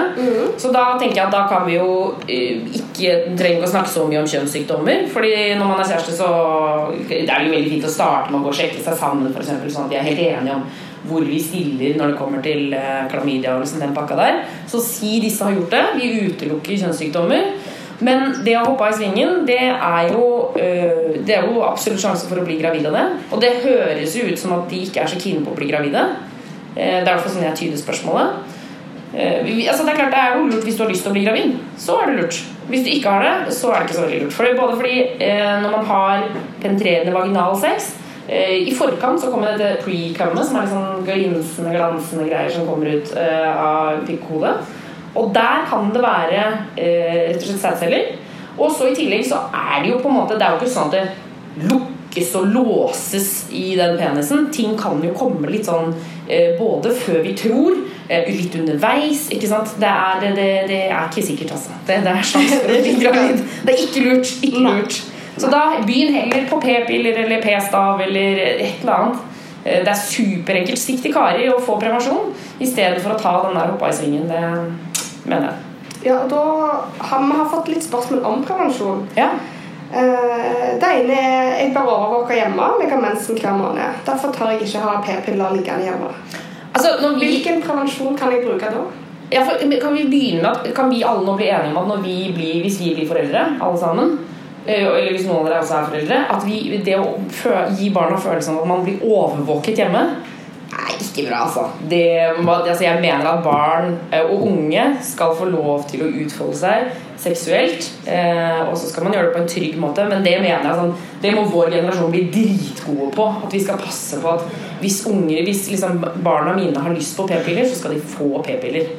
Så 0.64 0.72
da 0.74 0.84
tenker 1.00 1.20
jeg 1.20 1.28
at 1.28 1.36
da 1.36 1.44
kan 1.52 1.66
vi 1.68 1.76
jo 1.76 1.90
eh, 2.28 2.64
ikke 2.80 3.36
trenger 3.38 3.58
ikke 3.58 3.70
å 3.70 3.74
snakke 3.76 3.92
så 3.92 4.08
mye 4.08 4.22
om 4.24 4.30
kjønnssykdommer. 4.32 5.08
Fordi 5.14 5.34
når 5.60 5.72
man 5.72 5.80
er 5.84 5.92
kjæreste, 5.92 6.16
så 6.18 6.28
det 7.10 7.30
er 7.30 7.46
jo 7.46 7.56
veldig 7.56 7.74
fint 7.76 7.90
å 7.90 7.96
starte 7.98 8.32
med 8.32 8.40
å 8.40 8.44
gå 8.48 8.54
og 8.54 8.60
sjekke 8.62 8.84
seg 8.84 9.00
sammen. 9.00 9.34
Eksempel, 9.34 9.72
sånn 9.74 9.90
at 9.90 9.96
de 9.96 10.00
er 10.00 10.08
helt 10.08 10.24
enige 10.30 10.60
om 10.62 10.68
hvor 11.08 11.24
vi 11.24 11.38
stiller 11.40 11.96
når 11.96 12.12
det 12.12 12.18
kommer 12.20 12.42
til 12.44 12.74
eh, 12.76 13.06
klamydia 13.12 13.56
og 13.56 13.64
liksom 13.64 13.84
den 13.84 13.96
pakka 13.96 14.18
der. 14.20 14.42
Så 14.68 14.82
si 14.84 15.20
disse 15.24 15.46
har 15.46 15.56
gjort 15.56 15.72
det. 15.76 15.84
Vi 16.00 16.10
utelukker 16.28 16.80
kjønnssykdommer. 16.84 17.52
Men 18.00 18.44
det 18.46 18.54
å 18.60 18.66
hoppe 18.68 18.86
av 18.86 18.94
i 18.94 18.98
svingen, 19.00 19.40
det 19.48 19.72
er 19.74 20.12
jo 20.12 20.26
øh, 20.54 21.16
Det 21.26 21.34
er 21.34 21.48
jo 21.50 21.64
absolutt 21.66 22.04
sjanse 22.04 22.28
for 22.30 22.42
å 22.42 22.46
bli 22.46 22.60
gravid 22.62 22.86
av 22.90 22.98
det. 22.98 23.06
Og 23.32 23.42
det 23.42 23.56
høres 23.64 24.18
jo 24.18 24.28
ut 24.30 24.40
som 24.40 24.54
at 24.60 24.70
de 24.70 24.84
ikke 24.86 25.02
er 25.02 25.10
så 25.10 25.22
kine 25.22 25.42
på 25.46 25.56
å 25.56 25.58
bli 25.58 25.72
gravide. 25.72 26.04
Eh, 26.76 27.02
Det 27.02 27.10
er 27.10 27.26
sånn 27.26 27.48
jeg 27.48 27.60
tyder 27.64 27.82
spørsmålet. 27.82 28.54
Eh, 29.16 29.50
Altså 29.72 29.84
det 29.84 29.94
er 29.94 30.00
klart 30.02 30.14
det 30.14 30.22
er 30.22 30.38
jo 30.38 30.46
lurt 30.52 30.68
hvis 30.68 30.78
du 30.78 30.84
har 30.84 30.92
lyst 30.92 31.08
til 31.08 31.12
å 31.12 31.18
bli 31.18 31.26
gravid. 31.26 31.58
Så 31.78 31.98
er 31.98 32.12
det 32.12 32.22
lurt. 32.22 32.42
Hvis 32.68 32.84
du 32.86 32.92
ikke 32.94 33.16
har 33.16 33.24
det, 33.24 33.54
så 33.56 33.72
er 33.72 33.80
det 33.80 33.88
ikke 33.88 33.98
så 33.98 34.06
veldig 34.06 34.24
lurt. 34.24 34.36
For 34.36 34.58
både 34.62 34.76
fordi 34.78 34.98
eh, 35.18 35.56
når 35.64 35.72
man 35.72 35.86
har 35.86 36.28
penetrerende 36.62 37.16
vaginal 37.16 37.58
sex 37.58 37.96
I 38.28 38.74
forkant 38.76 39.22
så 39.22 39.30
kommer 39.32 39.56
dette 39.56 39.86
pre-cummet, 39.86 40.44
som 40.44 40.58
er 40.60 40.66
litt 40.66 40.74
sånn 40.74 41.06
glinsende, 41.08 41.72
glansende 41.72 42.26
greier 42.28 42.52
som 42.52 42.66
kommer 42.68 42.98
ut 42.98 43.14
av 43.16 44.02
pikkhodet. 44.04 44.58
Og 45.15 45.34
der 45.34 45.65
kan 45.70 45.91
det 45.93 46.02
være 46.04 46.41
eh, 46.78 47.30
rett 47.30 47.41
og 47.41 47.48
slett 47.48 47.62
sædceller. 47.63 48.15
Og 48.58 48.72
så 48.74 48.89
i 48.89 48.96
tillegg 48.98 49.26
så 49.26 49.43
er 49.54 49.84
det 49.84 49.91
jo 49.91 50.00
på 50.02 50.10
en 50.10 50.17
måte 50.17 50.38
Det 50.38 50.46
er 50.46 50.56
jo 50.56 50.62
ikke 50.62 50.74
sånn 50.74 50.89
at 50.89 50.98
det 50.98 51.67
lukkes 51.70 52.32
og 52.39 52.48
låses 52.54 53.30
i 53.54 53.76
den 53.78 53.98
penisen. 53.98 54.48
Ting 54.54 54.78
kan 54.80 55.02
jo 55.06 55.13
komme 55.17 55.50
litt 55.52 55.65
sånn 55.70 55.93
eh, 56.28 56.56
både 56.60 56.93
før 56.98 57.22
vi 57.26 57.34
tror, 57.38 57.78
eh, 58.10 58.26
litt 58.34 58.56
underveis. 58.58 59.28
Ikke 59.34 59.50
sant? 59.52 59.76
Det 59.82 59.89
er, 59.91 60.20
det, 60.24 60.34
det, 60.38 60.50
det 60.72 60.82
er 60.89 61.06
ikke 61.10 61.26
sikkert, 61.28 61.54
altså. 61.58 61.78
Det, 61.88 62.02
det 62.06 62.15
er 62.15 63.00
gravid. 63.04 63.46
Det 63.63 63.74
er 63.76 63.86
ikke 63.86 64.06
lurt. 64.08 64.34
Ikke 64.43 64.65
lurt. 64.65 65.00
Så 65.38 65.50
da 65.54 65.63
begynn 65.86 66.15
heller 66.15 66.48
på 66.50 66.58
p-piller 66.63 67.20
eller 67.24 67.41
p-stav 67.43 68.02
eller 68.08 68.39
et 68.58 68.82
eller 68.82 68.93
annet. 68.96 69.26
Eh, 69.63 69.84
Det 69.86 69.93
er 69.93 70.02
superenkelt. 70.02 70.82
Stikk 70.82 71.04
til 71.06 71.13
Kari 71.13 71.46
og 71.54 71.62
få 71.65 71.78
prevensjon 71.82 72.34
i 72.60 72.65
stedet 72.65 73.04
for 73.04 73.13
å 73.13 73.22
ta 73.22 73.36
den 73.46 73.58
der 73.60 73.70
hoppa 73.76 73.91
i 73.91 73.98
svingen. 74.00 74.26
Det 74.32 74.41
mener 75.28 75.52
det. 75.52 76.08
Ja, 76.08 76.20
og 76.24 76.30
da 76.30 76.42
har 77.10 77.24
vi 77.26 77.38
har 77.38 77.50
fått 77.52 77.72
litt 77.72 77.84
spørsmål 77.84 78.26
om 78.26 78.44
prevensjon. 78.46 79.08
Ja. 79.18 79.30
Eh, 79.92 80.78
Det 80.80 80.90
ene 81.02 81.16
er 81.16 81.63
jeg 81.63 81.74
bør 81.74 81.90
overvåke 81.94 82.36
hjemme. 82.36 82.68
Jeg 82.82 82.92
har 82.92 83.02
mensen 83.02 83.40
hver 83.40 83.58
måned. 83.58 84.02
Derfor 84.06 84.32
tør 84.36 84.52
jeg 84.52 84.62
ikke 84.68 84.84
ha 84.84 85.02
p-piller 85.02 85.56
liggende 85.56 85.84
hjemme. 85.88 86.12
Altså, 86.74 86.96
vi, 87.02 87.26
Hvilken 87.26 87.62
prevensjon 87.63 88.18
kan 88.18 88.32
jeg 88.32 88.44
bruke 88.46 88.72
da? 88.72 88.86
ja, 89.32 89.44
for, 89.44 89.80
kan 89.82 89.94
vi 89.96 90.04
begynne 90.08 90.42
med 90.44 90.74
Kan 90.76 90.90
vi 90.90 91.04
alle 91.04 91.26
nå 91.26 91.36
bli 91.36 91.50
enige 91.50 91.76
om 91.76 91.92
at 91.92 92.04
vi 92.04 92.32
blir, 92.36 92.62
hvis 92.63 92.80
vi 92.80 92.94
blir 92.96 93.08
foreldre, 93.10 93.42
alle 93.62 93.78
sammen 93.80 94.20
eh, 94.66 94.86
eller 94.86 95.12
hvis 95.12 95.26
noen 95.28 95.42
av 95.42 95.50
dere 95.50 95.63
også 95.63 95.76
er 95.80 95.90
foreldre 95.90 96.20
At 96.36 96.46
vi, 96.48 96.82
det 96.86 96.96
å 96.96 97.10
gi 97.80 97.90
barna 97.96 98.18
følelsen 98.18 98.56
av 98.56 98.62
at 98.62 98.72
man 98.72 98.86
blir 98.86 99.04
overvåket 99.04 99.82
hjemme 99.84 100.04
er 100.78 100.94
ikke 101.02 101.26
bra, 101.30 101.42
altså. 101.48 101.66
Det, 101.90 102.06
altså. 102.38 102.84
Jeg 102.84 103.02
mener 103.02 103.28
at 103.32 103.44
barn 103.44 103.98
eh, 104.12 104.24
og 104.24 104.48
unge 104.52 104.86
skal 105.04 105.36
få 105.38 105.50
lov 105.50 105.86
til 105.90 106.06
å 106.06 106.12
utfolde 106.24 106.58
seg 106.60 107.04
seksuelt. 107.22 107.88
Eh, 108.06 108.62
og 108.68 108.78
så 108.78 108.92
skal 108.92 109.08
man 109.08 109.16
gjøre 109.16 109.30
det 109.30 109.36
på 109.36 109.42
en 109.44 109.52
trygg 109.54 109.78
måte, 109.82 110.06
men 110.10 110.26
det 110.26 110.36
mener 110.44 110.68
jeg 110.70 110.80
sånn, 110.82 110.96
det 111.24 111.34
må 111.36 111.46
vår 111.50 111.74
generasjon 111.74 112.13
bli 112.13 112.24
dritgode 112.34 113.10
på. 113.16 113.28
At 113.48 113.58
vi 113.58 113.63
skal 113.63 113.82
passe 113.82 114.22
på 114.22 114.34
at 114.36 114.46
hvis 114.82 115.02
unger, 115.10 115.42
hvis 115.48 115.66
liksom 115.74 116.02
barna 116.26 116.54
mine 116.58 116.84
har 116.84 116.94
lyst 116.94 117.18
på 117.18 117.28
p-piller, 117.30 117.66
så 117.68 117.82
skal 117.82 117.98
de 117.98 118.04
få 118.16 118.30
p-piller. 118.46 118.94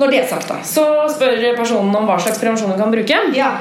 Når 0.00 0.14
det 0.14 0.22
er 0.22 0.30
sagt, 0.30 0.48
da, 0.48 0.62
så 0.64 0.86
spør 1.12 1.42
personen 1.58 1.92
om 1.92 2.08
hva 2.08 2.16
slags 2.22 2.40
prevensjon 2.40 2.72
hun 2.72 2.80
kan 2.80 2.94
bruke. 2.94 3.24
Ja. 3.36 3.52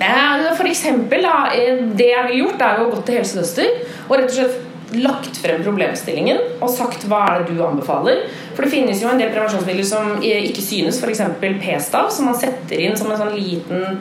Eh, 0.00 0.46
For 0.56 0.68
eksempel, 0.68 1.26
da, 1.26 1.50
det 1.52 2.08
jeg 2.08 2.28
ville 2.30 2.46
gjort, 2.46 2.62
er 2.64 2.80
jo 2.80 2.86
å 2.88 2.94
gå 2.94 3.02
til 3.04 3.20
helsesøster 3.20 3.82
og 4.08 4.16
rett 4.16 4.32
og 4.32 4.38
slett 4.38 4.62
lagt 4.92 5.38
frem 5.40 5.62
problemstillingen 5.64 6.38
og 6.60 6.70
sagt 6.70 7.06
hva 7.08 7.22
er 7.32 7.42
det 7.42 7.56
du 7.56 7.62
anbefaler. 7.64 8.26
For 8.54 8.64
det 8.64 8.72
finnes 8.74 9.00
jo 9.02 9.10
en 9.10 9.20
del 9.20 9.32
prevensjonsmidler 9.32 9.88
som 9.88 10.22
ikke 10.22 10.62
synes, 10.62 11.00
f.eks. 11.02 11.24
p-stav, 11.40 12.12
som 12.14 12.30
man 12.30 12.38
setter 12.38 12.84
inn 12.84 12.96
som 12.98 13.10
en 13.10 13.20
sånn 13.20 13.34
liten 13.34 13.98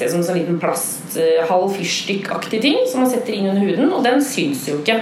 ser 0.00 0.06
ut 0.06 0.14
som 0.14 0.22
en 0.22 0.28
sånn 0.30 0.38
liten 0.40 0.60
plast, 0.60 1.16
eh, 1.20 1.42
halv 1.48 1.74
fyrstikkaktig 1.76 2.62
ting 2.62 2.78
som 2.88 3.02
man 3.04 3.10
setter 3.10 3.36
inn 3.36 3.50
under 3.50 3.66
huden, 3.66 3.92
og 3.92 4.04
den 4.06 4.22
syns 4.24 4.66
jo 4.68 4.78
ikke. 4.80 5.00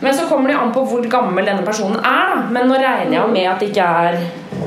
Men 0.00 0.14
så 0.16 0.24
kommer 0.30 0.48
det 0.48 0.56
an 0.56 0.72
på 0.72 0.82
hvor 0.88 1.04
gammel 1.12 1.44
denne 1.44 1.64
personen 1.66 1.98
er. 2.00 2.30
da 2.32 2.48
Men 2.48 2.70
nå 2.70 2.78
regner 2.80 3.18
jeg 3.18 3.32
med 3.34 3.48
at 3.50 3.60
det 3.60 3.68
ikke 3.68 3.84
er 3.84 4.20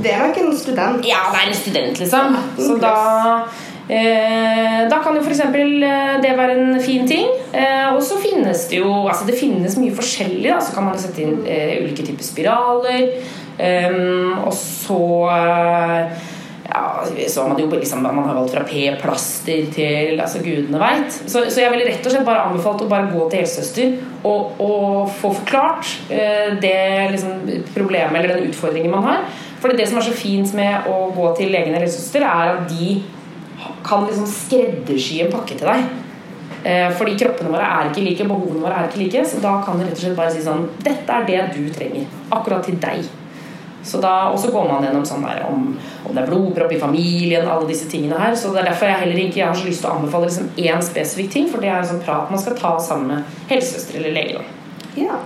Det 0.04 0.12
er 0.12 0.28
ikke 0.30 0.44
en 0.46 0.58
student. 0.58 1.06
Ja, 1.06 1.32
det 1.32 1.40
er 1.40 1.48
en 1.48 1.58
student, 1.58 2.00
liksom. 2.00 2.38
Så 2.58 2.78
da 2.78 3.48
Da 3.84 5.00
kan 5.04 5.18
jo 5.18 5.24
f.eks. 5.24 5.42
Eh, 5.44 6.22
det 6.24 6.36
være 6.38 6.58
en 6.58 6.82
fin 6.82 7.08
ting. 7.08 7.32
Eh, 7.52 7.90
og 7.94 8.02
så 8.06 8.20
finnes 8.22 8.68
det 8.72 8.80
jo 8.80 8.92
Altså 9.04 9.28
det 9.28 9.40
finnes 9.40 9.78
mye 9.80 9.96
forskjellig. 9.96 10.50
Da. 10.50 10.60
Så 10.64 10.76
kan 10.76 10.88
man 10.88 11.00
sette 11.02 11.26
inn 11.26 11.42
eh, 11.44 11.80
ulike 11.84 12.06
typer 12.08 12.26
spiraler. 12.26 13.10
Um, 13.54 14.48
og 14.48 14.54
så 14.58 15.00
eh, 15.30 16.30
ja, 16.74 17.04
så 17.30 17.42
har 17.42 17.50
man 17.52 17.60
jo 17.62 17.68
liksom, 17.70 18.02
man 18.02 18.24
har 18.26 18.36
valgt 18.36 18.56
fra 18.56 18.64
P-plaster 18.66 19.68
til 19.76 20.20
altså 20.20 20.42
gudene 20.42 20.80
veit. 20.82 21.14
Så, 21.14 21.44
så, 21.50 21.62
jeg 21.62 21.74
ville 21.74 21.86
rett 21.90 22.06
og 22.08 22.16
slett 22.16 22.26
bare 22.26 22.48
anbefalt 22.48 22.82
å 22.86 22.90
bare 22.90 23.12
gå 23.12 23.28
til 23.30 23.44
helsesøster 23.44 23.98
og, 24.24 24.62
og, 24.64 25.12
få 25.20 25.34
forklart 25.38 25.92
eh, 26.10 26.56
det 26.64 27.12
liksom, 27.14 27.44
problemet 27.76 28.18
eller 28.22 28.38
den 28.38 28.50
utfordringen 28.50 28.94
man 28.96 29.10
har. 29.12 29.28
For 29.62 29.76
det 29.78 29.86
som 29.90 30.00
er 30.00 30.08
så 30.08 30.16
fint 30.18 30.56
med 30.58 30.90
å 30.90 31.12
gå 31.16 31.30
til 31.38 31.54
legen 31.54 31.76
eller 31.76 31.86
helsesøster, 31.86 32.26
er 32.26 32.56
at 32.56 32.72
de 32.72 32.98
kan 33.86 34.08
liksom 34.08 34.30
skreddersy 34.30 35.22
en 35.24 35.34
pakke 35.34 35.58
til 35.60 35.70
deg. 35.70 35.90
Eh, 36.64 36.88
fordi 36.96 37.18
kroppene 37.20 37.52
våre 37.52 37.66
er 37.68 37.90
ikke 37.90 38.06
like, 38.06 38.28
behovene 38.30 38.64
våre 38.64 38.78
er 38.78 38.88
ikke 38.88 39.02
like. 39.02 39.26
Så 39.28 39.42
da 39.44 39.58
kan 39.66 39.80
du 39.80 39.86
rett 39.86 39.98
og 39.98 40.06
slett 40.06 40.16
bare 40.20 40.32
si 40.32 40.46
sånn 40.46 40.70
Dette 40.86 41.20
er 41.20 41.28
det 41.28 41.42
du 41.58 41.68
trenger. 41.74 42.08
Akkurat 42.32 42.66
til 42.68 42.80
deg. 42.82 43.04
Så 43.84 44.00
da, 44.00 44.30
og 44.32 44.40
så 44.40 44.48
går 44.52 44.70
man 44.70 44.86
gjennom 44.86 45.04
sånn 45.04 45.26
der, 45.28 45.42
om, 45.44 45.74
om, 46.06 46.14
det 46.16 46.22
er 46.22 46.30
blodpropp 46.30 46.72
i 46.72 46.80
familien, 46.80 47.50
alle 47.52 47.68
disse 47.68 47.90
tingene 47.92 48.16
her. 48.20 48.36
Så 48.40 48.54
det 48.54 48.62
er 48.62 48.70
derfor 48.72 48.88
jeg 48.88 49.02
heller 49.02 49.24
ikke 49.26 49.42
jeg 49.42 49.50
har 49.50 49.60
så 49.60 49.68
lyst 49.68 49.84
til 49.84 49.92
å 49.92 49.98
anbefale 49.98 50.30
liksom 50.30 50.52
én 50.64 50.86
spesifikk 50.88 51.34
ting, 51.34 51.50
for 51.52 51.60
det 51.60 51.74
er 51.74 51.82
en 51.82 51.90
sånn 51.90 52.04
prat 52.06 52.32
man 52.32 52.40
skal 52.40 52.56
ta 52.56 52.78
sammen 52.80 53.12
med 53.12 53.50
helsesøster 53.52 54.00
eller 54.00 54.16
lege. 54.16 54.46
Ja. 54.96 55.20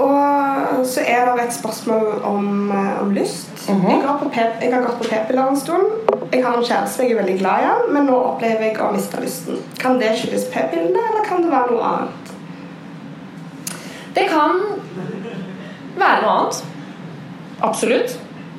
Og 0.00 0.16
så 0.84 1.00
er 1.00 1.26
det 1.26 1.44
et 1.44 1.54
spørsmål 1.54 2.22
om, 2.24 2.70
eh, 2.72 3.02
om 3.02 3.10
lyst. 3.12 3.68
Mm 3.68 3.80
-hmm. 3.80 3.90
jeg, 3.90 4.02
har 4.72 4.82
gått 4.82 4.98
på 4.98 5.08
p-piller 5.08 5.48
en 5.48 5.60
stund. 5.60 5.86
Jeg 6.32 6.44
har 6.44 6.56
en 6.56 6.64
kjæreste 6.64 7.02
jeg 7.02 7.12
er 7.12 7.22
veldig 7.22 7.38
glad 7.38 7.58
i, 7.62 7.92
men 7.92 8.06
nå 8.06 8.14
opplever 8.14 8.62
jeg 8.62 8.80
å 8.80 8.92
miste 8.92 9.20
lysten. 9.20 9.56
Kan 9.78 9.98
det 9.98 10.18
skyldes 10.18 10.44
p-pillene, 10.44 10.98
eller 11.10 11.24
kan 11.28 11.42
det 11.42 11.50
være 11.50 11.70
noe 11.70 11.84
annet? 11.84 12.08
Det 14.14 14.28
kan 14.28 14.50
være 15.96 16.22
noe 16.22 16.30
annet. 16.30 16.64
Absolutt. 17.62 18.18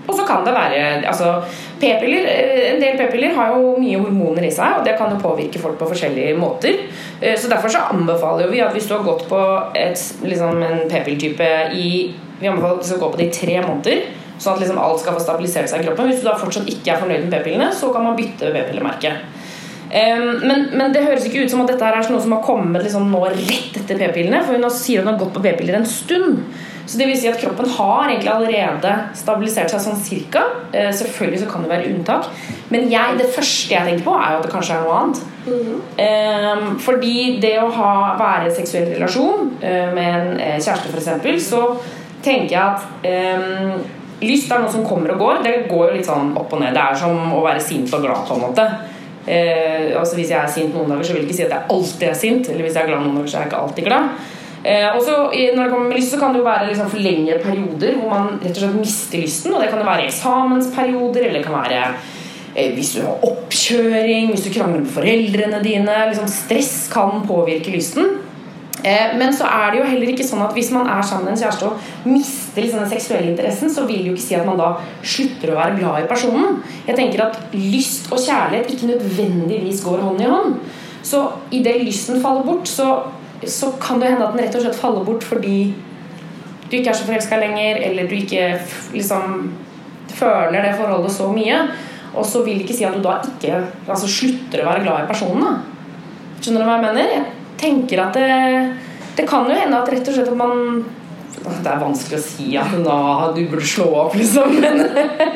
Og 0.09 0.15
så 0.17 0.25
kan 0.25 0.45
det 0.45 0.55
være 0.55 0.85
altså, 1.07 1.35
p-piller, 1.79 2.25
eh, 2.25 2.73
En 2.73 2.81
del 2.81 2.97
p-piller 2.97 3.35
har 3.37 3.53
jo 3.53 3.75
mye 3.79 3.99
hormoner 4.01 4.47
i 4.47 4.53
seg, 4.53 4.79
og 4.79 4.87
det 4.87 4.95
kan 4.97 5.13
jo 5.13 5.21
påvirke 5.21 5.61
folk 5.61 5.77
på 5.79 5.89
forskjellige 5.91 6.37
måter. 6.39 6.85
Eh, 7.21 7.37
så 7.37 7.51
Derfor 7.51 7.69
så 7.69 7.85
anbefaler 7.93 8.49
vi 8.49 8.63
at 8.65 8.73
hvis 8.73 8.89
du 8.89 8.95
har 8.97 9.05
gått 9.05 9.27
på 9.29 9.41
et, 9.77 10.01
liksom 10.23 10.63
en 10.63 10.87
p-pilltype 10.89 11.51
i 11.73 11.91
Vi 12.39 12.47
anbefaler 12.47 12.79
at 12.79 12.83
du 12.83 12.87
skal 12.87 13.01
gå 13.03 13.11
på 13.11 13.19
det 13.19 13.25
i 13.27 13.35
tre 13.35 13.55
måneder, 13.59 14.03
sånn 14.39 14.53
at 14.53 14.61
liksom 14.61 14.77
alt 14.79 15.01
skal 15.01 15.17
få 15.17 15.19
stabilisert 15.19 15.67
seg 15.67 15.81
i 15.81 15.87
kroppen. 15.89 16.07
Hvis 16.07 16.21
du 16.21 16.29
da 16.29 16.37
fortsatt 16.39 16.69
ikke 16.71 16.93
er 16.93 17.01
fornøyd 17.01 17.25
med 17.25 17.33
p-pillene, 17.33 17.67
så 17.75 17.89
kan 17.91 18.05
man 18.05 18.15
bytte 18.15 18.53
p-pillemerke. 18.53 19.11
Men, 19.91 20.69
men, 20.71 20.93
det 20.93 21.01
høres 21.03 21.25
ikke 21.27 21.43
ut 21.43 21.51
som 21.51 21.65
at 21.65 21.73
dette 21.73 21.83
er 21.83 21.97
noe 22.13 22.21
som 22.23 22.35
har 22.37 22.43
kommet 22.45 22.85
liksom 22.85 23.09
nå 23.11 23.25
rett 23.33 23.75
etter 23.81 23.99
p-pillene. 23.99 24.39
For 24.45 24.55
hun 24.55 24.71
sier 24.71 25.03
hun 25.03 25.11
har 25.11 25.19
gått 25.19 25.33
på 25.35 25.43
p-piller 25.43 25.81
en 25.81 25.89
stund. 25.89 26.39
Så 26.89 26.97
det 26.97 27.05
vil 27.05 27.17
si 27.21 27.29
at 27.29 27.37
kroppen 27.37 27.69
har 27.69 28.07
egentlig 28.07 28.31
allerede 28.33 28.93
stabilisert 29.17 29.69
seg 29.69 29.83
sånn 29.83 29.99
cirka. 30.01 30.41
Eh, 30.73 30.89
selvfølgelig 30.97 31.43
så 31.43 31.49
kan 31.51 31.65
det 31.65 31.69
være 31.69 31.91
unntak. 31.91 32.31
Men 32.73 32.89
jeg, 32.89 33.19
det 33.19 33.29
første 33.35 33.75
jeg 33.75 33.85
tenker 33.85 34.07
på, 34.07 34.15
er 34.17 34.33
jo 34.33 34.39
at 34.39 34.47
det 34.47 34.53
kanskje 34.55 34.79
er 34.79 34.87
noe 34.87 34.97
annet. 34.97 35.21
Mm. 35.45 35.77
Eh, 36.05 36.65
fordi 36.81 37.15
det 37.43 37.55
å 37.61 37.69
ha, 37.77 37.93
være 38.17 38.49
i 38.49 38.57
seksuell 38.57 38.89
relasjon 38.95 39.53
eh, 39.61 39.93
med 39.93 40.09
en 40.17 40.59
kjæreste, 40.65 40.89
f.eks., 40.89 41.49
så 41.51 41.63
tenker 42.25 42.51
jeg 42.51 42.65
at 42.65 43.85
lyst 44.19 44.51
er 44.51 44.63
noe 44.63 44.71
som 44.71 44.85
kommer 44.87 45.13
og 45.13 45.21
går. 45.21 45.43
Det 45.45 45.53
går 45.69 45.91
jo 45.91 45.97
litt 45.97 46.09
sånn 46.09 46.33
opp 46.39 46.55
og 46.55 46.63
ned. 46.63 46.73
Det 46.75 46.83
er 46.83 46.97
som 46.99 47.35
å 47.37 47.43
være 47.45 47.61
sint 47.63 47.93
og 47.95 48.03
glad, 48.03 48.25
på 48.27 48.35
en 48.35 48.47
måte. 48.49 48.65
Eh, 49.29 49.93
altså 49.99 50.17
Hvis 50.17 50.31
jeg 50.33 50.39
er 50.39 50.51
sint 50.51 50.75
noen 50.75 50.89
dager, 50.89 51.05
så 51.05 51.13
vil 51.13 51.23
jeg 51.23 51.29
ikke 51.29 51.37
si 51.37 51.45
at 51.45 51.55
jeg 51.55 51.71
alltid 51.75 52.09
er 52.09 52.19
sint. 52.23 52.49
Eller 52.49 52.65
hvis 52.65 52.75
jeg 52.77 52.83
er 52.83 52.91
glad 52.91 53.05
noen 53.05 53.19
dager, 53.19 53.31
så 53.31 53.37
er 53.37 53.45
jeg 53.45 53.51
ikke 53.51 53.63
alltid 53.63 53.89
glad. 53.89 54.27
Eh, 54.63 54.89
og 54.91 55.01
så 55.03 55.31
Når 55.31 55.63
det 55.63 55.71
kommer 55.71 55.87
med 55.87 55.97
lyst, 55.97 56.11
så 56.11 56.19
kan 56.19 56.33
det 56.33 56.41
jo 56.41 56.47
være 56.47 56.67
liksom 56.67 56.89
for 56.91 56.99
lengre 56.99 57.39
perioder 57.39 57.95
hvor 57.95 58.09
man 58.11 58.39
rett 58.43 58.55
og 58.57 58.63
slett 58.63 58.79
mister 58.79 59.21
lysten. 59.23 59.53
Og 59.53 59.61
det 59.61 59.69
kan 59.71 59.79
jo 59.79 59.87
være 59.87 60.07
eksamensperioder, 60.07 61.27
eller 61.27 61.39
det 61.39 61.45
kan 61.47 61.61
være 61.61 61.83
eh, 62.55 62.73
hvis 62.75 62.95
du 62.95 63.03
har 63.05 63.27
oppkjøring, 63.29 64.33
hvis 64.33 64.47
du 64.47 64.53
krangler 64.53 64.83
med 64.83 64.95
foreldrene 64.95 65.61
dine. 65.63 65.99
Liksom 66.09 66.27
stress 66.27 66.89
kan 66.91 67.23
påvirke 67.27 67.71
lysten. 67.71 68.19
Eh, 68.83 69.15
men 69.19 69.33
så 69.35 69.47
er 69.47 69.71
det 69.71 69.79
jo 69.81 69.87
heller 69.89 70.11
ikke 70.13 70.27
sånn 70.27 70.43
at 70.45 70.53
hvis 70.55 70.71
man 70.71 70.87
er 70.87 71.03
sammen 71.03 71.27
med 71.27 71.35
en 71.35 71.41
kjæreste 71.41 71.67
og 71.67 72.07
mister 72.07 72.63
liksom 72.63 72.83
den 72.83 72.91
seksuelle 72.91 73.31
interessen, 73.33 73.71
så 73.71 73.83
vil 73.87 74.03
det 74.03 74.11
jo 74.11 74.15
ikke 74.15 74.27
si 74.27 74.37
at 74.39 74.47
man 74.47 74.59
da 74.59 74.69
slutter 75.03 75.51
å 75.51 75.57
være 75.59 75.79
glad 75.79 76.03
i 76.03 76.09
personen. 76.11 76.61
Jeg 76.87 76.99
tenker 76.99 77.25
at 77.25 77.55
lyst 77.55 78.07
og 78.11 78.21
kjærlighet 78.23 78.71
ikke 78.71 78.91
nødvendigvis 78.93 79.83
går 79.83 80.05
hånd 80.05 80.23
i 80.23 80.29
hånd. 80.31 80.59
Så 81.03 81.25
idet 81.55 81.81
lysten 81.83 82.21
faller 82.23 82.47
bort, 82.47 82.71
så 82.71 82.87
så 83.47 83.71
kan 83.81 84.01
det 84.01 84.11
hende 84.11 84.25
at 84.25 84.35
den 84.35 84.43
rett 84.43 84.57
og 84.57 84.65
slett 84.65 84.79
faller 84.79 85.05
bort 85.07 85.23
fordi 85.23 85.71
du 86.69 86.77
ikke 86.77 86.91
er 86.91 86.97
så 86.97 87.07
forelska 87.07 87.39
lenger, 87.41 87.79
eller 87.87 88.09
du 88.09 88.15
ikke 88.19 88.51
liksom 88.93 89.53
føler 90.13 90.61
det 90.61 90.75
forholdet 90.77 91.15
så 91.15 91.29
mye. 91.33 91.63
Og 92.13 92.25
så 92.25 92.43
vil 92.45 92.59
det 92.59 92.67
ikke 92.67 92.77
si 92.77 92.85
at 92.85 92.95
du 92.97 93.01
da 93.01 93.19
ikke 93.25 93.63
altså 93.87 94.09
slutter 94.09 94.63
å 94.63 94.69
være 94.69 94.83
glad 94.85 95.03
i 95.03 95.09
personen. 95.09 95.59
Skjønner 96.39 96.63
du 96.63 96.67
hva 96.67 96.77
jeg 96.77 96.85
mener? 96.85 97.11
Jeg 97.15 97.25
tenker 97.61 98.03
at 98.03 98.17
det, 98.17 98.29
det 99.17 99.27
kan 99.29 99.49
jo 99.49 99.57
hende 99.57 99.81
at 99.81 99.91
rett 99.91 100.09
og 100.09 100.17
slett 100.17 100.31
at 100.31 100.39
man 100.39 100.85
Det 101.39 101.71
er 101.71 101.81
vanskelig 101.81 102.19
å 102.19 102.23
si 102.23 102.53
at 102.59 102.73
da 102.85 103.01
du 103.35 103.43
burde 103.49 103.65
slå 103.65 103.89
opp, 104.03 104.15
liksom. 104.19 104.57
Men, 104.61 104.81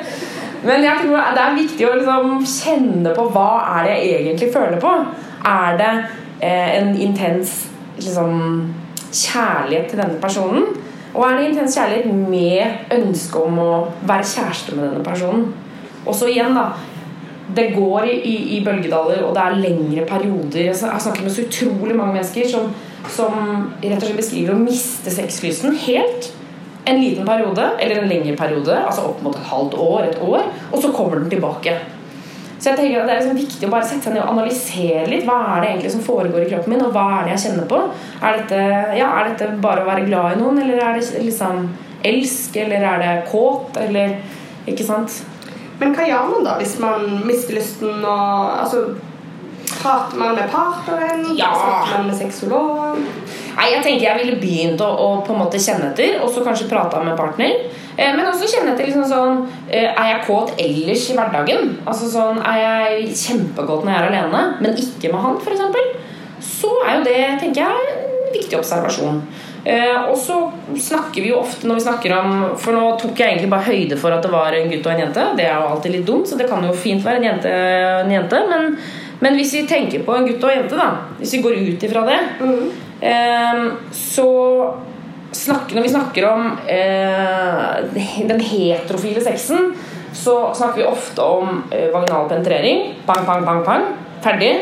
men 0.68 0.86
jeg 0.86 1.02
tror 1.02 1.36
det 1.36 1.44
er 1.44 1.60
viktig 1.60 1.88
å 1.88 1.94
liksom 1.98 2.48
kjenne 2.50 3.14
på 3.18 3.30
hva 3.34 3.52
er 3.78 3.88
det 3.90 4.00
jeg 4.00 4.18
egentlig 4.24 4.54
føler 4.54 4.82
på. 4.84 4.96
Er 5.50 5.80
det 5.80 5.94
eh, 6.44 6.70
en 6.80 6.94
intens 6.98 7.56
liksom, 8.08 8.74
kjærlighet 9.14 9.92
til 9.92 10.02
denne 10.02 10.22
personen? 10.22 10.72
Og 11.14 11.28
er 11.28 11.38
det 11.38 11.50
intens 11.52 11.76
kjærlighet 11.78 12.08
med 12.14 12.96
ønske 12.96 13.44
om 13.46 13.60
å 13.62 13.70
være 14.08 14.26
kjæreste 14.32 14.78
med 14.78 14.90
denne 14.90 15.06
personen? 15.06 15.52
Og 16.04 16.16
så 16.18 16.30
igjen, 16.32 16.58
da. 16.58 16.72
Det 17.54 17.68
går 17.76 18.08
i, 18.08 18.14
i, 18.26 18.36
i, 18.58 18.60
bølgedaler, 18.66 19.22
og 19.28 19.36
det 19.36 19.42
er 19.44 19.60
lengre 19.62 20.06
perioder. 20.10 20.70
Jeg 20.70 20.78
har 20.80 21.02
snakket 21.04 21.26
med 21.26 21.36
så 21.36 21.44
utrolig 21.44 21.98
mange 21.98 22.16
mennesker 22.16 22.48
som, 22.50 22.72
som 23.12 23.36
rett 23.84 24.00
og 24.00 24.08
slett 24.08 24.22
beskriver 24.22 24.56
å 24.56 24.62
miste 24.64 25.12
sexlysten 25.14 25.76
helt. 25.86 26.32
En 26.90 27.00
liten 27.00 27.28
periode, 27.28 27.68
eller 27.84 28.02
en 28.02 28.10
lengre 28.10 28.36
periode, 28.40 28.74
altså 28.80 29.06
opp 29.12 29.22
mot 29.24 29.36
et 29.38 29.52
halvt 29.52 29.76
år, 29.80 30.08
et 30.08 30.24
år, 30.24 30.48
og 30.72 30.82
så 30.82 30.92
kommer 30.96 31.22
den 31.22 31.30
tilbake. 31.32 31.76
Så 32.64 32.72
jeg 32.72 32.80
tenker 32.80 33.02
at 33.02 33.10
Det 33.10 33.14
er 33.14 33.20
liksom 33.20 33.40
viktig 33.42 33.68
å 33.68 33.72
bare 33.74 33.88
sette 33.88 34.08
seg 34.08 34.14
ned 34.16 34.24
og 34.24 34.38
analysere 34.38 35.08
litt. 35.12 35.26
Hva 35.28 35.40
er 35.52 35.64
det 35.64 35.72
egentlig 35.74 35.90
som 35.98 36.06
foregår 36.06 36.46
i 36.46 36.52
kroppen 36.54 36.72
min, 36.72 36.86
og 36.86 36.94
hva 36.96 37.08
er 37.18 37.26
det 37.26 37.34
jeg 37.34 37.44
kjenner 37.50 37.68
på? 37.68 37.80
Er 38.24 38.38
dette, 38.40 38.62
ja, 38.96 39.10
er 39.20 39.34
dette 39.34 39.50
bare 39.66 39.84
å 39.84 39.90
være 39.90 40.06
glad 40.08 40.38
i 40.38 40.40
noen, 40.40 40.62
eller 40.64 40.80
er 40.80 40.96
det 40.96 41.26
liksom 41.26 41.66
elsk, 42.08 42.56
eller 42.64 42.88
er 42.88 43.04
det 43.04 43.12
kåt, 43.32 43.80
eller 43.84 44.16
Ikke 44.64 44.86
sant? 44.88 45.12
Men 45.82 45.92
hva 45.92 46.06
gjør 46.08 46.30
man 46.30 46.46
da 46.46 46.54
hvis 46.56 46.78
man 46.80 47.02
mister 47.28 47.58
lysten 47.58 47.98
og 48.00 48.54
altså, 48.62 48.86
Prater 49.74 50.20
man 50.22 50.38
med 50.38 50.48
partneren? 50.54 51.26
Ja. 51.36 51.50
Snakker 51.58 51.98
man 51.98 52.08
med 52.08 52.16
sexolog? 52.16 53.00
Nei, 53.58 53.66
jeg 53.74 53.84
tenker 53.84 54.06
jeg 54.06 54.20
ville 54.22 54.38
begynt 54.40 54.84
å, 54.86 54.88
å, 54.88 55.08
på 55.26 55.34
en 55.34 55.42
måte 55.42 55.60
kjenne 55.60 55.90
etter, 55.90 56.22
og 56.24 56.32
så 56.32 56.44
kanskje 56.46 56.70
prata 56.72 57.02
med 57.04 57.18
partner. 57.20 57.66
Eh, 57.98 58.10
men 58.16 58.26
også 58.26 58.50
kjenne 58.50 58.74
etter 58.74 58.88
liksom 58.90 59.06
sånn 59.06 59.44
eh, 59.68 59.92
Er 59.92 60.08
jeg 60.10 60.24
kåt 60.26 60.56
ellers 60.58 61.04
i 61.12 61.18
hverdagen? 61.18 61.76
Altså 61.86 62.10
sånn, 62.10 62.40
Er 62.42 62.60
jeg 62.64 63.14
kjempekåt 63.20 63.86
når 63.86 63.94
jeg 63.94 64.00
er 64.00 64.10
alene, 64.10 64.44
men 64.64 64.80
ikke 64.82 65.14
med 65.14 65.22
han, 65.28 65.38
f.eks.? 65.38 66.00
Så 66.44 66.72
er 66.84 66.98
jo 66.98 67.04
det, 67.06 67.20
tenker 67.40 67.64
jeg, 67.64 67.98
en 68.04 68.34
viktig 68.34 68.58
observasjon. 68.58 69.22
Eh, 69.64 70.10
og 70.10 70.18
så 70.20 70.40
snakker 70.76 71.24
vi 71.24 71.30
jo 71.30 71.38
ofte 71.40 71.70
når 71.70 71.78
vi 71.78 71.84
snakker 71.86 72.14
om 72.18 72.32
For 72.60 72.76
nå 72.76 72.82
tok 73.00 73.16
jeg 73.16 73.30
egentlig 73.30 73.52
bare 73.54 73.70
høyde 73.70 73.96
for 73.96 74.12
at 74.12 74.26
det 74.26 74.32
var 74.34 74.58
en 74.58 74.68
gutt 74.72 74.90
og 74.90 74.92
en 74.92 75.04
jente. 75.06 75.28
Det 75.38 75.46
er 75.48 75.56
jo 75.56 75.70
alltid 75.70 75.96
litt 75.96 76.08
dumt, 76.10 76.28
så 76.28 76.40
det 76.40 76.50
kan 76.50 76.66
jo 76.68 76.74
fint 76.76 77.06
være 77.06 77.22
en 77.22 77.28
jente. 77.30 77.54
En 78.04 78.12
jente 78.12 78.42
men, 78.50 78.74
men, 79.22 79.38
hvis 79.40 79.54
vi 79.56 79.68
tenker 79.70 80.04
på 80.04 80.18
en 80.18 80.28
gutt 80.28 80.44
og 80.44 80.52
en 80.52 80.60
jente, 80.64 80.80
da 80.80 80.90
hvis 81.22 81.38
vi 81.38 81.44
går 81.46 81.62
ut 81.70 81.86
ifra 81.88 82.04
det, 82.10 82.20
mm. 82.42 82.66
eh, 83.14 83.62
så 83.96 84.28
snakke, 85.34 85.76
Når 85.76 85.86
vi 85.86 85.90
snakker 85.94 86.28
om 86.30 86.54
eh, 86.68 88.24
den 88.30 88.40
heterofile 88.40 89.24
sexen, 89.24 89.74
så 90.14 90.54
snakker 90.54 90.82
vi 90.82 90.88
ofte 90.88 91.22
om 91.22 91.64
eh, 91.72 91.90
vaginal 91.94 92.30
penetrering. 92.30 92.94
Bang, 93.06 93.26
bang, 93.26 93.46
bang, 93.46 93.64
bang. 93.66 93.86
Ferdig. 94.24 94.54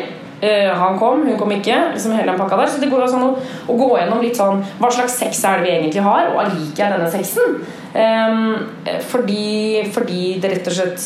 Eh, 0.42 0.72
han 0.74 0.98
kom, 1.00 1.26
hun 1.28 1.38
kom 1.38 1.52
ikke. 1.54 1.76
Liksom 1.94 2.16
hele 2.18 2.32
den 2.32 2.40
pakka 2.40 2.58
der 2.58 2.72
Så 2.72 2.82
det 2.82 2.90
går 2.90 3.06
sånn 3.12 3.28
å, 3.28 3.34
å, 3.68 3.76
gå 3.78 3.90
gjennom 4.00 4.24
litt 4.24 4.40
sånn 4.40 4.64
Hva 4.80 4.90
slags 4.90 5.20
sex 5.22 5.44
er 5.46 5.62
det 5.62 5.68
vi 5.68 5.76
egentlig 5.76 6.06
har, 6.06 6.32
og 6.34 6.56
liker 6.56 6.82
jeg 6.82 6.96
denne 6.96 7.12
sexen? 7.14 7.60
Um, 7.92 8.96
fordi, 9.12 9.84
fordi, 9.92 10.24
det 10.42 10.56
rett 10.56 10.72
og 10.72 10.78
slett 10.78 11.06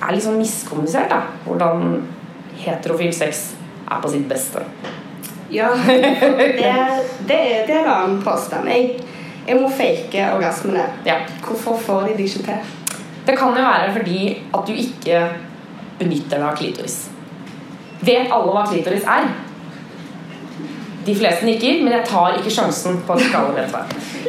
er 0.00 0.14
litt 0.14 0.24
sånn 0.24 0.38
miskommunisert, 0.40 1.10
da. 1.12 1.26
Hvordan 1.44 1.98
heterofil 2.62 3.12
sex 3.12 3.50
er 3.90 4.00
på 4.00 4.12
sitt 4.12 4.28
beste. 4.30 4.62
Ja, 5.50 5.68
det, 5.86 6.00
det, 6.56 7.36
er, 7.36 7.66
det 7.66 7.74
er 7.74 7.82
en 7.82 7.92
annen 7.92 8.18
påstand. 8.22 8.68
Jeg, 8.70 9.00
jeg 9.48 9.58
må 9.58 9.70
fake 9.74 10.26
orgasmene. 10.36 10.84
Ja. 11.06 11.20
Hvorfor 11.46 11.78
får 11.86 12.08
de 12.08 12.16
det 12.18 12.28
ikke 12.30 12.44
til? 12.46 12.74
Det 13.26 13.36
kan 13.38 13.54
jo 13.56 13.62
være 13.62 13.92
fordi 13.92 14.20
at 14.54 14.66
du 14.66 14.72
ikke 14.72 15.22
benytter 16.00 16.38
deg 16.38 16.46
av 16.48 16.58
klitoris. 16.58 16.98
Vet 18.00 18.32
alle 18.32 18.54
hva 18.54 18.64
klitoris 18.70 19.04
er? 19.04 19.28
De 21.04 21.16
fleste 21.16 21.46
nikker, 21.48 21.82
men 21.84 21.94
jeg 21.96 22.06
tar 22.08 22.36
ikke 22.38 22.52
sjansen 22.52 23.00
på 23.06 23.16
at 23.16 23.24
ikke 23.24 23.40
alle 23.40 23.56
vet 23.58 23.74
hva. 23.74 23.84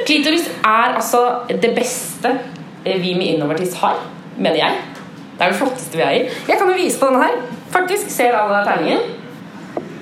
Klitoris 0.08 0.48
er 0.64 0.96
altså 0.98 1.22
det 1.52 1.74
beste 1.76 2.34
vi 2.84 3.14
med 3.14 3.36
Innovertis 3.36 3.76
har, 3.82 4.00
mener 4.38 4.58
jeg. 4.58 4.78
Det 5.38 5.46
er 5.46 5.54
det 5.54 5.58
flotteste 5.60 5.98
vi 5.98 6.06
eier. 6.06 6.38
Jeg 6.48 6.58
kan 6.58 6.70
jo 6.70 6.78
vise 6.78 7.00
på 7.00 7.10
denne 7.10 7.24
her. 7.26 7.42
Faktisk, 7.72 8.10
Ser 8.12 8.36
alle 8.38 8.64
tegningen? 8.68 9.21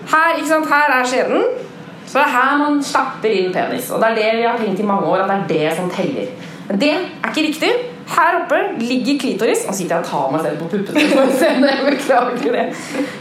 Her, 0.10 0.40
her 0.74 0.96
er 1.00 1.06
skjeden. 1.06 1.44
Så 2.10 2.18
det 2.18 2.26
er 2.26 2.34
her 2.34 2.58
man 2.58 2.80
stapper 2.84 3.30
inn 3.30 3.54
penis. 3.54 3.92
Og 3.94 4.02
det 4.02 4.10
er 4.10 4.16
det 4.18 4.30
vi 4.40 4.48
har 4.48 4.58
tenkt 4.58 4.82
i 4.82 4.88
mange 4.88 5.06
år, 5.06 5.26
at 5.26 5.50
det 5.50 5.62
er 5.62 5.70
det 5.70 5.78
som 5.78 5.90
teller. 5.94 6.32
Men 6.70 6.80
det 6.82 6.92
er 6.96 7.30
ikke 7.30 7.48
riktig. 7.48 7.70
Her 8.10 8.40
oppe 8.40 8.58
ligger 8.82 9.20
klitoris. 9.22 9.68
Nå 9.68 9.74
sitter 9.78 9.96
jeg 9.96 10.06
og 10.06 10.10
tar 10.10 10.32
meg 10.34 10.46
selv 10.46 10.64
på 10.64 10.70
puppene. 10.72 11.04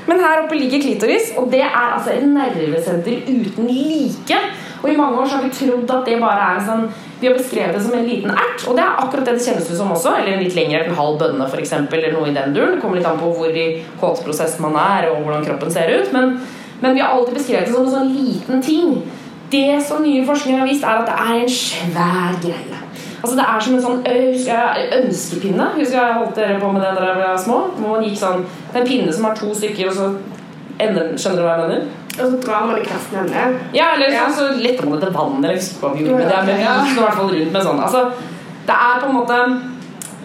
Men 0.08 0.22
her 0.24 0.44
oppe 0.44 0.56
ligger 0.56 0.80
klitoris, 0.80 1.34
og 1.36 1.50
det 1.52 1.60
er 1.66 1.76
altså 1.82 2.14
et 2.14 2.24
nervesenter 2.28 3.20
uten 3.28 3.68
like. 3.68 4.40
Og 4.82 4.88
i 4.92 4.96
mange 4.96 5.20
år 5.20 5.28
så 5.28 5.36
har 5.36 5.44
vi 5.44 5.52
trodd 5.58 5.90
at 5.90 6.08
det 6.08 6.16
bare 6.22 6.44
er 6.48 6.60
en 6.60 6.66
sånn 6.68 6.84
Vi 7.18 7.26
har 7.26 7.34
beskrevet 7.34 7.74
det 7.74 7.80
som 7.82 7.96
en 7.98 8.04
liten 8.06 8.30
ert, 8.30 8.62
og 8.70 8.76
det 8.78 8.84
er 8.84 9.00
akkurat 9.02 9.26
det 9.26 9.32
det 9.40 9.44
kjennes 9.48 9.66
ut 9.66 9.80
som 9.80 9.90
også. 9.90 10.12
Eller 10.20 10.36
en 10.36 10.44
litt 10.44 10.54
lengre, 10.54 10.84
en 10.86 11.00
halv 11.00 11.18
bønne 11.20 11.48
f.eks., 11.50 11.72
eller 11.82 12.14
noe 12.14 12.28
i 12.30 12.36
den 12.36 12.54
duren. 12.54 12.76
Det 12.76 12.84
kommer 12.84 13.00
litt 13.00 13.08
an 13.10 13.18
på 13.18 13.32
hvor 13.34 13.58
i 13.58 13.66
kåtprosess 13.98 14.54
man 14.62 14.78
er, 14.78 15.08
og 15.10 15.24
hvordan 15.24 15.44
kroppen 15.48 15.74
ser 15.74 15.90
ut. 15.98 16.12
Men, 16.14 16.38
men 16.80 16.94
vi 16.94 17.00
har 17.00 17.08
alltid 17.14 17.34
beskrevet 17.34 17.66
det 17.66 17.74
som 17.74 17.84
en 17.86 17.90
sånn 17.94 18.12
liten 18.16 18.62
ting. 18.62 19.02
Det 19.50 19.82
som 19.82 20.02
nye 20.04 20.24
forskning 20.28 20.58
har 20.60 20.66
vist, 20.68 20.84
er 20.84 21.00
at 21.02 21.06
det 21.08 21.14
er 21.14 21.42
en 21.42 21.48
svær 21.48 22.36
greie. 22.42 22.78
Altså 23.22 23.36
Det 23.36 23.44
er 23.48 23.60
som 23.60 23.74
en 23.74 23.82
sånn 23.82 24.02
ø, 24.06 24.16
husker 24.32 24.54
jeg, 24.54 24.88
ønskepinne. 25.02 25.64
Husker 25.74 25.96
jeg 25.98 26.14
holdt 26.14 26.36
dere 26.38 26.58
på 26.60 26.68
med 26.72 26.82
det 26.84 26.90
da 26.94 27.00
dere 27.00 27.16
var 27.32 27.38
små? 27.42 27.56
Hvor 27.78 27.96
man 27.96 28.04
gikk 28.06 28.18
sånn 28.20 28.44
Det 28.72 28.76
er 28.76 28.80
en 28.84 28.86
pinne 28.88 29.12
som 29.16 29.24
har 29.24 29.34
to 29.34 29.48
stykker, 29.54 29.88
og 29.90 29.94
så 29.96 30.06
ender 30.78 31.08
den 31.08 31.18
Skjønner 31.18 31.40
du 31.40 31.46
hva 31.48 31.56
jeg 31.56 31.64
mener? 31.64 31.88
Og 32.18 32.30
så 32.30 32.38
drar 32.44 32.66
man 32.66 32.78
i 32.78 32.84
kraften 32.86 33.18
ende. 33.24 33.42
Ja, 33.74 33.88
eller 33.96 34.12
Ja. 34.14 34.28
så, 34.30 34.46
så 34.52 34.62
letter 34.62 34.86
man 34.86 35.00
det 35.00 35.08
til 35.08 35.16
vann, 35.16 35.44
eller 35.44 35.58
vi 35.96 36.04
med 36.04 36.26
det. 36.26 36.36
er 36.36 36.44
vi 36.46 36.52
Ja. 36.62 36.76
i 36.84 36.94
hvert 37.00 37.14
fall 37.18 37.32
rundt 37.34 37.52
med 37.52 37.62
sånn. 37.62 37.82
Altså, 37.82 38.04
det 38.68 38.76
er 38.76 39.00
på 39.00 39.08
en 39.08 39.18
måte 39.18 39.62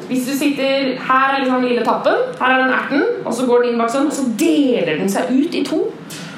Hvis 0.07 0.25
du 0.27 0.33
sitter 0.37 0.97
Her 0.99 1.33
er 1.33 1.39
liksom 1.39 1.61
den 1.61 1.69
lille 1.69 1.83
tappen, 1.85 2.15
her 2.39 2.53
er 2.53 2.63
den 2.63 2.73
erten, 2.73 3.03
og 3.25 3.33
så 3.33 3.45
går 3.47 3.61
den 3.63 3.69
inn 3.73 3.77
bak 3.79 3.89
sånn, 3.89 4.07
og 4.07 4.13
så 4.13 4.23
deler 4.37 4.97
den 4.99 5.09
seg 5.09 5.29
ut 5.31 5.55
i 5.55 5.63
to. 5.63 5.85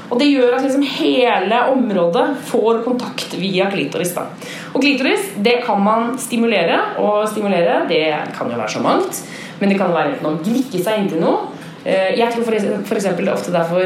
Og 0.10 0.20
det 0.22 0.28
gjør 0.30 0.58
at 0.58 0.66
liksom 0.66 0.86
hele 0.86 1.62
området 1.74 2.26
får 2.50 2.84
kontakt 2.86 3.34
via 3.40 3.70
klitoris. 3.72 4.14
da. 4.14 4.28
Og 4.74 4.82
klitoris 4.84 5.32
det 5.42 5.60
kan 5.66 5.82
man 5.82 6.18
stimulere, 6.22 6.78
og 7.02 7.28
stimulere 7.30 7.84
det 7.90 8.04
kan 8.38 8.52
jo 8.52 8.58
være 8.60 8.76
så 8.78 8.84
mangt. 8.86 9.24
Men 9.60 9.72
det 9.72 9.80
kan 9.80 9.94
være 9.94 10.14
enten 10.14 10.30
å 10.30 10.38
gnikke 10.44 10.84
seg 10.84 11.00
inntil 11.02 11.24
noe. 11.24 11.48
Eh, 11.86 12.14
Jeg 12.20 12.32
tror 12.34 12.54
eksempel 12.54 13.26
det 13.26 13.32
er 13.32 13.34
ofte 13.34 13.54
derfor 13.56 13.82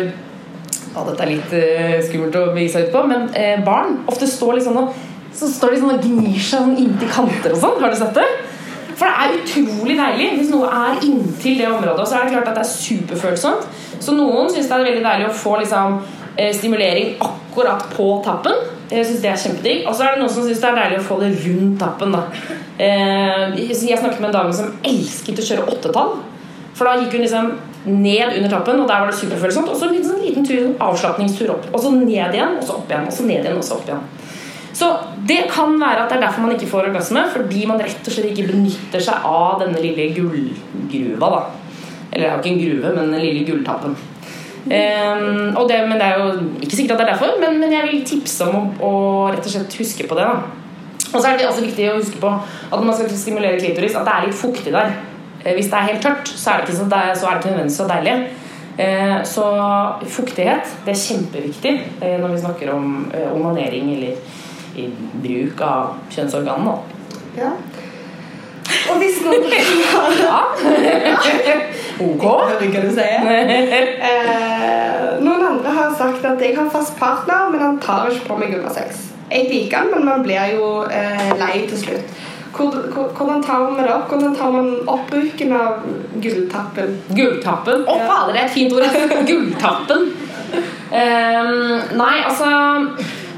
ja, 0.90 1.04
dette 1.06 1.24
er 1.24 1.30
litt 1.30 1.54
eh, 1.54 2.00
skummelt 2.08 2.36
å 2.36 2.50
begi 2.56 2.70
seg 2.74 2.88
ut 2.88 2.96
på, 2.96 3.04
men 3.08 3.30
eh, 3.38 3.60
barn 3.64 4.00
ofte 4.10 4.28
står 4.28 4.58
litt 4.58 4.66
sånn 4.66 4.80
og 4.82 4.94
så 5.40 5.48
står 5.48 5.76
de 5.76 5.82
sånn 5.84 5.94
og 5.94 6.04
gnir 6.04 6.40
seg 6.40 6.64
sånn 6.64 6.80
inntil 6.82 7.12
kanter 7.14 7.54
og 7.54 7.62
sånn. 7.62 7.78
Har 7.80 7.94
du 7.94 8.00
sett 8.00 8.18
det? 8.18 8.26
For 9.00 9.08
det 9.08 9.14
er 9.24 9.36
utrolig 9.38 9.96
deilig 9.96 10.30
hvis 10.40 10.50
noe 10.52 10.68
er 10.68 11.04
inntil 11.08 11.62
det 11.62 11.70
området. 11.70 12.02
Og 12.02 12.10
så 12.10 12.18
er 12.18 12.26
det 12.26 12.34
klart 12.34 12.50
at 12.52 12.58
det 12.58 12.66
er 12.66 12.72
superfølsomt. 12.74 13.68
Så 14.00 14.16
noen 14.16 14.50
syns 14.52 14.70
det 14.70 14.76
er 14.76 14.88
veldig 14.88 15.06
deilig 15.06 15.30
å 15.30 15.36
få 15.36 15.58
liksom, 15.60 16.00
eh, 16.36 16.54
stimulering 16.56 17.16
akkurat 17.20 17.86
på 17.96 18.10
tappen. 18.26 18.56
Jeg 18.90 19.06
synes 19.06 19.22
det 19.22 19.30
er 19.30 19.44
kjempedigg. 19.44 19.88
Og 19.88 19.96
så 19.96 20.06
er 20.06 20.16
det 20.16 20.24
noen 20.24 20.34
som 20.34 20.44
syns 20.44 20.62
det 20.62 20.70
er 20.70 20.80
deilig 20.82 21.00
å 21.00 21.08
få 21.10 21.20
det 21.20 21.32
rundt 21.46 21.80
tappen. 21.80 22.12
Da. 22.12 22.24
Eh, 22.80 23.56
jeg 23.70 24.00
snakket 24.00 24.20
med 24.20 24.30
en 24.32 24.38
dame 24.42 24.54
som 24.54 24.72
elsket 24.84 25.42
å 25.42 25.48
kjøre 25.50 25.68
åttetall. 25.68 26.18
For 26.74 26.88
da 26.88 26.96
gikk 26.96 27.18
hun 27.18 27.26
liksom 27.26 27.52
ned 27.86 28.38
under 28.38 28.50
tappen, 28.50 28.80
og 28.80 28.88
der 28.88 29.02
var 29.04 29.12
det 29.12 29.20
superfølsomt. 29.20 29.70
Og 29.70 29.76
så 29.76 29.88
en 29.88 29.94
liten, 29.96 30.10
sånn 30.10 30.24
liten 30.24 30.48
tur, 30.48 30.74
avslapningstur 30.80 31.52
opp. 31.52 31.68
Og 31.74 31.84
så 31.84 31.92
ned 31.92 32.36
igjen, 32.36 32.58
og 32.58 32.64
så 32.64 32.80
opp 32.80 32.92
igjen. 32.92 33.08
Og 33.08 33.16
så 33.16 33.26
ned 33.28 33.44
igjen, 33.44 33.58
og 33.60 33.66
så 33.68 33.80
opp 33.80 33.90
igjen. 33.90 34.06
Så 34.80 34.90
det 35.28 35.42
kan 35.52 35.74
være 35.80 36.06
at 36.06 36.12
det 36.12 36.18
er 36.18 36.28
derfor 36.28 36.46
man 36.46 36.56
ikke 36.56 36.70
får 36.72 36.88
orgasme, 36.88 37.26
fordi 37.34 37.66
man 37.68 37.82
rett 37.84 38.06
og 38.06 38.14
slett 38.16 38.30
ikke 38.32 38.48
benytter 38.54 39.04
seg 39.04 39.26
av 39.28 39.60
denne 39.64 39.82
lille 39.84 40.12
gullgruva. 40.16 41.32
da. 41.36 41.42
Eller 42.12 42.24
det 42.24 42.30
er 42.30 42.34
jo 42.34 42.42
ikke 42.44 42.54
en 42.56 42.64
gruve, 42.64 42.96
men 42.96 43.14
den 43.14 43.22
lille 43.24 43.46
gulltappen. 43.48 43.98
Um, 44.70 45.56
det, 45.70 45.78
men 45.88 45.98
det 45.98 46.06
er 46.06 46.18
jo 46.20 46.32
ikke 46.60 46.76
sikkert 46.76 46.98
at 46.98 47.00
det 47.00 47.06
er 47.06 47.12
derfor, 47.14 47.38
men, 47.42 47.60
men 47.62 47.72
jeg 47.74 47.86
vil 47.88 48.02
tipse 48.06 48.48
om 48.50 48.58
å, 48.60 48.90
å 48.90 48.94
rett 49.32 49.46
og 49.46 49.54
slett 49.54 49.78
huske 49.80 50.08
på 50.10 50.18
det. 50.20 50.26
da. 50.28 50.60
Og 51.10 51.22
så 51.22 51.30
er 51.30 51.40
det 51.40 51.48
også 51.50 51.64
viktig 51.66 51.88
å 51.90 51.96
huske 51.98 52.20
på 52.22 52.30
at 52.30 52.76
når 52.76 52.86
man 52.86 52.98
skal 52.98 53.16
stimulere 53.18 53.62
klitoris, 53.62 53.96
at 53.98 54.06
det 54.06 54.16
er 54.16 54.28
litt 54.28 54.38
fuktig 54.38 54.74
der. 54.76 54.92
Eh, 55.44 55.56
Hvis 55.58 55.72
det 55.72 55.80
er 55.80 55.90
helt 55.94 56.04
tørt, 56.06 56.30
så 56.30 56.52
er 56.52 56.60
det 56.60 56.68
ikke, 56.68 56.78
så, 56.82 56.90
det, 56.92 57.02
så 57.18 57.30
er 57.30 57.40
det 57.40 57.56
ikke 57.56 57.74
så 57.78 57.90
deilig. 57.90 58.18
Uh, 58.80 59.18
Så 59.28 59.46
fuktighet 60.08 60.70
det 60.86 60.94
er 60.94 61.02
kjempeviktig 61.02 61.72
eh, 62.00 62.14
når 62.22 62.32
vi 62.32 62.44
snakker 62.46 62.70
om 62.72 63.10
uh, 63.12 63.34
onanering 63.36 63.90
eller 63.98 64.22
bruk 65.20 65.60
av 65.66 65.98
kjønnsorganene. 66.14 66.78
Ja. 67.36 67.50
Og 68.90 68.98
hvis 69.02 69.20
noen 69.26 69.44
Ok. 72.00 72.24
Hører 72.24 72.70
hva 72.72 72.82
du 72.86 72.92
sier. 72.96 73.28
Eh, 74.10 75.08
noen 75.20 75.44
andre 75.50 75.74
har 75.76 75.90
sagt 76.00 76.24
at 76.26 76.40
jeg 76.44 76.56
har 76.56 76.70
fast 76.72 76.96
partner, 77.00 77.50
men 77.52 77.60
han 77.64 77.80
tar 77.84 78.08
ikke 78.08 78.30
på 78.30 78.38
meg 78.40 78.56
under 78.56 78.72
sex. 78.72 79.10
Jeg 79.30 79.50
liker 79.52 79.84
han, 79.84 79.92
men 79.94 80.08
man 80.08 80.24
blir 80.24 80.56
jo 80.56 80.70
eh, 80.88 81.34
lei 81.42 81.66
til 81.68 81.82
slutt. 81.82 82.08
Hvor, 82.56 82.72
hvor, 82.94 83.12
hvordan 83.18 83.44
tar 83.44 83.60
man 83.66 83.78
det 83.84 83.92
opp? 83.94 84.08
Hvordan 84.10 84.34
tar 84.36 84.52
man 84.56 84.72
opp 84.90 85.12
bruken 85.12 85.54
av 85.54 85.84
gulltappen? 86.24 86.96
Gulltappen. 87.16 87.86
Å, 87.86 88.00
fader, 88.08 88.34
det 88.34 88.42
er 88.42 88.48
et 88.48 88.56
fint 88.56 88.74
ord. 88.74 88.84
Gulltappen. 89.30 90.10
Um, 90.90 91.76
nei, 92.00 92.16
altså 92.26 92.48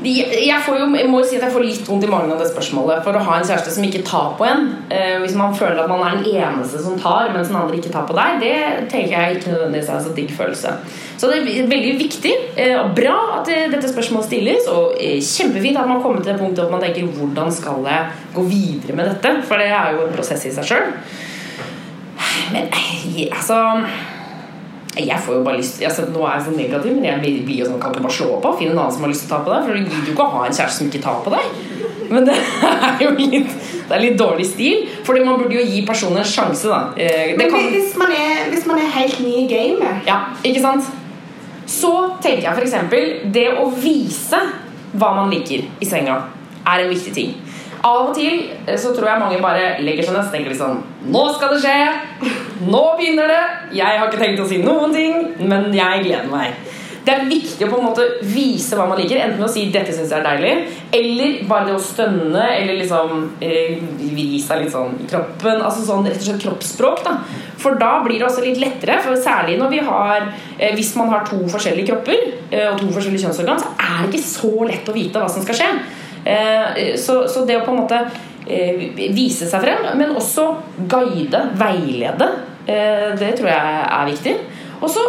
de, 0.02 0.12
jeg, 0.18 0.58
får 0.66 0.80
jo, 0.80 0.88
jeg 0.98 1.10
må 1.12 1.20
jo 1.22 1.28
si 1.30 1.38
at 1.38 1.46
jeg 1.46 1.54
får 1.54 1.66
litt 1.66 1.90
vondt 1.90 2.06
i 2.08 2.10
magen 2.10 2.32
av 2.34 2.42
det 2.42 2.50
spørsmålet. 2.50 3.04
For 3.06 3.18
å 3.18 3.24
ha 3.28 3.38
en 3.38 3.46
kjæreste 3.46 3.74
som 3.76 3.86
ikke 3.86 4.02
tar 4.08 4.34
på 4.40 4.48
en, 4.48 4.68
eh, 4.90 5.18
hvis 5.22 5.38
man 5.38 5.54
føler 5.58 5.84
at 5.84 5.92
man 5.92 6.02
er 6.08 6.18
den 6.18 6.42
eneste 6.42 6.82
som 6.82 6.98
tar, 7.00 7.30
mens 7.36 7.52
den 7.52 7.60
andre 7.60 7.78
ikke 7.78 7.94
tar 7.94 8.08
på 8.10 8.18
deg, 8.18 8.42
det 8.42 8.90
tenker 8.92 9.14
jeg 9.14 9.38
ikke 9.38 9.54
nødvendigvis 9.54 9.92
er 9.92 10.00
en 10.00 10.06
så 10.08 10.14
digg 10.18 10.34
følelse. 10.38 10.76
Så 11.22 11.30
det 11.30 11.42
er 11.42 11.70
veldig 11.70 11.94
viktig 12.00 12.32
eh, 12.56 12.78
og 12.80 12.96
bra 12.98 13.18
at 13.40 13.52
eh, 13.54 13.68
dette 13.70 13.92
spørsmålet 13.92 14.30
stilles, 14.32 14.70
og 14.74 14.96
eh, 14.98 15.20
kjempefint 15.22 15.78
at 15.78 15.90
man 15.90 16.02
kommer 16.02 16.24
til 16.24 16.34
det 16.34 16.40
punktet 16.42 16.66
at 16.66 16.74
man 16.74 16.82
tenker 16.82 17.12
hvordan 17.20 17.54
skal 17.54 17.86
jeg 17.86 18.32
gå 18.34 18.48
videre 18.50 18.98
med 18.98 19.12
dette? 19.12 19.36
For 19.46 19.62
det 19.62 19.70
er 19.70 19.94
jo 19.94 20.08
en 20.08 20.16
prosess 20.16 20.48
i 20.50 20.56
seg 20.56 20.72
sjøl. 20.72 20.90
Men 22.56 22.74
eh, 22.74 23.30
altså 23.30 23.62
jeg 24.96 25.20
får 25.24 25.38
jo 25.38 25.44
bare 25.46 25.60
lyst 25.62 25.80
altså, 25.88 26.04
Nå 26.12 26.24
er 26.28 26.34
jeg 26.36 26.46
så 26.46 26.54
negativ, 26.56 26.96
men 26.98 27.06
jeg 27.08 27.20
blir, 27.22 27.60
jo 27.62 27.68
sånn 27.70 27.80
Kan 27.80 27.94
ikke 27.94 28.04
bare 28.04 28.16
slå 28.18 28.40
på? 28.44 28.54
Finn 28.60 28.74
en 28.74 28.80
annen 28.82 28.96
som 28.96 29.06
har 29.06 29.12
lyst 29.14 29.24
til 29.24 29.32
å 29.32 29.38
ta 29.38 29.44
på 29.46 29.54
deg. 29.54 29.68
For 29.68 29.78
det 29.78 29.84
gir 29.86 30.10
jo 30.10 30.16
ikke 30.16 30.26
å 30.26 30.34
ha 30.34 30.42
en 30.48 30.58
kjæreste 30.58 30.82
som 30.82 30.90
ikke 30.90 31.04
tar 31.06 31.22
på 31.24 31.32
deg. 31.32 31.46
Men 32.12 32.26
det 32.28 32.36
er 32.36 33.04
jo 33.06 33.12
litt 33.16 33.54
Det 33.88 33.96
er 33.96 34.04
litt 34.04 34.18
dårlig 34.20 34.48
stil. 34.50 34.90
Fordi 35.08 35.24
man 35.28 35.40
burde 35.40 35.56
jo 35.56 35.64
gi 35.64 35.84
personen 35.88 36.20
en 36.24 36.28
sjanse, 36.28 36.68
da. 36.68 36.82
Eh, 36.98 37.32
Det 37.32 37.38
Men 37.40 37.54
kan, 37.54 37.70
hvis, 37.72 37.96
man 38.00 38.12
er, 38.16 38.44
hvis 38.52 38.68
man 38.68 38.82
er 38.84 38.92
helt 38.98 39.22
ny 39.24 39.36
i 39.44 39.48
gamet 39.52 40.10
ja, 40.10 40.20
ikke 40.44 40.64
sant? 40.64 40.92
Så 41.72 41.92
tenker 42.24 42.50
jeg 42.50 42.58
f.eks. 42.58 43.32
det 43.32 43.48
å 43.62 43.70
vise 43.72 44.40
hva 44.92 45.14
man 45.16 45.32
liker 45.32 45.64
i 45.80 45.88
senga, 45.88 46.18
er 46.68 46.84
en 46.84 46.92
viktig 46.92 47.14
ting. 47.16 47.38
Av 47.82 48.10
og 48.10 48.12
til 48.14 48.44
eh, 48.68 48.78
så 48.78 48.92
tror 48.94 49.10
jeg 49.10 49.22
mange 49.24 49.40
bare 49.42 49.78
legger 49.82 50.06
seg 50.06 50.16
ned 50.16 50.28
og 50.28 50.36
tenker 50.36 50.58
sånn 50.58 50.82
Nå 51.12 51.24
skal 51.34 51.56
det 51.56 51.62
skje! 51.64 52.30
Nå 52.68 52.84
begynner 53.00 53.32
det! 53.32 53.42
Jeg 53.80 53.98
har 53.98 54.06
ikke 54.06 54.22
tenkt 54.22 54.44
å 54.44 54.50
si 54.50 54.62
noen 54.62 54.94
ting, 54.94 55.48
men 55.50 55.72
jeg 55.74 56.04
gleder 56.06 56.30
meg. 56.30 56.60
Det 57.02 57.14
er 57.16 57.24
viktig 57.26 57.66
å 57.66 57.70
på 57.72 57.80
en 57.80 57.88
måte 57.88 58.04
vise 58.30 58.78
hva 58.78 58.84
man 58.86 59.00
liker, 59.02 59.18
enten 59.18 59.40
med 59.40 59.48
å 59.48 59.52
si 59.52 59.64
'dette 59.74 59.94
syns 59.96 60.12
jeg 60.14 60.20
er 60.20 60.28
deilig', 60.28 60.76
eller 60.94 61.40
bare 61.50 61.72
det 61.72 61.74
å 61.74 61.82
stønne, 61.82 62.44
eller 62.60 62.78
liksom 62.78 63.24
eh, 63.42 63.80
vri 64.04 64.38
seg 64.44 64.62
litt 64.62 64.76
sånn 64.76 65.00
i 65.02 65.08
kroppen. 65.10 65.64
Altså 65.66 65.82
sånn 65.88 66.06
rett 66.06 66.22
og 66.22 66.28
slett 66.28 66.44
kroppsspråk. 66.44 67.02
da 67.08 67.16
For 67.58 67.82
da 67.82 67.96
blir 68.06 68.20
det 68.20 68.28
også 68.28 68.46
litt 68.46 68.62
lettere, 68.62 69.00
for 69.02 69.18
særlig 69.18 69.58
når 69.58 69.74
vi 69.74 69.82
har 69.90 70.30
eh, 70.60 70.76
Hvis 70.78 70.94
man 70.96 71.10
har 71.10 71.26
to 71.26 71.42
forskjellige 71.50 71.90
kropper 71.90 72.22
eh, 72.52 72.70
og 72.70 72.78
to 72.78 72.94
forskjellige 72.94 73.26
kjønnsorgan, 73.26 73.66
så 73.66 73.74
er 73.82 74.06
det 74.06 74.14
ikke 74.14 74.30
så 74.30 74.54
lett 74.70 74.94
å 74.94 74.98
vite 75.02 75.18
hva 75.18 75.32
som 75.32 75.42
skal 75.42 75.58
skje. 75.58 75.72
Eh, 76.26 76.96
så, 77.02 77.24
så 77.28 77.46
det 77.46 77.58
å 77.58 77.66
på 77.66 77.74
en 77.74 77.82
måte 77.82 78.00
eh, 78.46 78.88
vise 79.16 79.50
seg 79.50 79.64
frem, 79.64 79.92
men 79.98 80.16
også 80.18 80.48
guide, 80.92 81.44
veilede, 81.60 82.30
eh, 82.66 83.12
det 83.18 83.36
tror 83.40 83.52
jeg 83.52 83.84
er 83.88 84.10
viktig. 84.12 84.38
Og 84.82 84.90
så 84.90 85.06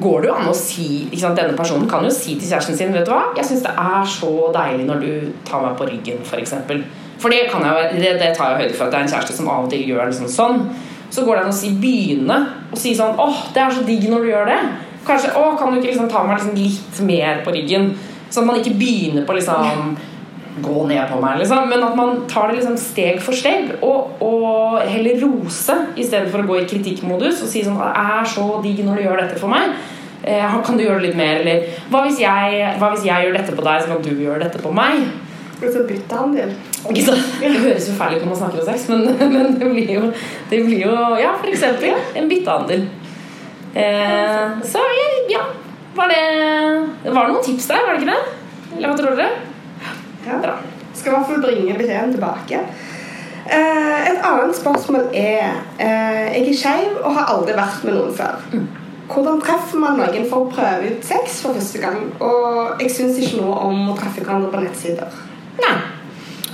går 0.00 0.22
det 0.22 0.30
jo 0.30 0.34
an 0.38 0.50
å 0.50 0.54
si 0.54 0.86
Denne 1.10 1.56
personen 1.58 1.88
kan 1.90 2.04
jo 2.06 2.12
si 2.14 2.36
til 2.38 2.46
kjæresten 2.46 2.76
sin 2.78 2.92
Vet 2.94 3.08
du 3.08 3.10
hva, 3.10 3.32
jeg 3.34 3.48
syns 3.48 3.64
det 3.64 3.72
er 3.74 4.04
så 4.06 4.30
deilig 4.54 4.84
når 4.86 5.00
du 5.02 5.32
tar 5.48 5.64
meg 5.64 5.74
på 5.80 5.88
ryggen, 5.88 6.20
f.eks. 6.22 6.30
For, 6.30 6.44
eksempel. 6.44 6.84
for 7.18 7.34
det, 7.34 7.48
kan 7.50 7.66
jeg, 7.66 7.96
det, 7.98 8.12
det 8.22 8.30
tar 8.36 8.54
jeg 8.54 8.68
høyde 8.68 8.76
for 8.76 8.86
at 8.86 8.94
det 8.94 9.00
er 9.00 9.08
en 9.08 9.12
kjæreste 9.16 9.36
som 9.40 9.50
av 9.50 9.66
og 9.66 9.72
til 9.72 9.82
gjør 9.90 10.12
liksom 10.12 10.30
sånn. 10.30 10.62
Så 11.10 11.24
går 11.26 11.36
det 11.40 11.42
an 11.42 11.50
å 11.50 11.58
si 11.58 11.72
begynne 11.82 12.38
og 12.70 12.78
si 12.78 12.94
sånn 12.94 13.18
åh, 13.18 13.42
det 13.54 13.64
er 13.64 13.74
så 13.74 13.82
digg 13.88 14.06
når 14.12 14.22
du 14.22 14.30
gjør 14.30 14.52
det. 14.52 14.60
Kanskje 15.06 15.32
Å, 15.34 15.44
kan 15.58 15.72
du 15.72 15.80
ikke 15.80 15.90
liksom 15.90 16.10
ta 16.12 16.22
meg 16.26 16.38
liksom 16.38 16.54
litt 16.60 17.02
mer 17.08 17.42
på 17.42 17.54
ryggen? 17.56 17.90
Sånn 18.30 18.44
at 18.44 18.50
man 18.52 18.60
ikke 18.60 18.76
begynner 18.78 19.26
på 19.26 19.34
liksom 19.34 19.96
gå 20.58 20.86
ned 20.88 21.02
på 21.10 21.20
meg, 21.22 21.38
liksom. 21.40 21.68
Men 21.70 21.84
at 21.86 21.96
man 21.98 22.24
tar 22.30 22.50
det 22.50 22.58
liksom 22.58 22.76
steg 22.80 23.20
for 23.22 23.36
steg, 23.36 23.70
og, 23.86 24.18
og 24.24 24.80
heller 24.82 25.22
rose 25.22 25.76
i 25.94 26.06
stedet 26.06 26.30
for 26.32 26.42
å 26.42 26.48
gå 26.48 26.60
i 26.60 26.68
kritikkmodus 26.70 27.44
og 27.44 27.50
si 27.52 27.62
sånn 27.66 27.78
Det 27.80 27.90
er 28.02 28.28
så 28.34 28.46
digg 28.64 28.82
når 28.86 28.98
du 28.98 29.06
gjør 29.06 29.24
dette 29.24 29.40
for 29.40 29.52
meg. 29.52 29.74
Eh, 30.20 30.56
kan 30.66 30.76
du 30.76 30.84
gjøre 30.84 31.00
det 31.00 31.10
litt 31.10 31.20
mer, 31.20 31.40
eller 31.40 31.82
hva 31.92 32.04
hvis, 32.04 32.20
jeg, 32.20 32.64
hva 32.80 32.92
hvis 32.92 33.06
jeg 33.08 33.26
gjør 33.26 33.38
dette 33.38 33.56
på 33.56 33.64
deg, 33.64 33.82
så 33.82 33.92
kan 33.92 34.02
du 34.04 34.10
gjøre 34.12 34.42
dette 34.42 34.60
på 34.60 34.72
meg? 34.76 35.06
Og 35.60 35.68
så 35.68 35.84
bytter. 35.84 36.52
Ikke 36.88 37.04
sant? 37.04 37.32
Det 37.40 37.50
høres 37.60 37.88
jo 37.88 37.94
feil 37.98 38.16
ut 38.16 38.22
når 38.24 38.30
man 38.32 38.40
snakker 38.42 38.62
om 38.62 38.68
sex, 38.68 38.86
men, 38.88 39.06
men 39.34 39.56
det, 39.60 39.70
blir 39.70 39.94
jo, 39.96 40.10
det 40.50 40.62
blir 40.66 40.86
jo 40.86 40.96
Ja, 41.20 41.34
for 41.36 41.52
eksempel 41.52 41.96
en 42.16 42.28
byttehandel. 42.32 42.88
Eh, 43.70 44.60
så 44.66 44.82
ja, 45.30 45.44
var 45.94 46.10
det 46.10 46.22
Det 47.04 47.12
var 47.14 47.28
noen 47.30 47.44
tips 47.44 47.68
der, 47.70 47.84
var 47.86 47.94
det 47.94 48.02
ikke 48.02 48.16
det? 48.16 48.36
Eller 48.76 48.90
hva 48.90 48.96
tror 48.98 49.16
dere? 49.18 49.49
Ja. 50.26 50.56
Skal 50.94 51.12
i 51.12 51.14
hvert 51.16 51.28
fall 51.30 51.44
bringe 51.44 51.76
beskjeden 51.78 52.14
tilbake. 52.16 52.64
Eh, 53.50 54.10
et 54.10 54.20
annet 54.26 54.56
spørsmål 54.56 55.08
er 55.16 55.46
eh, 55.80 56.26
Jeg 56.36 56.48
er 56.48 56.58
skeiv 56.60 56.98
og 57.00 57.14
har 57.16 57.30
aldri 57.32 57.56
vært 57.56 57.86
med 57.86 57.96
noen 57.96 58.12
før. 58.14 58.42
Hvordan 59.10 59.40
treffer 59.42 59.80
man 59.82 59.96
noen 59.98 60.26
for 60.30 60.44
å 60.44 60.50
prøve 60.52 60.92
ut 60.92 61.06
sex 61.06 61.40
for 61.42 61.56
første 61.56 61.80
gang? 61.82 62.04
Og 62.22 62.82
jeg 62.82 62.92
syns 62.94 63.18
ikke 63.18 63.40
noe 63.40 63.56
om 63.66 63.88
å 63.90 63.96
treffe 63.98 64.22
hverandre 64.22 64.52
på 64.52 64.60
nettsider. 64.62 65.16
Nei. 65.64 65.78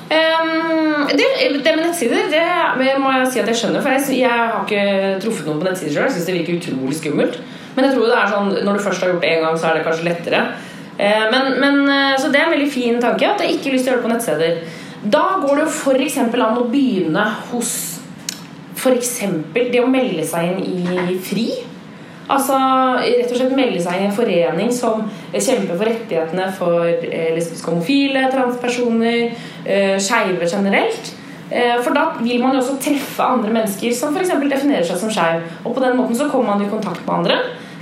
Um, 0.06 1.08
det, 1.18 1.26
det 1.64 1.72
med 1.74 1.82
nettsider 1.82 2.28
det 2.30 2.92
må 3.02 3.10
jeg 3.16 3.30
si 3.32 3.40
at 3.42 3.50
jeg 3.50 3.60
skjønner. 3.60 3.82
For 3.82 3.92
jeg, 3.92 4.20
jeg 4.22 4.30
har 4.30 4.62
ikke 4.62 5.18
truffet 5.24 5.50
noen 5.50 5.60
på 5.60 5.68
nettsider 5.68 5.92
sjøl. 5.92 6.06
Jeg 6.06 6.16
syns 6.16 6.30
det 6.30 6.38
virker 6.38 6.60
utrolig 6.62 7.00
skummelt. 7.00 7.40
Men 7.76 7.88
jeg 7.88 7.96
tror 7.96 8.08
det 8.08 8.16
er 8.22 8.32
sånn 8.32 8.54
når 8.64 8.78
du 8.78 8.84
først 8.86 9.04
har 9.04 9.12
gjort 9.12 9.26
det 9.26 9.34
én 9.34 9.44
gang, 9.44 9.58
så 9.60 9.68
er 9.68 9.76
det 9.76 9.84
kanskje 9.84 10.08
lettere. 10.08 10.42
Eh, 10.98 11.30
men, 11.30 11.60
men, 11.60 11.88
eh, 11.88 12.16
så 12.20 12.30
det 12.32 12.40
er 12.40 12.48
en 12.48 12.54
veldig 12.56 12.72
fin 12.72 13.00
tanke 13.00 13.28
at 13.28 13.42
jeg 13.44 13.56
ikke 13.56 13.70
har 13.70 13.76
lyst 13.76 13.86
til 13.86 13.92
å 13.92 13.94
gjøre 13.94 14.02
det 14.02 14.06
på 14.06 14.14
nettsteder. 14.14 14.82
Da 15.16 15.24
går 15.42 15.58
det 15.58 15.66
jo 15.66 15.72
f.eks. 15.74 16.18
an 16.24 16.60
å 16.62 16.68
begynne 16.72 17.24
hos 17.50 17.72
f.eks. 18.76 19.16
det 19.54 19.82
å 19.82 19.90
melde 19.90 20.24
seg 20.26 20.62
inn 20.64 20.86
i 20.96 21.18
FRI. 21.22 21.50
Altså 22.32 22.56
rett 22.98 23.30
og 23.30 23.36
slett 23.38 23.52
melde 23.54 23.82
seg 23.84 23.98
inn 23.98 24.06
i 24.06 24.08
en 24.08 24.16
forening 24.16 24.72
som 24.74 25.04
kjemper 25.30 25.76
for 25.76 25.86
rettighetene 25.86 26.48
for 26.56 26.88
eh, 26.88 27.28
lesbiske, 27.36 27.70
homofile, 27.70 28.24
transpersoner, 28.32 29.36
skeive 30.02 30.48
generelt. 30.50 31.12
For 31.46 31.94
da 31.94 32.08
vil 32.18 32.40
man 32.42 32.56
jo 32.56 32.58
også 32.58 32.80
treffe 32.82 33.22
andre 33.22 33.52
mennesker 33.54 33.92
som 33.94 34.16
f.eks. 34.16 34.32
definerer 34.42 34.88
seg 34.88 34.98
som 34.98 35.12
skeiv. 35.14 35.44
Og 35.62 35.76
på 35.76 35.84
den 35.84 35.94
måten 36.00 36.18
så 36.18 36.26
kommer 36.32 36.56
man 36.56 36.66
i 36.66 36.72
kontakt 36.72 37.04
med 37.06 37.20
andre. 37.20 37.38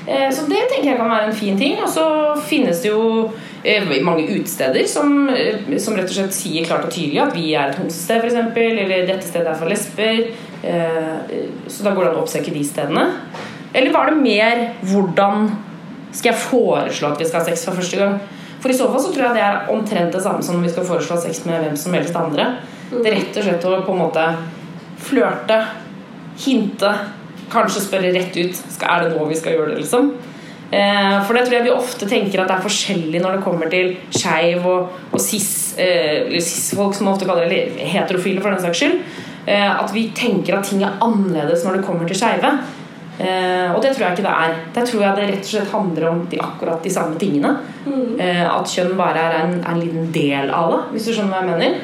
Eh, 0.06 0.28
så 0.36 0.44
det 0.50 0.66
tenker 0.68 0.90
jeg 0.90 0.98
kan 0.98 1.10
være 1.10 1.30
en 1.30 1.36
fin 1.36 1.58
ting. 1.58 1.78
Og 1.82 1.90
så 1.90 2.06
finnes 2.48 2.82
det 2.84 2.92
jo 2.92 3.30
eh, 3.64 3.88
mange 4.04 4.26
utesteder 4.28 4.86
som, 4.90 5.28
eh, 5.32 5.78
som 5.80 5.96
rett 5.96 6.10
og 6.10 6.16
slett 6.18 6.36
sier 6.36 6.68
klart 6.68 6.88
og 6.88 6.92
tydelig 6.94 7.22
at 7.24 7.36
vi 7.36 7.52
er 7.56 7.72
et 7.72 7.80
homsested, 7.80 8.24
f.eks. 8.24 8.60
Eller 8.84 9.08
dette 9.08 9.26
stedet 9.26 9.52
er 9.52 9.60
for 9.60 9.70
lesber. 9.70 10.24
Så 11.68 11.84
da 11.84 11.90
går 11.92 12.06
det 12.06 12.10
an 12.10 12.16
å 12.16 12.22
oppsøke 12.22 12.52
de 12.54 12.62
stedene. 12.64 13.02
Eller 13.76 13.92
var 13.92 14.08
det 14.08 14.20
mer 14.22 14.62
hvordan 14.86 15.50
skal 16.14 16.30
jeg 16.30 16.40
foreslå 16.46 17.10
at 17.10 17.20
vi 17.20 17.26
skal 17.28 17.42
ha 17.42 17.48
sex 17.50 17.66
for 17.66 17.76
første 17.76 17.98
gang? 18.00 18.14
For 18.62 18.72
i 18.72 18.76
så 18.78 18.86
fall 18.88 19.02
så 19.04 19.10
tror 19.12 19.26
jeg 19.26 19.36
det 19.36 19.42
er 19.44 19.72
omtrent 19.74 20.14
det 20.14 20.22
samme 20.24 20.40
som 20.44 20.56
når 20.56 20.70
vi 20.70 20.72
skal 20.72 20.86
foreslå 20.88 21.18
sex 21.20 21.42
med 21.44 21.66
hvem 21.66 21.74
som 21.76 21.96
helst 21.98 22.16
andre. 22.16 22.46
Det 22.94 23.02
er 23.02 23.18
rett 23.18 23.36
og 23.36 23.44
slett 23.44 23.66
å 23.68 23.74
på 23.84 23.92
en 23.92 24.00
måte 24.06 24.24
flørte, 25.04 25.58
hinte, 26.40 26.94
kanskje 27.52 27.82
spørre 27.84 28.12
rett 28.14 28.36
ut 28.36 28.54
skal, 28.56 28.88
Er 28.88 29.04
det 29.04 29.16
nå 29.16 29.26
vi 29.28 29.38
skal 29.38 29.56
gjøre 29.56 29.74
det, 29.74 29.82
liksom? 29.82 30.12
Eh, 30.74 31.18
for 31.26 31.36
det 31.36 31.44
tror 31.44 31.58
jeg 31.58 31.66
vi 31.68 31.74
ofte 31.74 32.08
tenker 32.10 32.42
at 32.42 32.50
det 32.50 32.56
er 32.56 32.64
forskjellig 32.64 33.20
når 33.22 33.36
det 33.36 33.44
kommer 33.44 33.70
til 33.70 33.92
skeiv 34.14 34.64
og, 34.66 34.94
og 35.12 35.20
cis, 35.22 35.74
eh, 35.78 36.32
cis-folk, 36.40 36.96
som 36.96 37.12
ofte 37.12 37.28
kaller 37.28 37.46
det, 37.46 37.60
eller 37.68 37.92
heterofile 37.94 38.42
for 38.42 38.50
den 38.50 38.64
saks 38.64 38.82
skyld. 38.82 38.96
Eh, 39.46 39.70
at 39.70 39.92
vi 39.94 40.08
tenker 40.16 40.56
at 40.56 40.66
ting 40.70 40.82
er 40.82 40.96
annerledes 41.04 41.66
når 41.66 41.78
det 41.78 41.86
kommer 41.86 42.08
til 42.08 42.18
skeive. 42.18 42.56
Eh, 43.14 43.70
og 43.70 43.78
det 43.82 43.92
tror 43.94 44.08
jeg 44.08 44.16
ikke 44.16 44.26
det 44.26 44.34
er. 44.34 44.54
Der 44.74 44.86
tror 44.88 45.02
jeg 45.04 45.16
det 45.16 45.26
rett 45.28 45.44
og 45.44 45.50
slett 45.52 45.74
handler 45.74 46.08
om 46.10 46.22
de, 46.30 46.40
akkurat 46.42 46.82
de 46.82 46.90
samme 46.90 47.18
tingene. 47.20 47.52
Eh, 48.18 48.44
at 48.48 48.70
kjønn 48.70 48.96
bare 48.98 49.20
er 49.28 49.36
en, 49.44 49.58
er 49.60 49.74
en 49.74 49.82
liten 49.82 50.08
del 50.14 50.50
av 50.50 50.72
det, 50.72 50.80
hvis 50.94 51.06
du 51.06 51.12
skjønner 51.12 51.36
hva 51.36 51.44
jeg 51.44 51.52
mener. 51.52 51.82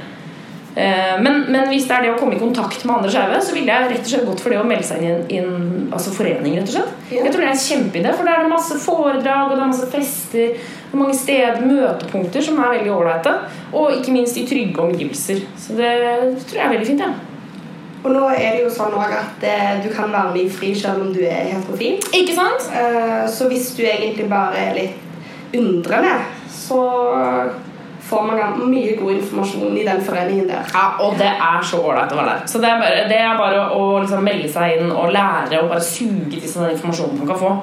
Eh, 0.80 1.16
men, 1.20 1.42
men 1.52 1.66
hvis 1.68 1.84
det 1.88 1.96
er 1.96 2.04
det 2.06 2.12
å 2.14 2.18
komme 2.20 2.36
i 2.38 2.40
kontakt 2.40 2.84
med 2.86 2.94
andre 2.96 3.10
skeive, 3.12 3.40
så 3.44 3.52
ville 3.56 3.74
jeg 3.74 3.90
rett 3.92 4.04
og 4.06 4.10
slett 4.12 4.26
gått 4.30 4.42
for 4.44 4.54
det 4.54 4.60
å 4.62 4.66
melde 4.68 4.86
seg 4.88 5.02
inn 5.04 5.24
i 5.28 5.40
en, 5.42 5.88
altså 5.92 6.12
forening. 6.16 6.54
rett 6.56 6.70
og 6.70 6.76
slett 6.78 7.10
Ja. 7.10 7.24
Jeg 7.24 7.32
tror 7.34 7.42
det 7.42 7.48
er 7.48 7.56
en 7.56 7.64
kjempeidé, 7.66 8.12
for 8.16 8.28
det 8.28 8.34
er 8.36 8.44
det 8.46 8.52
masse 8.54 8.76
foredrag 8.84 9.50
og 9.50 9.56
det 9.58 9.64
er 9.64 9.72
masse 9.74 9.88
fester. 9.92 10.54
Er 10.90 10.98
mange 10.98 11.16
steder, 11.18 11.60
møtepunkter 11.66 12.42
som 12.46 12.60
er 12.62 12.76
veldig 12.78 12.92
ålreite. 12.94 13.34
Og 13.72 13.98
ikke 13.98 14.14
minst 14.14 14.38
i 14.40 14.46
trygge 14.48 14.80
omgivelser. 14.86 15.42
Så 15.58 15.76
det 15.78 15.90
tror 16.46 16.56
jeg 16.60 16.64
er 16.66 16.72
veldig 16.76 16.88
fint. 16.92 17.04
Ja. 17.04 17.12
Og 18.00 18.14
nå 18.14 18.22
er 18.32 18.54
det 18.56 18.62
jo 18.62 18.70
sånn 18.72 18.94
at 18.96 19.42
eh, 19.44 19.82
du 19.84 19.90
kan 19.92 20.08
være 20.14 20.32
med 20.32 20.46
i 20.46 20.48
FRI 20.48 20.70
selv 20.80 21.02
om 21.04 21.10
du 21.12 21.20
er 21.20 21.50
heterofil. 21.50 21.98
Ikke 22.16 22.32
sant? 22.38 22.70
Eh, 22.72 23.26
Så 23.28 23.50
hvis 23.50 23.74
du 23.76 23.82
egentlig 23.84 24.30
bare 24.30 24.56
er 24.56 24.78
litt 24.78 25.58
undrende, 25.60 26.14
så 26.48 26.80
får 28.10 28.26
man 28.26 28.70
mye 28.70 28.96
god 28.98 29.12
informasjon 29.16 29.76
i 29.78 29.84
den 29.86 30.00
foreningen 30.02 30.48
der. 30.50 30.70
Ja, 30.74 30.86
og 31.04 31.18
det 31.20 31.30
er 31.30 31.66
så 31.66 31.78
ålreit 31.78 32.12
å 32.12 32.18
være 32.18 32.32
der. 32.32 32.48
Så 32.50 32.62
det 32.62 32.70
er 32.70 32.82
bare, 32.82 33.04
det 33.10 33.20
er 33.22 33.38
bare 33.38 33.66
å 33.76 33.84
liksom 34.00 34.26
melde 34.26 34.50
seg 34.50 34.78
inn 34.78 34.90
og 34.90 35.12
lære 35.14 35.62
og 35.62 35.70
bare 35.70 35.84
suge 35.84 36.40
til 36.40 36.48
seg 36.48 36.66
den 36.66 36.74
informasjonen 36.76 37.22
man 37.22 37.30
kan 37.30 37.40
få. 37.44 37.54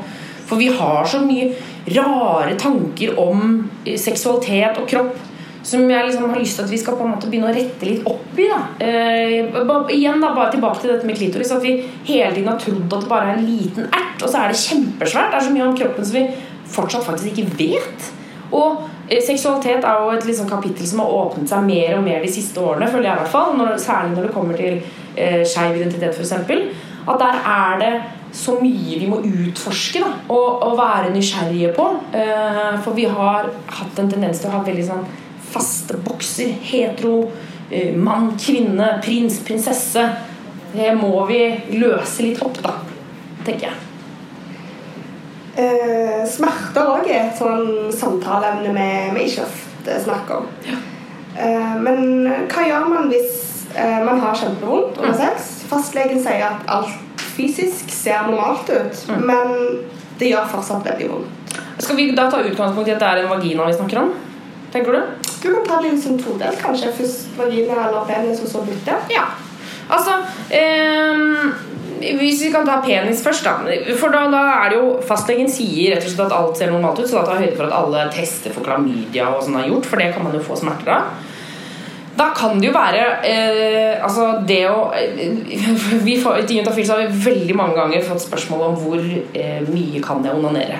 For 0.47 0.59
vi 0.61 0.69
har 0.71 1.07
så 1.11 1.19
mye 1.25 1.51
rare 1.97 2.55
tanker 2.59 3.17
om 3.19 3.41
eh, 3.83 3.97
seksualitet 3.99 4.79
og 4.79 4.87
kropp 4.87 5.17
som 5.67 5.83
jeg 5.91 6.05
liksom 6.07 6.29
har 6.31 6.39
lyst 6.39 6.55
til 6.55 6.63
at 6.63 6.71
vi 6.71 6.79
skal 6.79 6.95
på 6.95 7.03
en 7.03 7.11
måte 7.11 7.27
begynne 7.27 7.49
å 7.49 7.55
rette 7.55 7.87
litt 7.87 8.05
opp 8.07 8.37
i. 8.39 8.45
Da. 8.47 8.59
Eh, 8.79 9.89
igjen 9.97 10.21
da, 10.23 10.29
bare 10.31 10.53
tilbake 10.53 10.79
til 10.79 10.93
dette 10.93 11.07
med 11.07 11.17
klitoris. 11.19 11.51
At 11.51 11.65
vi 11.65 11.73
hele 12.07 12.31
tiden 12.31 12.47
har 12.47 12.61
trodd 12.61 12.85
at 12.85 13.03
det 13.03 13.11
bare 13.11 13.33
er 13.33 13.41
en 13.41 13.49
liten 13.49 13.89
ert, 13.89 14.21
og 14.21 14.29
så 14.31 14.45
er 14.45 14.53
det 14.53 14.61
kjempesvært. 14.61 15.33
Det 15.33 15.41
er 15.41 15.47
så 15.49 15.55
mye 15.57 15.65
om 15.67 15.75
kroppen 15.75 16.07
som 16.07 16.21
vi 16.21 16.53
fortsatt 16.71 17.03
faktisk 17.09 17.33
ikke 17.33 17.57
vet. 17.59 18.07
Og 18.55 18.85
seksualitet 19.07 19.85
er 19.87 20.03
jo 20.03 20.11
et 20.11 20.25
liksom, 20.27 20.49
kapittel 20.49 20.87
som 20.87 21.01
har 21.03 21.13
åpnet 21.21 21.49
seg 21.49 21.63
mer 21.67 21.97
og 21.97 22.03
mer 22.05 22.23
de 22.23 22.31
siste 22.31 22.59
årene, 22.59 22.89
føler 22.91 23.09
jeg 23.09 23.15
i 23.15 23.21
hvert 23.21 23.33
fall. 23.33 23.55
Når, 23.59 23.77
særlig 23.81 24.15
når 24.15 24.27
det 24.27 24.35
kommer 24.35 24.59
til 24.59 24.79
eh, 25.15 25.43
skeiv 25.47 25.79
identitet, 25.79 26.17
f.eks. 26.17 26.33
At 27.07 27.21
der 27.21 27.41
er 27.47 27.79
det 27.79 27.93
så 28.35 28.57
mye 28.59 28.97
vi 28.99 29.07
må 29.07 29.21
utforske 29.23 30.01
da, 30.03 30.11
og, 30.33 30.63
og 30.67 30.75
være 30.79 31.13
nysgjerrige 31.15 31.71
på. 31.77 31.87
Eh, 32.19 32.75
for 32.83 32.97
vi 32.97 33.07
har 33.07 33.47
hatt 33.79 34.03
en 34.03 34.11
tendens 34.11 34.43
til 34.43 34.51
å 34.51 34.57
ha 34.57 34.63
veldig 34.67 34.87
sånn 34.89 35.07
faste 35.47 35.99
bokser. 36.03 36.51
Hetero, 36.67 37.21
eh, 37.71 37.95
mann, 37.95 38.33
kvinne, 38.39 38.97
prins, 39.03 39.39
prinsesse. 39.47 40.03
Det 40.75 40.93
må 40.99 41.13
vi 41.31 41.41
løse 41.79 42.27
litt 42.27 42.43
opp, 42.43 42.59
da, 42.65 42.75
tenker 43.47 43.69
jeg. 43.69 43.86
Eh, 45.57 46.21
smerter 46.29 46.85
òg 46.85 47.07
er 47.09 47.31
et 47.31 47.39
sånn 47.39 47.89
samtaleemne 47.95 48.73
vi, 48.75 48.89
vi 49.15 49.25
ikke 49.25 49.47
ofte 49.47 49.97
snakker 50.03 50.43
om. 50.43 50.51
Eh, 51.37 51.73
men 51.81 52.27
hva 52.51 52.65
gjør 52.67 52.85
man 52.91 53.09
hvis 53.09 53.65
eh, 53.73 53.97
man 54.05 54.21
har 54.21 54.37
kjempevondt 54.37 55.01
under 55.01 55.17
sex? 55.17 55.49
Fastlegen 55.71 56.21
sier 56.21 56.45
at 56.51 56.69
alt 56.69 57.23
fysisk 57.33 57.89
ser 57.93 58.29
normalt 58.29 58.69
ut, 58.69 59.01
men 59.25 59.57
det 60.17 60.31
gjør 60.31 60.47
fortsatt 60.53 60.85
veldig 60.85 61.09
vondt. 61.11 61.57
Skal 61.81 61.97
vi 61.97 62.07
da 62.17 62.27
ta 62.29 62.41
utgangspunkt 62.41 62.89
i 62.89 62.93
at 62.93 63.01
det 63.01 63.09
er 63.09 63.23
en 63.23 63.33
vagina 63.33 63.65
vi 63.67 63.75
snakker 63.77 64.01
om? 64.01 64.13
Tenker 64.73 64.93
du? 64.93 65.27
Du 65.41 65.49
kan 65.53 65.65
ta 65.65 65.81
det 65.81 65.91
litt 65.91 66.03
som 66.03 66.17
todelt, 66.21 66.57
kanskje. 66.61 66.93
Først 66.97 67.37
vagina 67.37 67.77
eller 67.87 68.05
penis, 68.09 68.41
og 68.45 68.49
så 68.51 68.63
bytte. 68.65 68.97
Ja. 69.13 69.25
Altså 69.87 70.17
ehm, 70.51 71.53
Hvis 71.97 72.43
vi 72.45 72.51
kan 72.53 72.67
ta 72.67 72.79
penis 72.83 73.23
først, 73.25 73.45
da. 73.47 73.77
For 73.99 74.13
da, 74.13 74.25
da 74.33 74.43
er 74.57 74.73
det 74.73 74.79
jo 74.79 74.91
Fastlegen 75.05 75.49
sier 75.51 75.95
rett 75.95 76.05
og 76.05 76.11
slett 76.13 76.27
at 76.27 76.37
alt 76.37 76.59
ser 76.59 76.73
normalt 76.73 77.01
ut, 77.01 77.07
så 77.09 77.19
da 77.19 77.25
tar 77.29 77.41
høyde 77.41 77.55
for 77.55 77.67
at 77.67 77.77
alle 77.77 78.05
tester 78.13 78.53
for 78.55 78.65
klamydia 78.67 79.31
og 79.33 79.43
sånn 79.45 79.57
er 79.61 79.71
gjort, 79.71 79.89
for 79.89 80.01
det 80.01 80.11
kan 80.15 80.25
man 80.27 80.37
jo 80.37 80.43
få 80.45 80.59
smerter 80.59 80.93
av. 80.97 81.09
Da 82.17 82.31
kan 82.33 82.57
det 82.57 82.71
jo 82.71 82.73
være 82.73 83.01
eh, 83.29 83.99
Altså, 84.01 84.39
det 84.49 84.63
å 84.71 84.87
eh, 84.97 85.35
vi 86.05 86.15
får, 86.17 86.39
I 86.47 86.59
Juntafil 86.59 86.87
så 86.87 86.95
har 86.95 87.05
vi 87.05 87.25
veldig 87.27 87.57
mange 87.57 87.77
ganger 87.77 88.05
fått 88.07 88.23
spørsmål 88.25 88.63
om 88.71 88.79
hvor 88.81 89.03
eh, 89.03 89.59
mye 89.69 90.01
kan 90.03 90.25
jeg 90.25 90.33
onanere. 90.33 90.79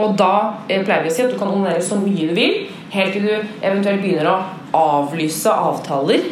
Og 0.00 0.16
da 0.18 0.32
eh, 0.68 0.80
pleier 0.80 1.04
vi 1.04 1.12
å 1.12 1.14
si 1.14 1.24
at 1.26 1.34
du 1.34 1.38
kan 1.40 1.52
onanere 1.52 1.84
så 1.84 1.98
mye 2.00 2.30
du 2.30 2.34
vil, 2.38 2.64
helt 2.94 3.12
til 3.12 3.28
du 3.28 3.34
eventuelt 3.34 4.00
begynner 4.00 4.30
å 4.30 4.38
avlyse 4.74 5.52
avtaler 5.52 6.24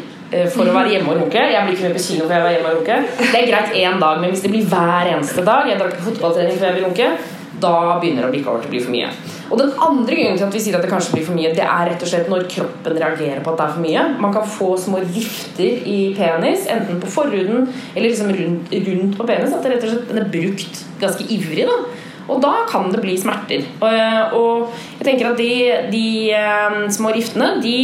for 0.55 0.65
å 0.65 0.75
være 0.75 0.95
hjemme 0.95 1.13
og 1.13 1.21
runke. 1.25 1.45
Jeg 1.53 1.67
blir 1.67 1.77
ikke 1.77 1.91
med 1.91 1.99
på 1.99 2.07
kino 2.07 2.25
for 2.25 2.37
jeg 2.37 2.47
var 2.47 2.57
hjemme 2.57 2.73
og 2.73 2.81
runke. 2.81 2.99
Det 3.21 3.43
er 3.43 3.51
greit 3.51 3.79
én 3.83 4.03
dag, 4.03 4.23
men 4.23 4.33
hvis 4.33 4.45
det 4.45 4.53
blir 4.55 4.67
hver 4.73 5.13
eneste 5.13 5.45
dag, 5.47 5.69
jeg 5.69 5.81
drar 5.81 5.93
ikke 5.93 6.09
fotballtrening 6.09 6.59
før 6.59 6.71
jeg 6.71 6.79
vil 6.79 6.87
runke, 6.89 7.13
da 7.63 7.75
begynner 8.01 8.25
det 8.25 8.31
å 8.31 8.35
bikke 8.35 8.51
over 8.51 8.63
til 8.65 8.71
å 8.71 8.73
bli 8.73 8.83
for 8.83 8.95
mye. 8.95 9.09
Og 9.53 9.59
den 9.61 9.73
andre 9.85 10.17
grunnen 10.17 10.39
til 10.39 10.47
at 10.47 10.55
vi 10.57 10.63
sier 10.65 10.77
at 10.79 10.85
det 10.85 10.91
kanskje 10.91 11.17
blir 11.17 11.27
for 11.27 11.37
mye, 11.37 11.51
det 11.57 11.65
er 11.65 11.91
rett 11.91 12.05
og 12.05 12.11
slett 12.11 12.31
når 12.33 12.47
kroppen 12.51 12.97
reagerer 12.99 13.43
på 13.45 13.53
at 13.53 13.59
det 13.59 13.67
er 13.67 13.75
for 13.75 13.85
mye. 13.85 14.05
Man 14.25 14.33
kan 14.35 14.47
få 14.49 14.71
små 14.81 15.03
rifter 15.05 15.83
i 15.89 15.99
penis, 16.17 16.65
enten 16.73 17.03
på 17.03 17.11
forhuden 17.13 17.69
eller 17.95 18.09
liksom 18.09 18.33
rundt, 18.39 18.73
rundt 18.87 19.19
på 19.19 19.29
penis. 19.29 19.53
At 19.53 19.67
det 19.67 19.75
rett 19.75 19.85
og 19.87 19.93
slett 19.93 20.17
er 20.17 20.33
brukt 20.33 20.81
ganske 21.03 21.29
ivrig. 21.37 21.69
da 21.69 21.77
Og 22.33 22.41
da 22.43 22.55
kan 22.71 22.89
det 22.95 23.03
bli 23.05 23.19
smerter. 23.21 23.69
Og, 23.83 24.39
og 24.41 24.81
jeg 25.01 25.11
tenker 25.11 25.31
at 25.33 25.39
de, 25.39 25.53
de 25.93 26.07
eh, 26.39 26.81
små 26.97 27.13
riftene, 27.13 27.59
de 27.63 27.77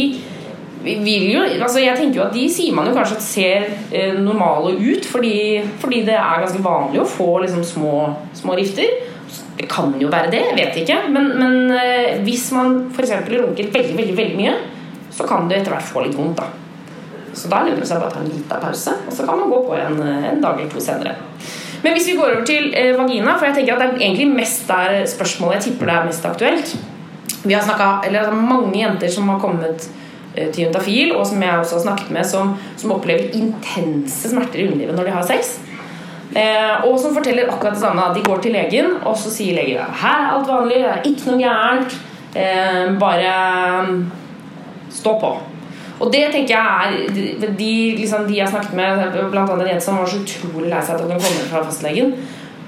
jo, 0.79 1.41
altså 1.59 1.81
jeg 1.83 1.97
tenker 1.97 2.21
jo 2.21 2.25
at 2.25 2.35
De 2.35 2.45
sier 2.51 2.75
man 2.75 2.87
jo 2.87 2.93
kanskje 2.95 3.17
at 3.17 3.25
ser 3.25 3.65
eh, 3.91 4.15
normale 4.15 4.77
ut, 4.77 5.05
fordi, 5.05 5.61
fordi 5.81 6.05
det 6.07 6.15
er 6.15 6.43
ganske 6.45 6.63
vanlig 6.63 7.01
å 7.01 7.09
få 7.09 7.39
liksom 7.43 7.63
små, 7.67 7.95
små 8.33 8.55
rifter. 8.55 8.87
Det 9.59 9.67
kan 9.69 9.91
jo 9.99 10.07
være 10.11 10.31
det, 10.31 10.39
jeg 10.47 10.55
vet 10.55 10.79
ikke. 10.83 11.01
Men, 11.11 11.33
men 11.39 11.75
eh, 11.75 12.21
hvis 12.23 12.47
man 12.55 12.85
f.eks. 12.93 13.11
runker 13.27 13.73
veldig, 13.73 13.97
veldig, 13.97 14.15
veldig 14.15 14.39
mye, 14.39 14.55
så 15.11 15.27
kan 15.27 15.49
du 15.49 15.55
etter 15.57 15.75
hvert 15.75 15.89
få 15.89 16.05
litt 16.05 16.15
vondt. 16.15 16.39
da. 16.39 16.47
Så 17.35 17.51
da 17.51 17.61
lønner 17.65 17.83
det 17.83 17.87
seg 17.89 18.01
å 18.01 18.09
ta 18.11 18.23
en 18.23 18.31
liten 18.31 18.63
pause, 18.63 18.95
og 19.05 19.13
så 19.13 19.25
kan 19.27 19.39
man 19.39 19.51
gå 19.51 19.59
på 19.67 19.75
en, 19.77 19.99
en 20.01 20.41
dag 20.41 20.59
eller 20.59 20.71
to 20.71 20.81
senere. 20.83 21.17
Men 21.83 21.95
hvis 21.95 22.09
vi 22.09 22.17
går 22.19 22.33
over 22.33 22.47
til 22.47 22.73
eh, 22.75 22.95
vagina, 22.97 23.35
for 23.37 23.47
jeg 23.47 23.59
tenker 23.59 23.75
at 23.75 23.83
det 23.83 23.89
er 23.99 24.07
egentlig 24.07 24.31
mest 24.31 24.67
der 24.67 25.03
spørsmålet 25.07 25.59
jeg 25.59 25.69
tipper 25.69 25.91
det 25.91 25.95
er 25.95 26.09
mest 26.09 26.27
aktuelt. 26.27 26.73
Vi 27.43 27.55
har 27.55 27.63
snakket, 27.63 28.09
eller 28.09 28.25
altså 28.25 28.35
mange 28.35 28.79
jenter 28.79 29.11
som 29.11 29.29
har 29.31 29.39
kommet 29.39 29.87
eh, 30.47 31.15
og 31.15 31.25
som 31.27 31.43
jeg 31.43 31.57
også 31.59 31.75
har 31.75 31.85
snakket 31.87 32.13
med, 32.15 32.25
som, 32.25 32.55
som 32.77 32.93
opplever 32.95 33.33
intense 33.37 34.31
smerter 34.31 34.63
i 34.63 34.67
underlivet 34.69 34.95
når 34.95 35.09
de 35.09 35.17
har 35.17 35.27
sex. 35.27 35.57
Eh, 36.35 36.85
og 36.85 36.99
som 37.01 37.15
forteller 37.15 37.49
akkurat 37.49 37.73
det 37.73 37.81
samme. 37.81 38.09
De 38.15 38.23
går 38.25 38.41
til 38.41 38.53
legen, 38.53 38.97
og 39.03 39.17
så 39.17 39.31
sier 39.33 39.57
legen 39.57 39.99
her 40.01 40.25
er 40.25 40.33
alt 40.35 40.49
vanlig, 40.49 40.81
det 40.83 40.91
er 40.91 41.07
ikke 41.09 41.31
noe 41.31 41.41
gærent. 41.41 41.95
Eh, 42.37 42.99
bare 43.01 43.31
mm, 43.87 44.03
stå 44.93 45.15
på. 45.21 45.31
Og 45.99 46.11
det 46.13 46.29
tenker 46.31 46.53
jeg 46.53 46.99
er 47.41 47.55
De, 47.57 47.71
liksom, 47.97 48.27
de 48.27 48.37
jeg 48.37 48.47
snakket 48.47 48.75
med, 48.77 49.01
annet 49.01 49.73
en 49.73 49.81
som 49.81 49.97
var 49.97 50.07
så 50.07 50.21
utrolig 50.21 50.69
lei 50.69 50.83
seg 50.85 50.95
at 50.95 51.01
hun 51.01 51.17
kom 51.17 51.41
fra 51.49 51.63
fastlegen. 51.65 52.13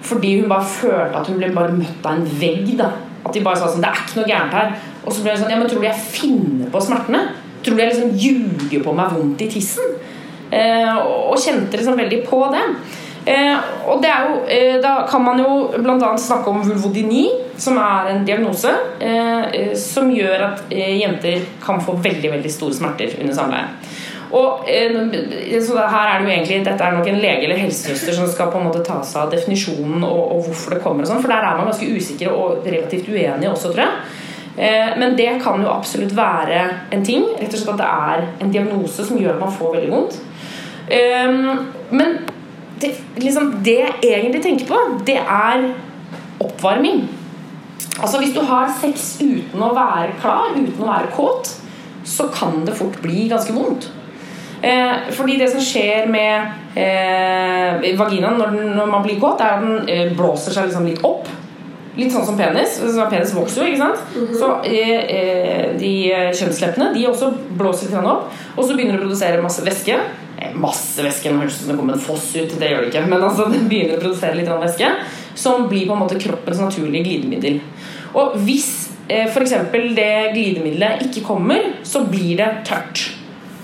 Fordi 0.01 0.39
hun 0.39 0.49
bare 0.49 0.65
følte 0.65 1.19
at 1.19 1.30
hun 1.30 1.38
ble 1.38 1.51
bare 1.53 1.76
møtt 1.76 2.05
av 2.05 2.17
en 2.17 2.26
vegg. 2.41 2.74
da 2.80 2.89
At 3.22 3.34
de 3.34 3.43
bare 3.45 3.61
sa 3.61 3.69
sånn 3.69 3.86
Det 3.86 3.91
er 3.91 4.01
ikke 4.01 4.19
noe 4.19 4.32
gærent 4.32 4.57
her. 4.57 4.74
Og 5.05 5.13
så 5.13 5.22
ble 5.22 5.36
hun 5.36 5.43
sånn 5.43 5.53
Ja, 5.53 5.59
men 5.61 5.69
tror 5.69 5.84
du 5.84 5.88
jeg 5.88 6.07
finner 6.17 6.74
på 6.74 6.82
smertene? 6.82 7.22
Tror 7.62 7.80
jeg 7.80 7.91
liksom 7.91 8.16
ljuger 8.18 8.84
på 8.86 8.95
meg 8.97 9.14
vondt 9.16 9.45
i 9.45 9.51
tissen? 9.51 9.95
Eh, 10.51 10.97
og 10.97 11.38
kjente 11.39 11.78
liksom 11.80 11.99
veldig 11.99 12.24
på 12.28 12.41
det. 12.51 12.66
Eh, 13.26 13.57
og 13.86 14.01
det 14.01 14.09
er 14.09 14.24
jo, 14.26 14.38
eh, 14.49 14.82
Da 14.82 15.05
kan 15.09 15.22
man 15.24 15.38
jo 15.39 15.70
bl.a. 15.78 16.18
snakke 16.18 16.49
om 16.49 16.64
vulvodyni, 16.66 17.28
som 17.55 17.78
er 17.78 18.09
en 18.09 18.26
diagnose 18.26 18.72
eh, 18.99 19.43
eh, 19.53 19.76
som 19.78 20.09
gjør 20.09 20.47
at 20.47 20.64
eh, 20.74 20.97
jenter 20.97 21.45
kan 21.62 21.82
få 21.82 21.99
veldig 22.01 22.32
veldig 22.32 22.51
store 22.51 22.74
smerter 22.74 23.14
under 23.22 23.38
samleie. 23.38 23.70
Og 24.32 24.64
så 24.64 25.76
her 25.91 26.07
er 26.07 26.22
det 26.22 26.24
jo 26.24 26.32
egentlig 26.32 26.59
Dette 26.64 26.86
er 26.88 26.93
nok 26.95 27.07
en 27.12 27.18
lege 27.20 27.43
eller 27.49 27.57
helsesøster 27.59 28.16
som 28.16 28.30
skal 28.32 28.47
på 28.47 28.62
en 28.62 28.70
måte 28.70 28.80
ta 28.88 29.01
seg 29.03 29.26
av 29.26 29.34
definisjonen 29.34 30.05
og, 30.07 30.22
og 30.38 30.45
hvorfor 30.45 30.78
det 30.78 30.84
kommer. 30.86 31.03
og 31.03 31.12
sånn, 31.12 31.20
For 31.20 31.34
der 31.34 31.43
er 31.49 31.57
man 31.59 31.68
ganske 31.68 31.89
usikker 31.91 32.32
og 32.32 32.64
relativt 32.64 33.09
uenig 33.12 33.49
også, 33.51 33.74
tror 33.74 33.84
jeg. 33.84 34.20
Men 34.56 35.14
det 35.16 35.30
kan 35.43 35.62
jo 35.64 35.70
absolutt 35.72 36.12
være 36.18 36.64
en 36.91 37.06
ting. 37.08 37.24
Rett 37.39 37.54
og 37.56 37.62
slett 37.62 37.72
at 37.72 37.80
det 37.80 37.88
er 37.88 38.26
en 38.43 38.52
diagnose 38.52 39.06
som 39.08 39.18
gjør 39.18 39.38
at 39.38 39.43
man 39.45 39.54
får 39.56 39.72
veldig 39.78 39.91
vondt. 39.93 40.18
Men 41.95 42.18
det, 42.82 42.91
liksom, 43.16 43.54
det 43.66 43.78
jeg 43.80 43.95
egentlig 44.04 44.43
tenker 44.43 44.68
på, 44.68 44.82
det 45.08 45.18
er 45.22 45.70
oppvarming. 46.43 47.06
Altså 48.02 48.20
Hvis 48.20 48.36
du 48.36 48.41
har 48.45 48.70
sex 48.82 49.18
uten 49.22 49.64
å 49.64 49.74
være 49.76 50.16
klar, 50.22 50.54
uten 50.56 50.84
å 50.84 50.91
være 50.91 51.12
kåt, 51.16 51.56
så 52.08 52.28
kan 52.34 52.64
det 52.66 52.78
fort 52.78 52.97
bli 53.04 53.28
ganske 53.30 53.54
vondt. 53.54 53.89
Eh, 54.62 55.10
fordi 55.18 55.39
det 55.41 55.49
som 55.49 55.62
skjer 55.66 56.10
med 56.12 56.78
eh, 56.78 57.93
vaginaen 57.97 58.38
når, 58.38 58.58
når, 58.78 58.89
man 58.89 59.06
blir 59.06 59.20
kåt, 59.22 59.41
er 59.41 59.58
at 59.58 59.66
den 59.66 59.89
eh, 59.89 60.12
blåser 60.18 60.54
seg 60.54 60.70
liksom 60.70 60.86
litt 60.89 61.02
opp. 61.06 61.30
Litt 61.97 62.13
sånn 62.13 62.25
som 62.25 62.37
penis. 62.39 62.77
Så 62.79 63.05
penis 63.11 63.33
vokser 63.35 63.65
jo, 63.65 63.71
ikke 63.71 63.81
sant? 63.81 64.03
Mm 64.15 64.27
-hmm. 64.27 64.39
Så 64.39 64.47
eh, 64.63 64.99
eh, 65.17 65.77
de 65.79 65.93
kjønnsleppene 66.39 66.93
de 66.93 67.07
også 67.07 67.33
blåser 67.57 67.89
litt 67.89 68.05
opp. 68.05 68.31
Og 68.55 68.65
så 68.65 68.75
begynner 68.75 68.97
det 68.97 68.99
å 68.99 69.03
produsere 69.05 69.41
masse 69.41 69.65
væske. 69.65 69.97
Eh, 70.39 70.53
masse 70.55 71.03
væske, 71.03 71.29
det 71.29 71.37
høres 71.37 71.55
ut 71.55 71.59
som 71.59 71.71
det 71.71 71.77
kommer 71.77 71.93
en 71.93 71.99
foss 71.99 72.35
ut. 72.35 72.59
Det 72.59 72.69
gjør 72.69 72.81
det 72.81 72.93
ikke. 72.93 73.07
Men 73.07 73.23
altså, 73.23 73.45
det 73.51 73.69
begynner 73.69 73.97
å 73.97 74.01
produsere 74.01 74.35
litt 74.35 74.47
væske 74.47 74.87
som 75.35 75.67
blir 75.67 75.87
på 75.87 75.93
en 75.93 75.99
måte 75.99 76.19
kroppens 76.19 76.59
naturlige 76.59 77.03
glidemiddel. 77.03 77.59
Og 78.13 78.37
hvis 78.37 78.89
eh, 79.09 79.27
f.eks. 79.27 79.53
det 79.95 80.31
glidemiddelet 80.33 81.01
ikke 81.01 81.25
kommer, 81.27 81.59
så 81.83 82.05
blir 82.05 82.37
det 82.37 82.49
tørt. 82.65 83.11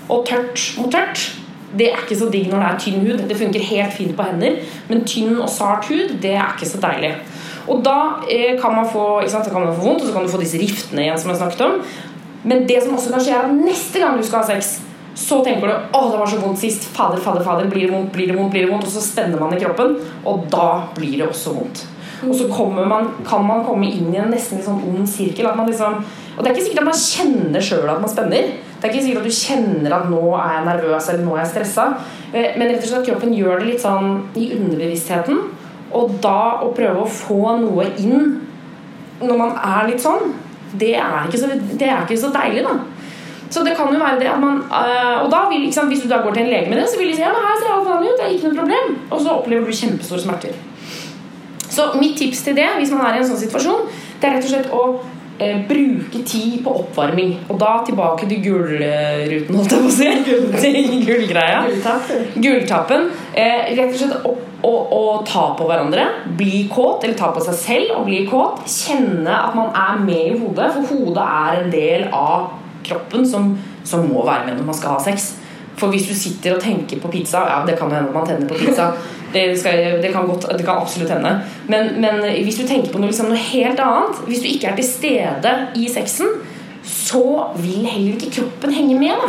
Og 0.08 0.26
tørt 0.26 0.74
mot 0.78 0.92
tørt 0.92 1.38
det 1.76 1.90
er 1.92 2.00
ikke 2.00 2.16
så 2.16 2.28
digg 2.32 2.48
når 2.48 2.62
det 2.62 2.68
er 2.68 2.78
tynn 2.80 3.02
hud. 3.04 3.24
Det 3.28 3.36
funker 3.36 3.66
helt 3.70 3.96
fint 3.96 4.14
på 4.16 4.24
hender, 4.24 4.60
men 4.88 5.04
tynn 5.04 5.36
og 5.36 5.50
sart 5.52 5.88
hud 5.90 6.16
det 6.22 6.32
er 6.36 6.54
ikke 6.54 6.68
så 6.70 6.80
deilig. 6.80 7.12
Og 7.68 7.82
da 7.84 8.24
eh, 8.30 8.58
kan 8.60 8.74
man 8.74 8.88
få 8.88 9.06
sant, 9.28 9.48
kan 9.52 9.64
man 9.64 9.76
få 9.76 9.84
vondt, 9.84 10.02
og 10.02 10.08
så 10.08 10.14
kan 10.16 10.26
du 10.26 10.32
få 10.32 10.42
disse 10.42 10.60
riftene 10.60 11.04
igjen 11.04 11.20
som 11.20 11.32
jeg 11.32 11.40
snakket 11.42 11.64
om. 11.66 11.80
Men 12.48 12.66
det 12.68 12.82
som 12.84 12.94
også 12.96 13.12
kan 13.14 13.24
skje, 13.24 13.34
er 13.36 13.48
at 13.48 13.56
neste 13.56 14.00
gang 14.02 14.18
du 14.18 14.24
skal 14.26 14.42
ha 14.42 14.48
sex, 14.52 14.78
så 15.18 15.40
tenker 15.44 15.66
du 15.66 15.74
'Å, 15.74 16.10
det 16.12 16.18
var 16.18 16.26
så 16.30 16.38
vondt 16.38 16.62
sist'. 16.62 16.86
Fader, 16.94 17.18
fader, 17.18 17.42
fader. 17.42 17.66
Blir 17.66 17.88
det 17.88 17.92
vondt, 17.92 18.12
blir 18.12 18.28
det 18.28 18.36
vondt, 18.36 18.52
blir 18.52 18.66
det 18.66 18.70
vondt? 18.70 18.86
Og 18.86 18.92
så 18.92 19.02
spenner 19.02 19.40
man 19.40 19.54
i 19.54 19.60
kroppen, 19.60 19.96
og 20.24 20.46
da 20.50 20.88
blir 20.94 21.18
det 21.18 21.28
også 21.28 21.54
vondt. 21.54 21.86
Og 22.26 22.34
så 22.34 22.48
man, 22.86 23.10
kan 23.26 23.44
man 23.46 23.64
komme 23.64 23.86
inn 23.86 24.14
i 24.14 24.18
en 24.18 24.30
nesten 24.30 24.62
sånn 24.62 24.82
ond 24.88 25.06
sirkel. 25.08 25.46
Liksom, 25.66 26.04
og 26.36 26.42
det 26.42 26.50
er 26.50 26.54
ikke 26.54 26.66
sikkert 26.66 26.82
at 26.82 26.90
man 26.90 27.02
kjenner 27.02 27.60
sjøl 27.62 27.90
at 27.90 28.00
man 28.00 28.10
spenner. 28.10 28.50
Det 28.78 28.86
er 28.86 28.94
ikke 28.94 29.04
sikkert 29.04 29.22
at 29.22 29.28
du 29.28 29.38
kjenner 29.38 29.94
at 29.94 30.08
'nå 30.10 30.22
er 30.38 30.50
jeg 30.54 30.66
nervøs' 30.66 31.08
eller 31.10 31.24
'nå 31.24 31.34
er 31.34 31.44
jeg 31.44 31.52
stressa'. 31.52 31.94
Eh, 32.32 32.58
men 32.58 32.68
rett 32.68 32.82
og 32.82 32.88
slett 32.88 33.00
at 33.00 33.08
kroppen 33.08 33.34
gjør 33.34 33.58
det 33.58 33.66
litt 33.66 33.82
sånn 33.82 34.22
i 34.36 34.52
underbevisstheten. 34.54 35.38
Og 35.96 36.18
da 36.22 36.60
å 36.64 36.72
prøve 36.76 37.02
å 37.02 37.08
få 37.08 37.56
noe 37.62 37.88
inn 37.96 38.36
når 39.18 39.38
man 39.38 39.56
er 39.56 39.88
litt 39.88 40.02
sånn, 40.02 40.34
det 40.78 40.94
er 41.00 41.26
ikke 41.26 41.40
så, 41.40 41.48
er 41.50 42.04
ikke 42.04 42.20
så 42.20 42.30
deilig, 42.34 42.62
da. 42.66 42.76
Så 43.48 43.62
det 43.64 43.72
kan 43.78 43.88
jo 43.92 44.00
være 44.00 44.18
det 44.20 44.26
at 44.28 44.40
man 44.42 44.58
øh, 44.60 45.22
Og 45.22 45.30
da 45.32 45.38
vil, 45.48 45.62
sant, 45.72 45.88
Hvis 45.88 46.02
du 46.04 46.08
da 46.10 46.18
går 46.20 46.34
til 46.36 46.42
en 46.42 46.50
lege 46.52 46.68
med 46.68 46.76
det, 46.76 46.88
så 46.90 46.98
vil 47.00 47.08
de 47.08 47.14
si 47.16 47.22
ja, 47.22 47.30
men 47.32 47.46
her 47.46 47.54
ser 47.56 47.70
alt 47.72 47.86
vanlig 47.88 48.10
ut, 48.10 48.18
det 48.18 48.26
er 48.26 48.34
ikke 48.34 48.50
noe 48.50 48.58
problem. 48.58 48.90
Og 49.08 49.22
så 49.24 49.36
opplever 49.38 49.64
du 49.64 49.78
kjempestore 49.78 50.20
smerter. 50.20 50.58
Så 51.72 51.86
mitt 51.96 52.18
tips 52.20 52.42
til 52.44 52.58
det, 52.58 52.66
hvis 52.76 52.92
man 52.92 53.06
er 53.06 53.16
i 53.16 53.22
en 53.22 53.30
sånn 53.30 53.40
situasjon, 53.40 53.88
det 54.20 54.28
er 54.28 54.36
rett 54.36 54.44
og 54.44 54.52
slett 54.52 54.74
å 54.74 54.82
eh, 55.38 55.60
bruke 55.68 56.22
tid 56.26 56.58
på 56.64 56.74
oppvarming. 56.82 57.34
Og 57.48 57.58
da 57.60 57.72
tilbake 57.86 58.28
til 58.30 58.42
gullruten, 58.44 59.56
holdt 59.56 59.74
jeg 59.74 59.84
på 59.84 59.90
å 59.90 60.58
si. 60.58 60.82
gullgreia. 61.08 61.64
Gulltappen. 62.36 63.08
Eh, 63.32 63.72
rett 63.78 63.92
og 63.92 63.98
slett 64.00 64.28
å, 64.28 64.34
å, 64.66 64.74
å, 64.98 65.02
ta 65.28 65.48
på 65.58 65.66
hverandre. 65.70 66.06
Bli 66.38 66.66
kåt, 66.72 67.04
eller 67.06 67.18
ta 67.18 67.32
på 67.34 67.42
seg 67.44 67.58
selv 67.60 67.98
og 67.98 68.06
bli 68.10 68.22
kåt. 68.28 68.64
Kjenne 68.70 69.42
at 69.48 69.58
man 69.58 69.74
er 69.74 70.00
med 70.04 70.24
i 70.32 70.38
hodet, 70.38 70.72
for 70.76 70.94
hodet 70.94 71.26
er 71.26 71.62
en 71.62 71.74
del 71.74 72.08
av 72.14 72.50
kroppen 72.88 73.26
som, 73.28 73.52
som 73.86 74.06
må 74.08 74.24
være 74.26 74.48
med 74.48 74.58
når 74.58 74.72
man 74.72 74.78
skal 74.78 74.96
ha 74.96 75.04
sex. 75.04 75.34
For 75.78 75.92
hvis 75.94 76.08
du 76.10 76.14
sitter 76.18 76.56
og 76.56 76.62
tenker 76.62 76.98
på 76.98 77.10
pizza 77.12 77.44
Ja, 77.46 77.60
det 77.66 77.76
kan 77.78 77.90
jo 77.92 77.98
hende 78.00 78.14
man 78.14 78.26
tenner 78.26 78.48
på 78.50 78.58
pizza. 78.58 78.90
Det, 79.32 79.42
skal, 79.60 79.98
det, 80.02 80.12
kan, 80.12 80.26
godt, 80.26 80.46
det 80.56 80.64
kan, 80.64 80.80
absolutt 80.80 81.10
hende. 81.12 81.34
Men, 81.68 82.00
men, 82.00 82.22
hvis 82.44 82.56
du 82.56 82.64
tenker 82.66 82.92
på 82.92 83.00
noe, 83.00 83.10
liksom, 83.10 83.28
noe, 83.28 83.42
helt 83.50 83.80
annet 83.84 84.22
Hvis 84.24 84.40
du 84.40 84.48
ikke 84.48 84.70
er 84.70 84.78
til 84.78 84.88
stede 84.88 85.52
i 85.76 85.84
sexen, 85.92 86.32
så 86.88 87.50
vil 87.60 87.84
heller 87.84 88.16
ikke 88.16 88.32
kroppen 88.38 88.72
henge 88.72 88.96
med. 89.00 89.28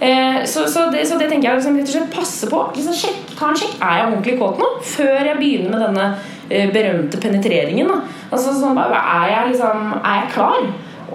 Eh, 0.00 0.40
så, 0.48 0.64
så, 0.70 0.86
det, 0.92 1.04
så, 1.08 1.18
det, 1.20 1.28
tenker 1.28 1.50
jeg 1.50 1.60
liksom, 1.60 1.76
rett 1.76 1.90
og 1.90 1.94
slett 1.96 2.14
passe 2.14 2.48
på. 2.48 2.64
Liksom, 2.78 2.96
sjekk, 2.96 3.36
ta 3.36 3.52
en 3.52 3.60
sjekk. 3.60 3.76
Er 3.82 4.00
jeg 4.00 4.10
ordentlig 4.10 4.36
kåt 4.40 4.60
nå? 4.62 4.72
Før 4.96 5.16
jeg 5.18 5.38
begynner 5.40 5.74
med 5.74 5.86
denne 5.88 6.08
eh, 6.48 6.72
berømte 6.72 7.20
penetreringen. 7.20 7.92
Altså, 8.30 8.56
sånn, 8.56 8.78
er, 8.80 9.30
jeg, 9.34 9.48
liksom, 9.52 9.96
er 9.98 10.22
jeg 10.22 10.30
klar? 10.38 10.68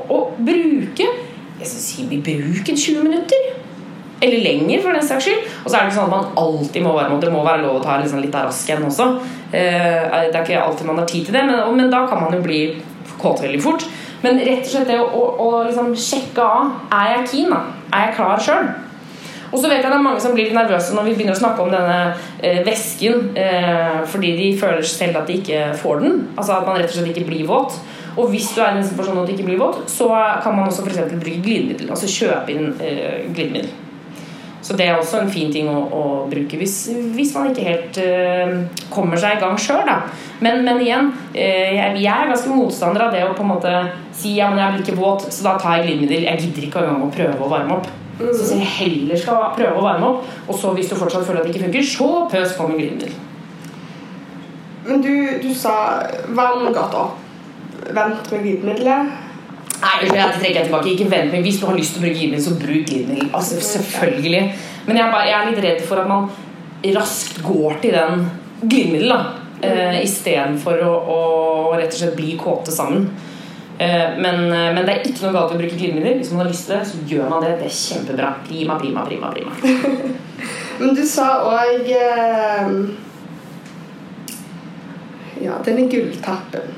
Og 0.03 0.35
bruke 0.43 1.07
jeg 1.63 1.69
skal 1.69 1.83
si, 1.83 2.21
Bruk 2.25 2.69
en 2.69 2.77
20 2.77 3.03
minutter. 3.05 3.62
Eller 4.21 4.43
lenger, 4.43 4.81
for 4.83 4.95
den 4.95 5.07
saks 5.07 5.25
skyld. 5.27 5.49
Og 5.63 5.67
så 5.67 5.77
er 5.77 5.81
det 5.81 5.91
ikke 5.91 5.97
sånn 5.97 6.11
at 6.11 6.15
man 6.15 6.37
alltid 6.39 6.85
må 6.85 6.93
være 6.95 7.19
Det 7.23 7.33
må 7.33 7.43
være 7.43 7.63
lov 7.65 7.79
å 7.79 7.83
ta 7.83 7.97
liksom 7.99 8.21
litt 8.23 8.35
av 8.37 8.47
rasken 8.47 8.85
også. 8.87 9.09
Eh, 9.51 9.99
det 10.29 10.37
er 10.37 10.43
ikke 10.43 10.61
alltid 10.61 10.87
man 10.87 11.01
har 11.01 11.09
tid 11.09 11.27
til 11.27 11.35
det, 11.35 11.43
men, 11.49 11.59
men 11.77 11.91
da 11.91 12.05
kan 12.07 12.23
man 12.23 12.35
jo 12.37 12.43
bli 12.45 12.61
kåt 13.19 13.43
veldig 13.43 13.61
fort. 13.63 13.85
Men 14.23 14.39
rett 14.39 14.63
og 14.63 14.71
slett 14.71 14.87
det 14.87 15.01
å, 15.01 15.09
å, 15.09 15.23
å 15.43 15.51
liksom 15.67 15.91
sjekke 15.99 16.43
av 16.43 16.95
Er 16.95 17.09
jeg 17.17 17.29
keen, 17.33 17.51
da? 17.51 17.59
Er 17.91 18.07
jeg 18.07 18.17
klar 18.19 18.39
sjøl? 18.41 18.69
Og 19.53 19.59
så 19.61 19.69
vet 19.69 19.83
jeg 19.83 19.91
det 19.91 19.97
er 19.99 20.01
mange 20.01 20.21
som 20.23 20.33
blir 20.33 20.53
nervøse 20.55 20.95
når 20.95 21.05
vi 21.05 21.11
begynner 21.17 21.35
å 21.35 21.41
snakke 21.43 21.61
om 21.61 21.69
denne 21.69 21.97
eh, 22.41 22.63
væsken 22.65 23.35
eh, 23.37 23.99
fordi 24.09 24.31
de 24.39 24.47
føler 24.57 24.87
selv 24.89 25.19
at 25.19 25.29
de 25.29 25.35
ikke 25.43 25.67
får 25.77 26.01
den. 26.01 26.15
Altså 26.33 26.55
at 26.55 26.65
man 26.65 26.79
rett 26.79 26.89
og 26.89 26.97
slett 26.97 27.11
ikke 27.13 27.27
blir 27.27 27.45
våt. 27.49 27.77
Og 28.17 28.29
hvis 28.33 28.49
du 28.55 28.63
er 28.63 28.73
i 28.73 28.81
en 28.81 28.87
situasjon 28.87 29.21
at 29.21 29.29
du 29.29 29.35
ikke 29.35 29.45
blir 29.45 29.61
våt, 29.61 29.83
så 29.89 30.09
kan 30.41 30.57
man 30.57 30.69
også 30.69 30.85
f.eks. 30.85 31.13
bruke 31.13 31.41
glidemiddel. 31.45 31.91
Altså 31.93 32.09
kjøpe 32.09 32.53
inn 32.53 32.73
eh, 32.81 33.29
glidemiddel. 33.29 33.69
Så 34.63 34.77
det 34.79 34.85
er 34.87 34.95
også 34.95 35.19
en 35.19 35.31
fin 35.31 35.49
ting 35.51 35.67
å, 35.67 35.79
å 35.91 36.03
bruke 36.31 36.57
hvis, 36.59 36.75
hvis, 37.15 37.33
man 37.35 37.49
ikke 37.49 37.65
helt 37.67 37.97
uh, 37.99 38.85
kommer 38.93 39.19
seg 39.19 39.35
i 39.35 39.41
gang 39.41 39.57
sjøl. 39.59 39.89
Men, 40.43 40.63
men, 40.63 40.79
igjen, 40.85 41.09
uh, 41.33 41.35
jeg, 41.35 41.97
jeg, 41.99 42.13
er 42.13 42.31
ganske 42.31 42.53
motstander 42.53 43.03
av 43.07 43.11
det 43.15 43.25
å 43.27 43.33
på 43.35 43.43
en 43.43 43.51
måte 43.51 43.73
si 44.15 44.37
ja, 44.37 44.47
men 44.53 44.61
jeg 44.63 44.75
blir 44.77 44.85
ikke 44.85 45.01
våt, 45.01 45.27
så 45.35 45.49
da 45.49 45.57
tar 45.59 45.81
jeg 45.81 45.89
glidemiddel. 45.89 46.29
Jeg 46.29 46.45
gidder 46.45 46.69
ikke 46.69 46.85
engang 46.85 47.03
å 47.03 47.11
prøve 47.11 47.43
å 47.43 47.51
varme 47.51 47.75
opp. 47.75 47.91
Mm. 48.21 48.29
Så 48.31 48.53
jeg 48.55 48.71
heller 48.77 49.19
skal 49.19 49.51
prøve 49.57 49.75
å 49.81 49.83
varme 49.83 50.13
opp, 50.13 50.31
og 50.47 50.57
så 50.61 50.71
hvis 50.77 50.93
du 50.93 50.95
fortsatt 50.95 51.27
føler 51.27 51.41
at 51.41 51.49
det 51.49 51.55
ikke 51.55 51.65
funker, 51.65 51.91
så 51.91 52.09
pøs 52.31 52.55
på 52.55 52.69
med 52.69 52.79
glidemiddel. 52.79 53.19
Men 54.87 55.03
du, 55.03 55.13
du 55.43 55.51
sa 55.55 55.75
varm 56.35 56.71
gata 56.71 57.03
opp. 57.07 57.19
Vent 57.83 58.31
med 58.31 58.45
glidemiddelet. 58.45 59.22
Nei, 59.83 60.07
det 60.07 60.27
trekker 60.37 60.59
jeg 60.61 60.67
tilbake. 60.69 60.93
Ikke 60.93 61.09
vent 61.11 61.33
med 61.33 61.43
Hvis 61.43 61.59
du 61.59 61.67
har 61.67 61.75
lyst 61.77 61.95
til 61.95 62.03
å 62.03 62.05
bruke 62.05 62.15
glidemiddel, 62.19 62.45
så 62.45 62.55
bruk 62.59 62.87
glidemiddel. 62.87 63.29
Altså, 63.35 63.59
selvfølgelig. 63.67 64.43
Men 64.87 64.99
jeg 64.99 65.11
bare, 65.11 65.27
jeg 65.29 65.37
er 65.39 65.51
litt 65.51 65.63
redd 65.65 65.85
for 65.87 66.03
at 66.03 66.09
man 66.11 66.29
raskt 66.95 67.43
går 67.43 67.77
til 67.83 67.95
den 67.97 68.25
glidemiddel, 68.63 69.11
da. 69.11 69.21
Eh, 69.63 69.99
Istedenfor 70.03 70.81
å, 70.83 70.95
å 71.15 71.19
rett 71.77 71.91
og 71.91 71.99
slett 71.99 72.17
bli 72.17 72.35
kåte 72.39 72.71
sammen. 72.75 73.07
Eh, 73.77 74.17
men, 74.19 74.45
eh, 74.51 74.69
men 74.75 74.83
det 74.85 74.93
er 74.93 75.07
ikke 75.07 75.25
noe 75.25 75.35
galt 75.35 75.53
i 75.53 75.57
å 75.57 75.61
bruke 75.61 75.79
glidemiddel. 75.79 76.19
Hvis 76.21 76.31
man 76.31 76.43
har 76.43 76.51
lyst 76.51 76.67
til 76.69 76.77
det, 76.77 76.83
så 76.87 77.03
gjør 77.09 77.31
man 77.31 77.43
det. 77.43 77.55
Det 77.59 77.69
er 77.69 77.79
kjempebra. 77.79 78.33
Prima, 78.47 78.77
prima, 78.79 79.05
prima. 79.07 79.31
prima. 79.33 79.55
Men 80.79 80.95
du 80.97 81.03
sa 81.07 81.27
òg 81.47 81.89
eh, 81.93 82.71
Ja, 85.43 85.59
denne 85.65 85.89
gulltappen. 85.91 86.71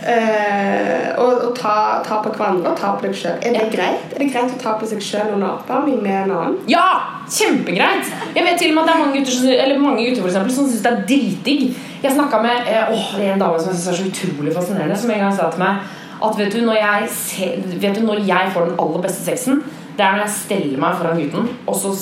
Eh, 0.00 1.10
og 1.20 1.30
og 1.50 1.56
ta, 1.58 2.00
ta 2.06 2.20
på 2.24 2.30
hverandre 2.32 2.72
og 2.72 2.78
ta 2.78 2.94
på 2.96 3.06
deg 3.06 3.16
sjøl. 3.16 3.36
Er 3.44 3.56
det 3.56 3.66
greit? 3.74 4.12
Er 4.14 4.22
det 4.22 4.28
greit 4.32 4.54
å 4.54 4.60
ta 4.60 4.74
på 4.80 4.88
seg 4.88 5.02
sjøl 5.04 5.34
under 5.34 5.56
oppvarming 5.58 6.00
med 6.04 6.16
en 6.24 6.34
annen? 6.36 6.58
Ja! 6.70 6.86
Kjempegreit! 7.30 8.08
Jeg 8.34 8.46
vet 8.46 8.58
til 8.58 8.72
og 8.72 8.78
med 8.78 8.82
at 8.82 8.88
det 8.88 8.94
er 8.94 9.02
mange 9.04 9.20
gutter, 9.20 9.50
eller 9.64 9.82
mange 9.82 10.06
gutter 10.06 10.24
for 10.24 10.30
eksempel, 10.32 10.54
som 10.54 10.68
syns 10.70 10.84
det 10.86 10.92
er 10.92 11.02
dritdigg. 11.10 11.66
Jeg 12.00 12.16
snakka 12.16 12.40
med 12.44 12.70
eh, 12.70 12.94
åh, 12.94 13.10
det 13.18 13.26
er 13.26 13.34
en 13.34 13.44
dame 13.44 13.60
som 13.60 13.72
jeg 13.72 13.80
synes 13.80 13.90
er 13.92 13.98
så 14.00 14.08
utrolig 14.10 14.54
fascinerende, 14.56 14.98
som 14.98 15.12
en 15.14 15.24
gang 15.26 15.36
sa 15.36 15.50
til 15.52 15.64
meg 15.64 15.96
at 16.20 16.36
vet 16.36 16.52
du, 16.52 16.60
når 16.66 16.76
jeg, 16.76 17.12
ser, 17.16 17.60
vet 17.80 17.96
du, 17.96 18.02
når 18.04 18.24
jeg 18.28 18.50
får 18.54 18.66
den 18.68 18.80
aller 18.82 19.04
beste 19.06 19.24
sexen, 19.24 19.62
det 19.96 20.04
er 20.04 20.16
når 20.16 20.26
jeg 20.26 20.34
steller 20.34 20.80
meg 20.82 20.98
foran 20.98 21.20
gutten, 21.20 21.46
og 21.64 21.78
så 21.80 21.94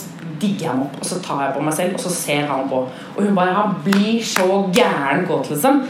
digger 0.42 0.64
jeg 0.64 0.72
ham 0.72 0.82
opp, 0.86 0.96
og 0.98 1.06
så 1.06 1.18
tar 1.22 1.44
jeg 1.44 1.54
på 1.54 1.62
meg 1.66 1.76
selv, 1.76 1.94
og 1.98 2.02
så 2.02 2.12
ser 2.14 2.50
han 2.50 2.68
på. 2.70 2.82
Og 3.14 3.22
hun 3.22 3.38
bare 3.38 3.54
Han 3.54 3.76
blir 3.84 4.18
så 4.22 4.46
gæren 4.74 5.24
godt, 5.26 5.50
liksom. 5.50 5.82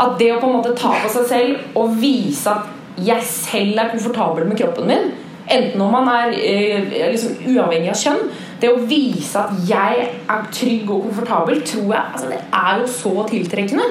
At 0.00 0.16
det 0.18 0.30
å 0.34 0.40
på 0.42 0.48
en 0.48 0.56
måte 0.58 0.74
ta 0.78 0.94
på 1.02 1.10
seg 1.12 1.28
selv 1.30 1.78
og 1.78 1.98
vise 2.00 2.50
at 2.50 2.70
jeg 3.04 3.26
selv 3.26 3.78
er 3.82 3.92
komfortabel 3.92 4.48
med 4.48 4.58
kroppen 4.58 4.88
min, 4.90 5.12
enten 5.50 5.82
om 5.82 5.92
man 5.92 6.08
er 6.08 6.34
eh, 6.38 6.92
liksom 7.12 7.36
uavhengig 7.50 7.90
av 7.92 7.98
kjønn 8.00 8.20
Det 8.62 8.70
å 8.70 8.84
vise 8.88 9.40
at 9.40 9.56
jeg 9.68 10.06
er 10.30 10.44
trygg 10.54 10.88
og 10.88 11.08
komfortabel, 11.08 11.60
tror 11.66 11.88
jeg 11.90 12.02
altså 12.02 12.30
det 12.30 12.40
er 12.40 12.80
jo 12.80 12.86
så 12.88 13.14
tiltrekkende. 13.28 13.88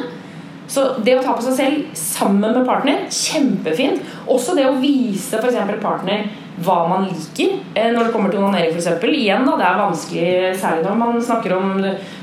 Så 0.73 0.85
det 1.05 1.17
å 1.19 1.21
ta 1.21 1.35
på 1.37 1.43
seg 1.45 1.57
selv 1.57 1.97
sammen 1.99 2.55
med 2.55 2.65
partner, 2.65 3.03
kjempefint. 3.11 4.01
Også 4.31 4.55
det 4.57 4.65
å 4.65 4.79
vise 4.81 5.37
f.eks. 5.37 5.75
partner 5.83 6.31
hva 6.61 6.75
man 6.89 7.07
liker 7.09 7.55
eh, 7.73 7.89
når 7.93 8.07
det 8.07 8.13
kommer 8.13 8.33
til 8.33 8.43
onanering, 8.43 8.75
f.eks. 8.75 9.05
Igjen, 9.09 9.45
da, 9.47 9.55
det 9.57 9.67
er 9.67 9.79
vanskelig, 9.79 10.33
særlig 10.61 10.85
når 10.85 10.99
man 10.99 11.23
snakker 11.25 11.55
om 11.57 11.71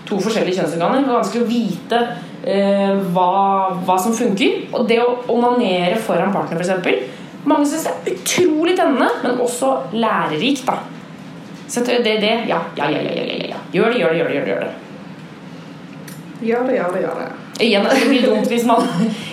to 0.07 0.19
forskjellige 0.23 0.61
kjønnsorganer, 0.61 1.03
det 1.03 1.11
er 1.11 1.19
vanskelig 1.19 1.43
å 1.43 1.51
vite 1.51 2.03
eh, 2.45 3.01
hva, 3.15 3.33
hva 3.87 3.99
som 4.03 4.15
funker. 4.15 4.69
Og 4.77 4.87
det 4.91 5.01
å 5.03 5.17
onanere 5.35 5.99
foran 6.05 6.35
partner, 6.35 6.63
f.eks. 6.63 7.19
Mange 7.49 7.67
syns 7.67 7.89
det 7.89 7.93
er 8.13 8.17
utrolig 8.21 8.77
tennende, 8.79 9.09
men 9.25 9.41
også 9.41 9.73
lærerikt. 9.97 10.67
da 10.69 10.79
Så 11.67 11.83
det, 11.87 12.03
det, 12.05 12.19
det 12.21 12.35
ja, 12.51 12.61
ja, 12.77 12.91
ja, 12.93 13.01
ja, 13.01 13.25
ja, 13.25 13.53
ja. 13.55 13.61
Gjør 13.73 13.95
det, 13.95 14.01
gjør 14.03 14.13
det, 14.13 14.19
gjør 14.19 14.29
det. 14.29 14.41
Gjør 14.51 14.65
det. 14.67 14.73
Gjør 16.41 16.67
det, 16.67 16.75
gjør 16.77 16.93
det, 16.97 17.07
gjør 17.07 17.23
det. 17.25 17.31
Igjen, 17.61 17.85
det 17.85 18.09
blir 18.09 18.25
dumt 18.25 18.49
hvis 18.49 18.65
man 18.69 18.87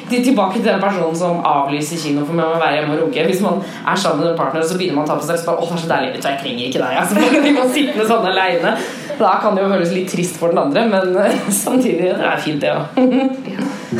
Tilbake 0.07 0.59
til 0.59 0.65
den 0.67 0.79
personen 0.79 1.15
som 1.19 1.39
avlyser 1.43 1.99
kino 1.99 2.21
for 2.27 2.39
å 2.39 2.59
være 2.61 2.77
hjemme 2.77 2.93
og 2.95 3.01
runke. 3.01 3.25
Hvis 3.27 3.41
man 3.43 3.57
er 3.59 3.97
sammen 3.99 4.23
med 4.23 4.29
en 4.31 4.37
partner, 4.39 4.63
så 4.63 4.77
begynner 4.79 5.01
man 5.01 5.07
å 5.07 5.09
ta 5.09 5.17
på 5.19 5.27
seg 5.27 5.41
så 5.41 5.51
Å, 5.51 5.65
det 5.67 5.75
er 5.75 5.81
så 5.81 5.89
deilig, 5.89 6.11
jeg 6.23 6.39
trenger 6.43 6.69
ikke 6.69 6.83
deg. 6.83 6.99
Altså, 7.01 7.17
man 7.19 7.43
blir 7.43 7.57
man 7.57 7.73
sittende 7.75 8.05
sånn 8.07 8.27
alene. 8.29 8.71
Da 9.17 9.33
kan 9.43 9.57
det 9.57 9.65
jo 9.65 9.71
føles 9.73 9.91
litt 9.97 10.07
trist 10.13 10.39
for 10.39 10.53
den 10.53 10.61
andre, 10.61 10.85
men 10.87 11.11
eh, 11.25 11.49
samtidig 11.63 12.13
det 12.13 12.29
er 12.29 12.39
fint, 12.45 12.63
det 12.63 12.71
òg. 12.71 13.01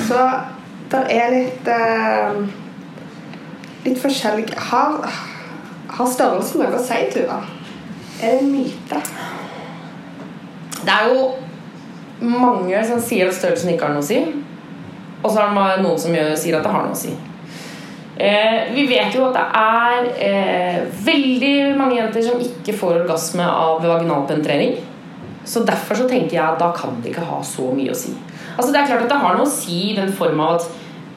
Så 0.08 0.22
det 0.94 1.04
er 1.12 1.34
litt 1.34 1.68
uh, 1.68 2.40
Litt 3.84 4.00
forskjellig 4.00 4.46
Har, 4.70 5.04
har 5.98 6.08
størrelsen 6.12 6.64
noe 6.64 6.80
å 6.80 6.84
si, 6.84 7.02
Tuva? 7.12 7.42
Er 8.22 8.38
det 8.38 8.46
en 8.46 8.54
myte? 8.54 9.02
Det 10.78 10.96
er 10.96 11.12
jo 11.12 11.28
mange 12.22 12.84
som 12.88 13.02
sier 13.04 13.30
at 13.30 13.38
størrelsen 13.38 13.74
ikke 13.74 13.88
har 13.88 13.96
noe 13.96 14.06
å 14.06 14.08
si. 14.08 14.22
Og 15.24 15.32
så 15.32 15.42
er 15.42 15.56
det 15.58 15.84
noen 15.86 16.00
som 16.02 16.16
gjør, 16.16 16.36
sier 16.40 16.58
at 16.58 16.66
det 16.66 16.74
har 16.74 16.86
noe 16.86 16.96
å 16.96 17.00
si. 17.00 17.14
Eh, 18.18 18.74
vi 18.74 18.88
vet 18.90 19.14
jo 19.14 19.28
at 19.28 19.36
det 19.38 19.44
er 19.60 20.08
eh, 20.26 20.78
veldig 21.06 21.54
mange 21.78 22.00
jenter 22.00 22.24
som 22.26 22.42
ikke 22.42 22.74
får 22.78 23.04
orgasme 23.04 23.46
av 23.46 23.84
vaginal 23.86 24.26
penetrering. 24.30 24.80
Så 25.48 25.62
derfor 25.68 26.00
så 26.00 26.08
tenker 26.10 26.40
jeg 26.40 26.44
at 26.44 26.60
da 26.60 26.72
kan 26.76 26.98
det 27.04 27.14
ikke 27.14 27.28
ha 27.30 27.38
så 27.46 27.70
mye 27.76 27.94
å 27.94 27.98
si. 27.98 28.16
Altså 28.58 28.72
Det 28.74 28.82
er 28.82 28.90
klart 28.90 29.06
at 29.06 29.14
det 29.14 29.22
har 29.22 29.38
noe 29.38 29.46
å 29.46 29.54
si 29.54 29.78
i 29.92 29.96
den 29.96 30.10
form 30.18 30.42
av 30.44 30.58
at 30.58 30.68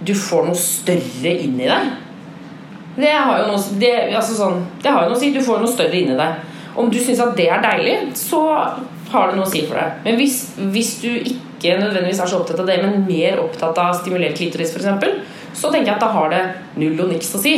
du 0.04 0.12
får 0.16 0.46
noe 0.48 0.60
større 0.60 1.32
inni 1.32 1.66
deg. 1.68 1.90
Det 3.00 3.10
har 3.16 3.40
jo 3.40 3.48
noe, 3.48 3.80
det, 3.80 3.92
altså 4.12 4.36
sånn, 4.36 4.62
det 4.82 4.92
har 4.92 5.04
jo 5.04 5.12
noe 5.12 5.18
å 5.18 5.22
si. 5.22 5.32
Du 5.32 5.40
får 5.44 5.62
noe 5.62 5.72
større 5.72 5.96
inni 5.96 6.16
deg. 6.18 6.46
Om 6.78 6.92
du 6.92 7.00
syns 7.00 7.22
at 7.24 7.32
det 7.38 7.48
er 7.50 7.64
deilig, 7.64 7.96
så 8.18 8.44
har 9.10 9.30
det 9.30 9.38
noe 9.38 9.46
å 9.46 9.50
si 9.50 9.64
for 9.66 9.78
deg. 9.78 10.00
Men 10.06 10.18
hvis, 10.20 10.38
hvis 10.74 10.94
du 11.02 11.10
ikke 11.10 11.76
nødvendigvis 11.80 12.22
er 12.22 12.30
så 12.30 12.40
opptatt 12.40 12.62
av 12.62 12.70
det, 12.70 12.78
men 12.84 13.04
mer 13.08 13.42
opptatt 13.42 13.78
av 13.82 13.94
stimulert 13.98 14.38
klitoris 14.38 14.74
f.eks., 14.74 15.38
så 15.60 15.70
tenker 15.70 15.90
jeg 15.90 15.96
at 15.96 16.04
da 16.04 16.10
har 16.14 16.30
det 16.32 16.42
null 16.78 17.00
og 17.04 17.10
niks 17.10 17.32
å 17.34 17.42
si. 17.42 17.56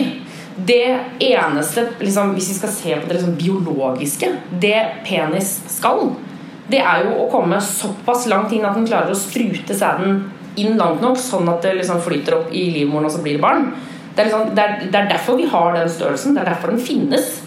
Det 0.57 0.85
eneste, 1.23 1.87
liksom, 2.01 2.35
hvis 2.37 2.51
vi 2.53 2.59
skal 2.59 2.73
se 2.75 2.97
på 2.97 3.09
det 3.09 3.19
liksom 3.19 3.37
biologiske, 3.41 4.31
det 4.61 4.79
penis 5.07 5.55
skal, 5.73 6.13
det 6.73 6.81
er 6.81 7.07
jo 7.07 7.17
å 7.25 7.31
komme 7.33 7.61
såpass 7.65 8.27
langt 8.31 8.53
inn 8.55 8.65
at 8.65 8.77
den 8.79 8.89
klarer 8.89 9.13
å 9.13 9.19
sprute 9.19 9.77
sæden 9.77 10.23
inn 10.61 10.77
langt 10.81 11.01
nok, 11.05 11.19
sånn 11.21 11.49
at 11.53 11.65
det 11.65 11.77
liksom 11.79 12.01
flyter 12.05 12.37
opp 12.37 12.53
i 12.53 12.67
livmoren, 12.75 13.09
og 13.09 13.15
så 13.15 13.23
blir 13.25 13.39
det 13.39 13.45
barn. 13.45 13.71
Det 14.13 14.21
er, 14.21 14.29
liksom, 14.29 14.53
det, 14.57 14.65
er, 14.65 14.89
det 14.93 14.99
er 15.01 15.13
derfor 15.15 15.39
vi 15.41 15.49
har 15.49 15.73
den 15.77 15.93
størrelsen. 15.93 16.37
Det 16.37 16.43
er 16.43 16.51
derfor 16.53 16.75
den 16.75 16.83
finnes, 16.85 17.39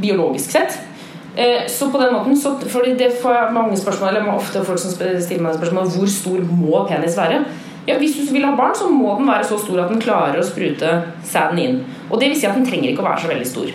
biologisk 0.00 0.56
sett. 0.56 0.78
Eh, 1.36 1.66
så 1.70 1.90
på 1.90 1.98
den 2.00 2.12
måten, 2.14 2.36
så, 2.36 2.54
fordi 2.68 2.94
det 2.98 3.12
får 3.22 3.52
mange 3.54 3.76
spørsmål 3.76 4.08
Eller 4.08 4.30
ofte 4.32 4.64
folk 4.64 4.80
som 4.80 4.90
stiller 4.90 5.42
meg 5.44 5.54
spørsmål 5.54 5.90
Hvor 5.92 6.08
stor 6.10 6.40
må 6.48 6.80
penis 6.88 7.18
være? 7.18 7.44
Ja, 7.86 7.98
Hvis 7.98 8.16
du 8.16 8.32
vil 8.32 8.44
ha 8.44 8.54
barn, 8.56 8.74
så 8.74 8.88
må 8.90 9.14
den 9.18 9.28
være 9.28 9.44
så 9.44 9.58
stor 9.60 9.84
at 9.84 9.92
den 9.92 10.00
klarer 10.02 10.40
å 10.40 10.44
sprute 10.44 10.88
sæden 11.24 11.60
inn. 11.62 11.78
Og 12.10 12.20
det 12.20 12.28
vil 12.28 12.40
si 12.40 12.48
at 12.48 12.56
den 12.58 12.66
trenger 12.66 12.90
ikke 12.90 13.04
å 13.04 13.06
være 13.06 13.22
så 13.22 13.30
veldig 13.30 13.46
stor. 13.48 13.70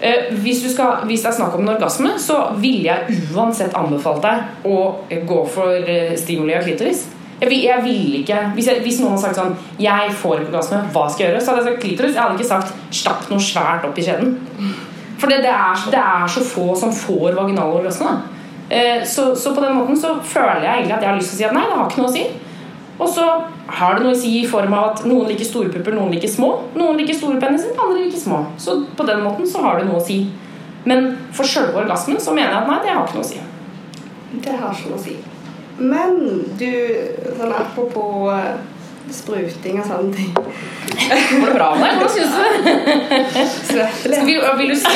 Eh, 0.00 0.34
hvis, 0.42 0.60
skal, 0.72 1.06
hvis, 1.08 1.22
det 1.24 1.30
er 1.30 1.36
snakk 1.38 1.54
om 1.56 1.64
en 1.64 1.72
orgasme, 1.72 2.10
så 2.20 2.42
ville 2.60 2.90
jeg 2.90 3.22
uansett 3.32 3.72
anbefalt 3.78 4.20
deg 4.26 4.68
å 4.68 4.82
gå 5.30 5.38
for 5.54 5.72
eh, 5.80 6.12
stimuli 6.20 6.58
av 6.58 6.66
klitoris. 6.66 7.06
Jeg, 7.38 7.48
vil, 7.48 7.64
jeg 7.64 7.84
vil 7.86 8.14
ikke 8.20 8.38
hvis, 8.56 8.68
jeg, 8.68 8.82
hvis, 8.82 9.00
noen 9.00 9.14
har 9.14 9.20
sagt 9.22 9.38
sånn 9.38 9.52
'Jeg 9.78 10.14
får 10.20 10.40
ikke 10.40 10.50
orgasme, 10.50 10.78
hva 10.92 11.04
skal 11.06 11.24
jeg 11.24 11.30
gjøre?' 11.30 11.42
Så 11.42 11.52
hadde 11.52 11.62
jeg 11.62 11.70
sagt 11.70 11.82
klitoris. 11.84 12.14
Jeg 12.14 12.22
hadde 12.22 12.38
ikke 12.38 12.52
sagt 12.52 12.72
'stapp 12.90 13.30
noe 13.30 13.42
svært 13.42 13.86
opp 13.86 13.98
i 13.98 14.02
skjeden'. 14.02 14.32
For 15.18 15.30
det, 15.30 15.42
det, 15.42 15.52
er, 15.52 15.86
det, 15.90 15.98
er, 15.98 16.26
så 16.30 16.44
få 16.46 16.72
som 16.78 16.92
får 16.94 17.34
vaginal 17.34 17.80
orgasme. 17.80 18.12
Eh, 18.68 19.04
så, 19.06 19.32
så, 19.36 19.54
på 19.54 19.64
den 19.64 19.74
måten 19.74 19.96
så 19.98 20.18
føler 20.22 20.62
jeg 20.62 20.74
egentlig 20.74 20.94
at 20.94 21.02
jeg 21.02 21.10
har 21.10 21.18
lyst 21.18 21.32
til 21.32 21.38
å 21.38 21.40
si 21.40 21.48
at 21.48 21.56
nei, 21.56 21.64
det 21.66 21.78
har 21.78 21.88
ikke 21.88 22.02
noe 22.02 22.10
å 22.10 22.14
si. 22.14 22.26
Og 22.98 23.10
så 23.14 23.26
har 23.78 23.94
det 23.94 24.04
noe 24.04 24.14
å 24.14 24.18
si 24.18 24.32
i 24.40 24.46
form 24.48 24.74
av 24.74 24.90
at 24.92 25.04
noen 25.06 25.30
liker 25.30 25.46
store 25.46 25.70
pupper, 25.74 25.94
noen 25.94 26.14
liker 26.14 26.30
små. 26.30 26.50
Noen 26.78 26.98
liker 26.98 27.16
store 27.18 27.38
peniser, 27.42 27.74
andre 27.78 28.04
liker 28.04 28.22
små. 28.22 28.42
Så 28.58 28.80
på 28.98 29.06
den 29.08 29.22
måten 29.26 29.46
så 29.48 29.62
har 29.64 29.78
det 29.78 29.88
noe 29.88 30.00
å 30.00 30.06
si. 30.06 30.22
Men 30.88 31.12
for 31.34 31.46
sjølve 31.46 31.82
orgasmen 31.82 32.20
så 32.22 32.34
mener 32.34 32.54
jeg 32.54 32.62
at 32.62 32.70
nei, 32.70 32.78
det 32.84 32.94
har 32.94 33.04
ikke 33.04 33.18
noe 33.18 33.26
å 33.26 33.30
si. 33.32 33.42
Det 34.44 34.56
har 34.62 34.74
ikke 34.74 34.92
noe 34.92 35.00
å 35.00 35.04
si. 35.04 35.16
Men 35.78 36.18
du, 36.58 36.70
sånn 37.38 37.54
apropos 37.54 38.32
uh, 38.34 38.58
spruting 39.14 39.80
og 39.80 39.86
sånne 39.88 40.12
ting 40.14 40.32
Går 40.38 41.46
det 41.46 41.54
bra 41.54 41.68
med 41.78 41.86
deg? 41.88 41.98
Hva 42.02 42.08
syns 42.12 42.32
du? 42.34 44.10
Vil, 44.26 44.40
vil, 44.58 44.72
du 44.72 44.76
si, 44.76 44.94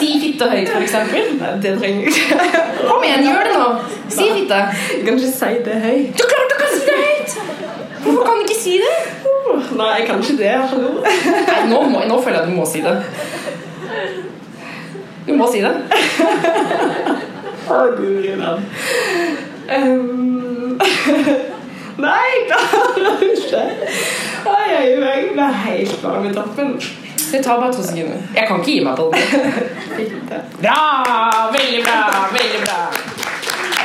si 0.00 0.08
fitte 0.20 0.48
høyt, 0.50 0.72
f.eks.? 0.72 0.96
Nei, 1.40 1.52
det 1.62 1.72
trenger 1.80 2.00
jeg 2.02 2.12
ikke. 2.12 2.62
Kom 2.82 3.04
igjen, 3.06 3.24
gjør 3.24 3.46
det 3.46 3.54
nå. 3.54 3.68
Si 4.12 4.26
fitte. 4.26 4.58
Jeg 4.92 5.04
kan 5.06 5.20
ikke 5.20 5.32
si 5.32 5.52
det 5.68 5.76
høyt. 5.84 6.20
Så 6.20 6.28
klart 6.32 6.52
du 6.52 6.56
kan 6.60 6.74
si 6.74 6.82
det 6.88 6.98
høyt! 7.02 7.36
Hvorfor 8.02 8.22
kan 8.26 8.40
du 8.40 8.44
ikke 8.46 8.58
si 8.58 8.76
det? 8.82 8.94
Nei, 9.76 9.90
jeg 10.00 10.08
kan 10.10 10.24
ikke 10.24 10.36
det. 10.42 10.54
Hallo. 10.72 10.92
Nei, 11.04 11.60
nå, 11.70 11.82
må, 11.92 12.04
nå 12.10 12.20
føler 12.24 12.40
jeg 12.40 12.44
at 12.44 12.50
du 12.50 12.56
må 12.56 12.68
si 12.68 12.84
det. 12.84 12.96
Du 15.26 15.34
må 15.38 15.48
si 15.52 15.64
det. 15.64 15.74
Å, 17.66 17.82
guri 17.98 18.36
land. 18.40 18.62
Um, 19.66 20.78
nei, 22.02 22.30
klarer 22.50 23.26
ikke. 23.30 23.64
Oi, 24.46 24.68
oi, 24.78 24.88
oi. 25.00 25.18
Jeg 25.36 25.42
er 25.48 25.60
helt 25.66 25.98
varm 26.04 26.28
i 26.28 26.32
toppen. 26.36 26.76
Det 27.32 27.42
tar 27.42 27.60
bare 27.60 27.72
to 27.74 27.82
sekunder. 27.82 28.22
Jeg 28.36 28.48
kan 28.48 28.60
ikke 28.60 28.72
gi 28.72 28.80
meg 28.84 28.96
på 28.96 29.12
det. 29.12 29.22
Bra! 30.62 30.80
Veldig 31.52 31.82
bra! 31.84 32.00
Veldig 32.32 32.60
bra. 32.64 32.78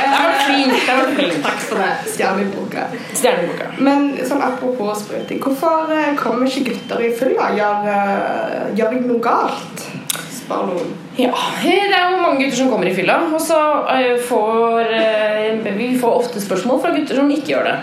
Det 0.02 0.10
var 0.24 0.34
fint. 0.48 0.74
Det 0.88 0.96
var 0.96 1.16
fint. 1.16 1.44
Takk 1.44 1.60
for 1.60 1.82
det. 1.82 2.12
Stjerneboka. 2.14 2.86
Stjerneboka. 3.14 3.70
Men 3.78 4.12
sånn 4.28 4.44
apropos 4.46 5.04
sprøyting. 5.04 5.42
hvorfor 5.44 5.94
eh, 5.96 6.14
kommer 6.20 6.50
ikke 6.50 6.72
gutter 6.72 7.06
i 7.06 7.12
fylla? 7.18 7.52
Gjør, 7.58 7.88
uh, 7.88 8.68
gjør 8.78 8.98
jeg 8.98 9.06
noe 9.08 9.24
galt? 9.24 9.86
Spar 10.34 10.68
noen. 10.70 10.94
Ja, 11.20 11.32
det 11.64 11.78
er 11.92 12.14
jo 12.16 12.22
mange 12.22 12.44
gutter 12.44 12.60
som 12.64 12.72
kommer 12.74 12.90
i 12.90 12.96
fylla, 12.98 13.20
og 13.30 13.42
så 13.42 13.62
uh, 13.88 14.16
får 14.28 14.94
vi 15.78 15.90
får 16.02 16.22
ofte 16.24 16.42
spørsmål 16.42 16.82
fra 16.84 16.94
gutter 16.96 17.22
som 17.22 17.30
ikke 17.32 17.56
gjør 17.56 17.70
det. 17.70 17.80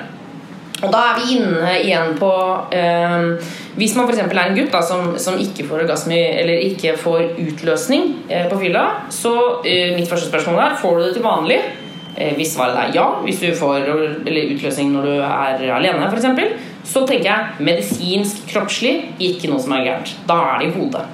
Og 0.78 0.92
da 0.94 1.00
er 1.08 1.18
vi 1.18 1.38
inne 1.38 1.72
igjen 1.80 2.14
på 2.20 2.30
eh, 2.74 3.48
Hvis 3.78 3.96
man 3.98 4.06
f.eks. 4.06 4.20
er 4.22 4.40
en 4.44 4.56
gutt 4.58 4.70
da, 4.74 4.82
som, 4.84 5.16
som 5.18 5.38
ikke 5.42 5.66
får 5.66 5.84
orgasme 5.84 6.18
eller 6.38 6.62
ikke 6.68 6.94
får 7.00 7.34
utløsning 7.42 8.12
eh, 8.28 8.46
på 8.50 8.60
fylla, 8.62 8.84
så 9.14 9.34
eh, 9.66 9.96
mitt 9.96 10.10
første 10.10 10.30
spørsmål 10.30 10.62
er 10.62 10.80
får 10.80 10.96
du 10.96 11.04
det 11.06 11.12
til 11.16 11.26
vanlig. 11.26 11.58
Eh, 12.18 12.34
hvis 12.38 12.54
svaret 12.54 12.78
er 12.78 12.96
ja, 12.96 13.06
hvis 13.22 13.42
du 13.42 13.50
får 13.58 13.90
eller 13.90 14.54
utløsning 14.54 14.94
når 14.94 15.06
du 15.06 15.14
er 15.18 15.68
alene 15.76 16.10
f.eks., 16.10 16.66
så 16.88 17.02
tenker 17.04 17.28
jeg 17.28 17.66
medisinsk, 17.66 18.46
kroppslig, 18.48 18.94
ikke 19.20 19.50
noe 19.50 19.60
som 19.60 19.74
er 19.76 19.84
gærent. 19.84 20.14
Da 20.30 20.38
er 20.54 20.62
det 20.62 20.70
i 20.70 20.76
hodet. 20.78 21.04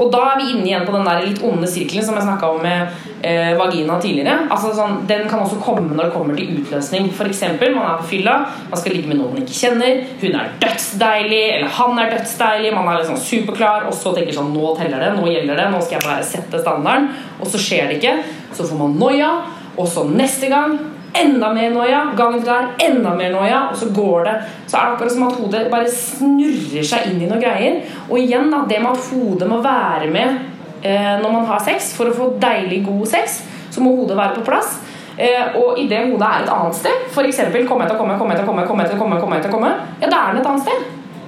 Og 0.00 0.08
da 0.12 0.22
er 0.32 0.40
vi 0.40 0.50
inne 0.54 0.66
igjen 0.66 0.86
på 0.88 0.94
den 0.96 1.06
der 1.06 1.24
litt 1.24 1.42
onde 1.46 1.68
sirkelen 1.70 2.04
som 2.04 2.16
jeg 2.18 2.26
snakka 2.26 2.48
om 2.56 2.62
med 2.64 3.11
eh, 3.22 3.52
vagina 3.58 3.98
tidligere. 4.00 4.48
Altså 4.50 4.72
sånn, 4.76 5.00
Den 5.08 5.24
kan 5.30 5.42
også 5.44 5.60
komme 5.62 5.94
når 5.94 6.08
det 6.08 6.14
kommer 6.14 6.38
til 6.38 6.60
utløsning. 6.60 7.08
F.eks. 7.12 7.42
man 7.62 7.80
er 7.82 8.00
på 8.00 8.08
fylla, 8.12 8.36
man 8.70 8.80
skal 8.80 8.96
ligge 8.96 9.10
med 9.10 9.20
noen 9.20 9.36
man 9.36 9.44
ikke 9.44 9.58
kjenner. 9.58 10.04
Hun 10.22 10.38
er 10.38 10.54
dødsdeilig, 10.62 11.42
eller 11.56 11.76
han 11.78 12.02
er 12.02 12.14
dødsdeilig, 12.16 12.72
man 12.76 12.92
er 12.92 13.02
liksom 13.02 13.20
superklar, 13.22 13.88
og 13.88 13.96
så 13.96 14.14
tenker 14.16 14.36
sånn 14.36 14.50
Nå 14.52 14.74
teller 14.76 15.00
det, 15.00 15.12
nå 15.16 15.28
gjelder 15.30 15.58
det, 15.58 15.68
nå 15.72 15.80
skal 15.80 15.98
jeg 15.98 16.06
bare 16.06 16.26
sette 16.26 16.60
standarden. 16.60 17.12
Og 17.40 17.48
så 17.48 17.60
skjer 17.62 17.90
det 17.90 18.00
ikke. 18.00 18.16
Så 18.52 18.66
får 18.68 18.80
man 18.80 18.98
noia, 19.00 19.30
og 19.72 19.86
så 19.88 20.04
neste 20.08 20.50
gang 20.52 20.76
enda 21.16 21.52
mer 21.52 21.70
noia. 21.72 22.02
Gangen 22.16 22.44
der, 22.44 22.70
enda 22.86 23.14
mer 23.16 23.32
noia. 23.32 23.60
Og 23.70 23.76
så 23.78 23.88
går 23.94 24.28
det. 24.28 24.36
Så 24.66 24.76
er 24.76 24.84
det 24.86 24.94
akkurat 24.96 25.12
som 25.12 25.26
at 25.28 25.38
hodet 25.40 25.66
bare 25.72 25.92
snurrer 25.92 26.88
seg 26.88 27.10
inn 27.10 27.20
i 27.20 27.28
noen 27.28 27.42
greier. 27.42 27.82
Og 28.08 28.18
igjen, 28.20 28.50
da, 28.52 28.64
det 28.68 28.80
med 28.82 28.96
at 28.96 29.12
hodet 29.12 29.50
må 29.50 29.60
være 29.64 30.10
med 30.12 30.51
når 30.82 31.30
man 31.30 31.44
har 31.46 31.60
sex. 31.62 31.92
For 31.96 32.10
å 32.10 32.16
få 32.16 32.30
deilig, 32.42 32.80
god 32.86 33.06
sex, 33.12 33.42
så 33.70 33.84
må 33.84 33.94
hodet 34.00 34.16
være 34.18 34.40
på 34.40 34.46
plass. 34.48 34.80
Eh, 35.18 35.56
og 35.60 35.78
idet 35.78 36.06
hodet 36.08 36.24
er 36.28 36.46
et 36.46 36.50
annet 36.54 36.78
sted, 36.78 37.04
f.eks. 37.12 37.42
komme 37.68 37.84
etter 37.84 37.98
komme, 37.98 38.16
komme 38.18 38.34
etter 38.34 38.48
komme, 38.48 38.64
komme 38.66 38.86
etter 38.86 38.98
komme, 38.98 39.20
komme 39.20 39.38
etter 39.38 39.52
komme, 39.52 39.70
ja, 40.00 40.08
da 40.08 40.18
er 40.18 40.32
den 40.32 40.40
et 40.40 40.48
annet 40.48 40.64
sted. 40.64 40.86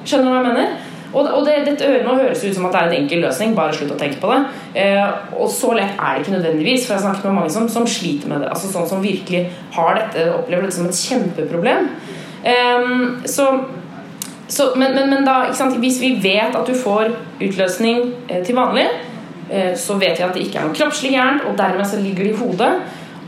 Skjønner 0.09 0.25
du 0.25 0.33
hva 0.33 0.41
jeg 0.41 0.49
mener? 0.49 0.75
Og, 1.15 1.29
og 1.29 1.45
det, 1.47 1.61
dette, 1.69 1.91
nå 2.03 2.17
høres 2.17 2.43
ut 2.43 2.57
som 2.57 2.65
at 2.67 2.75
det 2.75 2.81
er 2.81 2.89
en 2.89 2.97
enkel 3.05 3.23
løsning, 3.23 3.53
bare 3.55 3.77
slutt 3.77 3.93
å 3.95 4.01
tenke 4.01 4.19
på 4.23 4.33
det. 4.33 4.41
Eh, 4.83 5.05
og 5.37 5.47
så 5.53 5.71
lett 5.77 5.95
er 5.95 6.17
det 6.17 6.25
ikke 6.25 6.37
nødvendigvis, 6.39 6.87
for 6.87 6.95
jeg 6.95 7.03
har 7.03 7.07
snakket 7.07 7.29
med 7.29 7.37
mange 7.39 7.55
som, 7.55 7.69
som 7.71 7.87
sliter 7.87 8.33
med 8.33 8.43
det. 8.43 8.51
Altså 8.51 8.73
sånn 8.73 8.89
som 8.91 9.05
virkelig 9.05 9.45
har 9.77 10.01
dette, 10.01 10.27
opplever 10.41 10.67
dette 10.67 10.79
som 10.81 10.89
et 10.89 11.03
kjempeproblem. 11.05 11.91
Eh, 12.51 12.91
så, 13.31 13.51
så, 14.49 14.73
men, 14.81 14.97
men, 14.97 15.13
men 15.13 15.29
da, 15.29 15.43
hvis 15.77 16.01
vi 16.03 16.17
vet 16.25 16.57
at 16.57 16.67
du 16.67 16.75
får 16.75 17.13
utløsning 17.39 18.09
eh, 18.27 18.43
til 18.43 18.59
vanlig, 18.59 18.89
eh, 18.89 19.14
så 19.77 19.99
vet 20.01 20.19
jeg 20.19 20.25
at 20.25 20.37
det 20.37 20.47
ikke 20.47 20.61
er 20.61 20.69
noe 20.69 20.77
kroppslig 20.77 21.11
gærent, 21.13 21.43
og 21.45 21.59
dermed 21.59 21.85
så 21.87 21.99
ligger 22.01 22.25
det 22.25 22.31
i 22.33 22.39
hodet. 22.39 22.71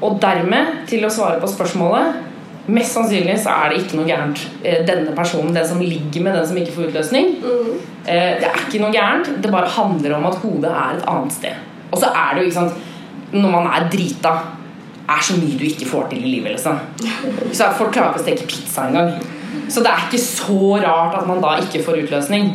Og 0.04 0.16
dermed, 0.20 0.80
til 0.88 1.04
å 1.06 1.12
svare 1.12 1.40
på 1.42 1.50
spørsmålet 1.50 2.22
Mest 2.66 2.96
sannsynlig 2.96 3.36
så 3.38 3.52
er 3.54 3.70
det 3.70 3.76
ikke 3.84 3.94
noe 4.00 4.08
gærent. 4.08 4.40
Eh, 4.66 4.80
denne 4.88 5.12
personen, 5.14 5.52
den 5.54 5.66
som 5.68 5.78
ligger 5.78 6.24
med 6.24 6.34
den 6.34 6.48
som 6.48 6.56
ikke 6.58 6.72
får 6.74 6.88
utløsning, 6.88 7.28
mm. 7.38 7.68
det 8.08 8.48
er 8.48 8.64
ikke 8.64 8.80
noe 8.82 8.90
gærent. 8.90 9.30
Det 9.38 9.52
bare 9.54 9.70
handler 9.70 10.16
om 10.16 10.26
at 10.26 10.40
hodet 10.42 10.72
er 10.72 10.96
et 10.96 11.06
annet 11.12 11.36
sted. 11.36 11.60
Og 11.92 12.00
så 12.02 12.10
er 12.10 12.34
det 12.34 12.42
jo, 12.42 12.48
ikke 12.50 12.58
sant 12.58 13.36
Når 13.36 13.50
man 13.52 13.68
er 13.70 13.86
drita, 13.90 14.32
er 15.06 15.22
så 15.22 15.36
mye 15.38 15.58
du 15.58 15.64
ikke 15.66 15.86
får 15.86 16.10
til 16.10 16.24
i 16.26 16.34
livet, 16.36 16.56
liksom. 16.56 16.78
Så 17.56 17.70
folk 17.78 17.94
klarer 17.94 18.14
ikke 18.14 18.22
å 18.22 18.26
steke 18.26 18.48
pizza 18.50 18.88
engang. 18.88 19.14
Så 19.68 19.82
det 19.82 19.90
er 19.90 20.05
ikke 20.07 20.20
så 20.22 20.76
rart 20.82 21.16
at 21.18 21.26
man 21.28 21.40
da 21.42 21.57
ikke 21.62 21.82
får 21.84 22.01
utløsning. 22.05 22.53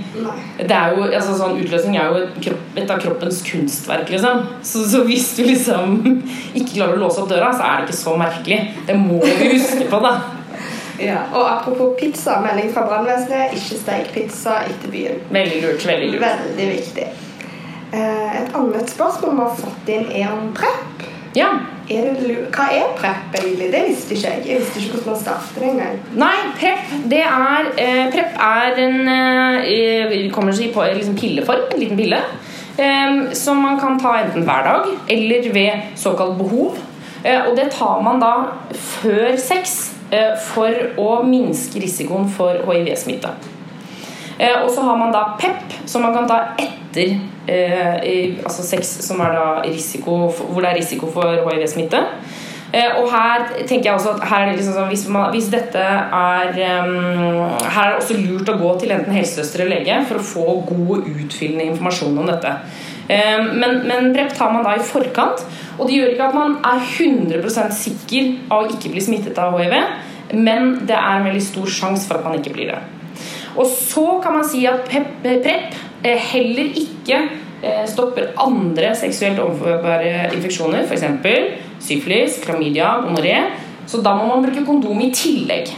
Det 0.60 0.76
er 0.76 0.96
jo, 0.96 1.08
altså, 1.08 1.36
sånn, 1.39 1.58
utløsning 1.60 1.98
er 2.00 2.12
jo 2.12 2.22
et, 2.24 2.52
et 2.84 2.94
av 2.94 3.02
kroppens 3.04 3.42
kunstverk, 3.48 4.12
liksom. 4.14 4.46
Så, 4.64 4.86
så, 4.92 5.04
hvis 5.08 5.32
du 5.38 5.44
liksom 5.48 5.98
ikke 6.58 6.78
klarer 6.78 7.00
å 7.00 7.02
låse 7.06 7.24
opp 7.24 7.32
døra, 7.32 7.52
så 7.56 7.68
er 7.68 7.82
det 7.82 7.89
ikke 7.89 8.02
så 8.02 8.16
merkelig. 8.20 8.62
Det 8.88 9.00
må 9.00 9.20
vi 9.26 9.56
huske 9.58 9.89
på, 9.92 10.04
da. 10.04 10.16
Ja, 11.02 11.24
og 11.34 11.48
Apropos 11.50 11.96
pizza, 12.00 12.38
melding 12.44 12.70
fra 12.74 12.86
brannvesenet. 12.86 13.56
Ikke 13.58 13.80
steik 13.82 14.12
pizza 14.14 14.62
etter 14.70 14.94
byen. 14.94 15.24
Veldig 15.34 15.62
lurt. 15.66 15.86
Veldig 15.89 16.12
lurt. 16.14 16.26
Veldig 16.28 16.68
viktig. 16.76 17.08
Eh, 17.92 18.36
et 18.42 18.54
annet 18.56 18.94
spørsmål 18.94 19.34
vi 19.36 19.42
har 19.42 19.58
fått 19.64 19.89
inn, 19.96 20.12
er 20.22 20.30
om 20.32 20.52
PREP. 20.56 21.08
Ja. 21.36 21.48
Er 21.92 22.08
det, 22.20 22.36
hva 22.52 22.68
er 22.72 22.92
PREP 22.96 23.36
egentlig? 23.40 23.72
Det 23.72 23.82
visste 23.88 24.16
ikke 24.16 24.32
jeg. 24.32 24.44
Jeg 24.48 24.62
visste 24.62 24.80
ikke 24.80 24.98
hvordan 24.98 25.12
man 25.12 25.20
starter 25.22 25.64
det 25.64 25.70
engang. 25.70 26.00
Nei, 26.20 26.38
PREP 26.60 26.94
det 27.12 27.22
er 27.24 27.70
eh, 27.80 28.06
PREP 28.12 28.40
er 28.48 28.82
en 28.86 29.12
eh, 29.12 30.32
kommer 30.36 30.56
seg 30.56 30.74
på 30.76 30.86
liksom 30.96 31.18
pilleform. 31.20 31.68
En 31.72 31.84
liten 31.84 32.00
pille. 32.00 32.22
Eh, 32.78 33.32
som 33.38 33.64
man 33.64 33.80
kan 33.80 34.00
ta 34.00 34.18
enten 34.22 34.48
hver 34.48 34.68
dag 34.68 34.92
eller 35.16 35.52
ved 35.54 35.96
såkalt 36.00 36.38
behov. 36.40 36.80
Eh, 37.24 37.48
og 37.48 37.56
det 37.58 37.72
tar 37.72 38.02
man 38.04 38.22
da 38.22 38.34
før 38.74 39.36
sex 39.40 39.94
eh, 40.12 40.36
for 40.52 41.00
å 41.00 41.22
minske 41.28 41.80
risikoen 41.84 42.30
for 42.32 42.64
hiv-smitte. 42.68 43.36
Eh, 44.42 44.64
og 44.64 44.72
så 44.74 44.82
har 44.82 44.98
man 44.98 45.14
da 45.14 45.36
PEP, 45.39 45.74
som 45.86 46.02
man 46.02 46.16
kan 46.16 46.30
ta 46.30 46.39
etter 46.58 47.12
eh, 47.46 48.39
altså 48.42 48.66
sex 48.66 48.96
som 49.06 49.20
er 49.22 49.36
da 49.38 49.50
risiko, 49.68 50.24
hvor 50.32 50.64
det 50.64 50.72
er 50.72 50.80
risiko 50.80 51.10
for 51.14 51.46
hiv-smitte. 51.46 52.00
Eh, 52.74 52.96
og 52.98 53.12
her 53.12 53.44
tenker 53.68 53.92
jeg 53.92 54.00
også 54.00 54.16
at 54.16 54.24
er 54.26 54.54
liksom 54.56 54.74
sånn, 54.74 54.88
hvis, 54.89 55.04
man, 55.12 55.28
hvis, 55.34 55.50
dette 55.52 55.82
er 55.82 56.56
um, 56.80 57.52
Her 57.68 57.82
er 57.84 57.92
det 57.92 57.98
også 58.00 58.16
lurt 58.16 58.50
å 58.50 58.56
gå 58.62 58.72
til 58.80 58.94
enten 58.96 59.14
helsesøster 59.14 59.66
eller 59.66 59.82
lege 59.82 59.98
for 60.08 60.22
å 60.22 60.30
få 60.30 60.56
god 60.70 61.12
utfyllende 61.12 61.68
informasjon 61.74 62.18
om 62.24 62.32
dette. 62.32 62.56
Men, 63.12 63.82
men 63.89 64.14
PREP 64.16 64.32
tar 64.38 64.54
man 64.54 64.64
da 64.64 64.78
i 64.78 64.86
forkant, 64.88 65.42
og 65.76 65.89
det 65.89 65.98
gjør 65.98 66.14
ikke 66.14 66.30
at 66.30 66.38
man 66.38 66.54
er 66.64 66.80
100 66.80 67.74
sikker 67.76 68.30
av 68.48 68.64
å 68.64 68.72
ikke 68.72 68.94
bli 68.94 69.04
smittet 69.04 69.42
av 69.42 69.58
hiv, 69.60 69.76
men 70.32 70.72
det 70.88 70.96
er 70.96 71.18
en 71.18 71.28
veldig 71.28 71.44
stor 71.44 71.68
sjanse 71.82 72.08
for 72.08 72.22
at 72.22 72.30
man 72.30 72.39
ikke 72.39 72.56
blir 72.56 72.72
det. 72.72 72.80
Og 73.56 73.68
så 73.68 74.06
kan 74.24 74.38
man 74.38 74.47
si 74.47 74.64
at 74.70 74.88
PREP 74.88 75.26
eh, 76.04 76.28
heller 76.32 76.82
ikke 76.82 77.20
eh, 77.62 77.86
stopper 77.89 78.32
andre 78.39 78.93
seksuelt 78.97 79.41
overførbare 79.43 80.32
infeksjoner, 80.36 80.88
f.eks. 80.88 81.06
syflis, 81.84 82.41
klamydia, 82.45 82.97
gonoré. 83.06 83.38
Så 83.88 84.02
da 84.02 84.16
må 84.16 84.30
man 84.30 84.45
bruke 84.45 84.66
kondom 84.66 85.02
i 85.04 85.12
tillegg. 85.16 85.74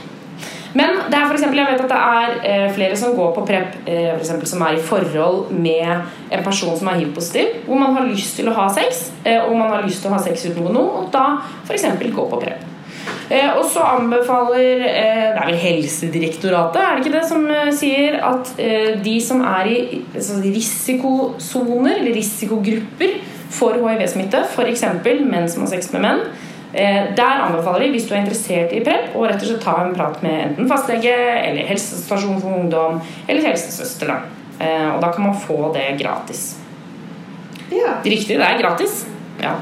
Men 0.73 1.03
det 1.05 1.17
er 1.17 1.27
for 1.29 1.37
eksempel, 1.37 1.59
jeg 1.61 1.69
vet 1.69 1.83
at 1.83 1.91
det 1.91 2.01
er 2.01 2.35
eh, 2.49 2.67
flere 2.73 2.97
som 2.97 3.13
går 3.17 3.33
på 3.35 3.45
PREP 3.45 3.75
for 3.85 4.23
eksempel, 4.23 4.49
som 4.49 4.63
er 4.65 4.77
i 4.77 4.81
forhold 4.81 5.53
med 5.53 6.33
en 6.33 6.45
person 6.45 6.73
som 6.77 6.89
er 6.89 6.97
hiv-positiv, 7.03 7.61
hvor 7.67 7.77
man 7.77 7.93
har 7.97 8.09
lyst 8.09 8.39
til 8.39 8.49
å 8.49 8.57
ha 8.57 8.67
sex, 8.73 9.07
og 9.21 9.53
man 9.53 9.69
har 9.69 9.85
lyst 9.85 10.01
til 10.01 10.09
å 10.09 10.17
ha 10.17 10.21
sex 10.25 10.49
uten 10.49 10.65
noe, 10.73 11.03
og 11.03 11.09
da 11.13 11.27
f.eks. 11.67 11.89
gå 12.01 12.29
på 12.33 12.41
PREP. 12.41 12.72
Eh, 13.29 13.49
og 13.55 13.63
så 13.71 13.83
anbefaler 13.87 14.83
eh, 14.83 15.27
Det 15.31 15.41
er 15.41 15.47
vel 15.47 15.59
Helsedirektoratet, 15.61 16.79
er 16.81 16.95
det 16.97 17.03
ikke 17.03 17.17
det, 17.17 17.25
som 17.29 17.45
eh, 17.47 17.69
sier 17.75 18.17
at 18.27 18.51
de 19.03 19.13
som 19.23 19.43
er 19.47 19.69
i 19.71 19.77
altså 20.13 20.39
risikosoner, 20.43 22.01
eller 22.01 22.17
risikogrupper 22.17 23.19
for 23.53 23.77
hiv-smitte, 23.79 24.43
f.eks. 24.49 24.87
menn 25.05 25.47
som 25.51 25.63
har 25.63 25.71
sex 25.75 25.91
med 25.93 26.03
menn, 26.07 26.23
der 26.73 27.41
anbefaler 27.43 27.83
de, 27.83 27.91
hvis 27.93 28.07
du 28.09 28.15
er 28.15 28.23
interessert 28.23 28.71
i 28.73 28.79
PREP, 28.81 29.11
å 29.13 29.27
rett 29.29 29.43
og 29.43 29.45
slett 29.45 29.61
ta 29.61 29.75
en 29.83 29.91
prat 29.93 30.15
med 30.25 30.39
enten 30.47 30.69
fastlege 30.71 31.13
eller 31.13 31.67
helsestasjon 31.69 32.39
for 32.41 32.63
ungdom 32.63 32.97
eller 33.27 33.45
helsesøster. 33.45 34.09
Da. 34.09 34.71
Og 34.95 35.03
da 35.03 35.11
kan 35.13 35.27
man 35.27 35.37
få 35.37 35.69
det 35.75 35.85
gratis. 36.01 36.55
Ja. 37.69 37.99
Riktig, 38.01 38.39
det 38.41 38.47
er 38.47 38.57
gratis. 38.57 39.03
Ja. 39.43 39.53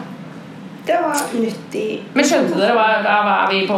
Det 0.87 0.97
var 0.97 1.19
nyttig. 1.37 2.01
Men 2.13 2.25
skjønte 2.25 2.57
dere 2.57 2.73
hva, 2.73 2.87
hva 3.05 3.35
er 3.35 3.51
vi 3.51 3.61
på 3.69 3.77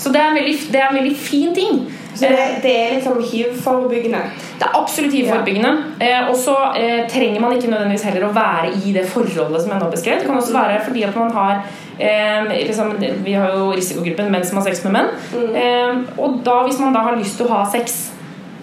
Så 0.00 0.12
det 0.14 0.22
er 0.22 0.30
en 0.30 0.38
veldig, 0.38 0.54
det 0.72 0.80
er 0.80 0.88
en 0.88 0.98
veldig 0.98 1.16
fin 1.20 1.54
ting. 1.56 1.84
Så 2.14 2.30
det, 2.30 2.42
det 2.62 2.72
er 2.78 2.92
liksom 2.94 3.18
hiv-forebyggende? 3.26 4.20
Det 4.58 4.66
er 4.68 4.76
absolutt 4.78 5.12
hiv-forebyggende. 5.12 5.72
Ja. 6.00 6.22
Eh, 6.22 6.30
og 6.30 6.36
så 6.38 6.54
eh, 6.78 7.08
trenger 7.10 7.42
man 7.42 7.56
ikke 7.56 7.72
nødvendigvis 7.72 8.06
heller 8.06 8.28
å 8.28 8.34
være 8.36 8.70
i 8.86 8.94
det 8.94 9.04
forholdet 9.10 9.64
som 9.64 9.74
jeg 9.74 9.82
nå 9.82 9.90
beskrev. 9.90 10.20
Det 10.20 10.28
kan 10.30 10.38
også 10.38 10.54
være 10.54 10.80
fordi 10.86 11.02
at 11.08 11.18
man 11.18 11.34
har 11.34 11.60
eh, 11.98 12.54
liksom, 12.68 12.94
Vi 13.26 13.34
har 13.34 13.58
jo 13.58 13.72
risikogruppen 13.74 14.30
menn 14.32 14.46
som 14.46 14.62
har 14.62 14.68
sex 14.70 14.84
med 14.86 14.96
menn. 14.96 15.12
Mm. 15.34 15.54
Eh, 15.64 16.18
og 16.22 16.40
da, 16.46 16.60
hvis 16.68 16.80
man 16.80 16.94
da 16.94 17.02
har 17.08 17.18
lyst 17.18 17.40
til 17.40 17.50
å 17.50 17.58
ha 17.58 17.64
sex 17.74 18.00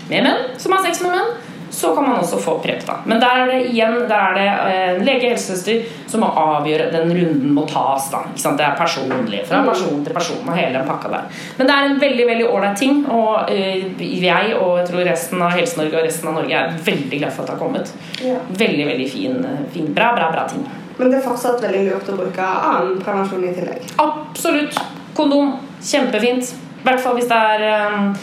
med 0.10 0.26
menn 0.26 0.56
som 0.60 0.74
har 0.76 0.86
sex 0.88 1.04
med 1.04 1.14
menn, 1.18 1.36
så 1.72 1.96
kan 1.96 2.04
man 2.10 2.20
også 2.20 2.38
få 2.38 2.58
PREP. 2.60 2.86
da. 2.86 2.98
Men 3.06 3.20
der 3.20 3.42
er 3.42 3.52
det 3.52 3.60
igjen 3.72 3.94
der 4.10 4.16
er 4.20 4.34
det 4.36 4.48
en 4.48 5.02
eh, 5.02 5.04
lege 5.06 5.30
helsesøster 5.32 5.86
som 6.12 6.24
må 6.26 6.28
avgjøre 6.28 6.90
den 6.92 7.14
runden 7.16 7.54
må 7.56 7.66
tas. 7.70 8.10
da. 8.12 8.24
Det 8.36 8.66
er 8.66 8.76
personlig. 8.78 9.46
Fra 9.48 9.64
person 9.66 10.04
til 10.04 10.14
person 10.14 10.44
og 10.44 10.58
hele 10.58 10.80
den 10.80 10.88
pakka 10.88 11.12
der. 11.14 11.42
Men 11.58 11.70
det 11.70 11.78
er 11.78 11.90
en 11.90 12.02
veldig 12.02 12.28
veldig 12.28 12.50
ålreit 12.50 12.78
ting, 12.78 13.04
og 13.10 13.52
uh, 13.52 14.02
jeg 14.02 14.56
og 14.58 14.78
jeg 14.80 14.88
tror 14.90 15.06
resten 15.08 15.42
av 15.42 15.56
Helse-Norge 15.56 16.00
og 16.00 16.08
resten 16.08 16.32
av 16.32 16.40
Norge 16.40 16.60
er 16.60 16.78
veldig 16.86 17.20
glad 17.22 17.36
for 17.36 17.44
at 17.44 17.52
det 17.52 17.56
har 17.56 17.62
kommet. 17.62 17.94
Ja. 18.22 18.38
Veldig, 18.50 18.88
veldig 18.92 19.10
fin, 19.12 19.46
fin, 19.74 19.92
bra, 19.96 20.12
bra, 20.18 20.32
bra 20.34 20.48
ting. 20.52 20.66
Men 20.98 21.12
det 21.12 21.22
er 21.22 21.26
fortsatt 21.26 21.64
veldig 21.64 21.86
lurt 21.88 22.10
å 22.12 22.18
bruke 22.20 22.50
annen 22.72 23.00
prevensjon 23.02 23.48
i 23.48 23.54
tillegg? 23.56 23.94
Absolutt. 24.04 24.78
Kondom. 25.18 25.56
Kjempefint. 25.82 26.52
I 26.82 26.86
hvert 26.88 27.02
fall 27.04 27.14
hvis 27.14 27.30
det 27.30 27.38
er 27.38 27.94
um, 27.94 28.14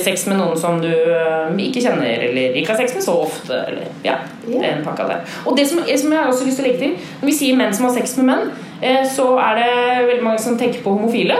sex 0.00 0.24
med 0.30 0.38
noen 0.40 0.56
som 0.58 0.78
du 0.80 0.88
um, 0.88 1.58
ikke 1.60 1.82
kjenner, 1.84 2.24
eller 2.28 2.56
ikke 2.56 2.72
har 2.72 2.80
sex 2.80 2.96
med 2.96 3.04
så 3.04 3.18
ofte. 3.26 3.58
Eller, 3.68 3.90
ja, 4.04 4.16
yeah. 4.48 4.80
pakka 4.84 5.08
der. 5.10 5.36
Og 5.44 5.56
det 5.58 5.68
som, 5.68 5.82
som, 5.84 6.12
jeg 6.12 6.22
har 6.22 6.32
også 6.32 6.48
lyst 6.48 6.60
til 6.60 6.64
å 6.64 6.68
legge 6.70 6.80
til 6.86 6.94
Når 7.20 7.28
vi 7.28 7.36
sier 7.36 7.58
menn 7.58 7.74
som 7.76 7.88
har 7.88 7.94
sex 7.98 8.16
med 8.18 8.30
menn, 8.30 8.50
eh, 8.80 9.02
så 9.12 9.34
er 9.42 9.60
det 9.60 9.72
veldig 10.08 10.24
mange 10.24 10.42
som 10.42 10.56
tenker 10.58 10.80
på 10.84 10.96
homofile. 10.96 11.36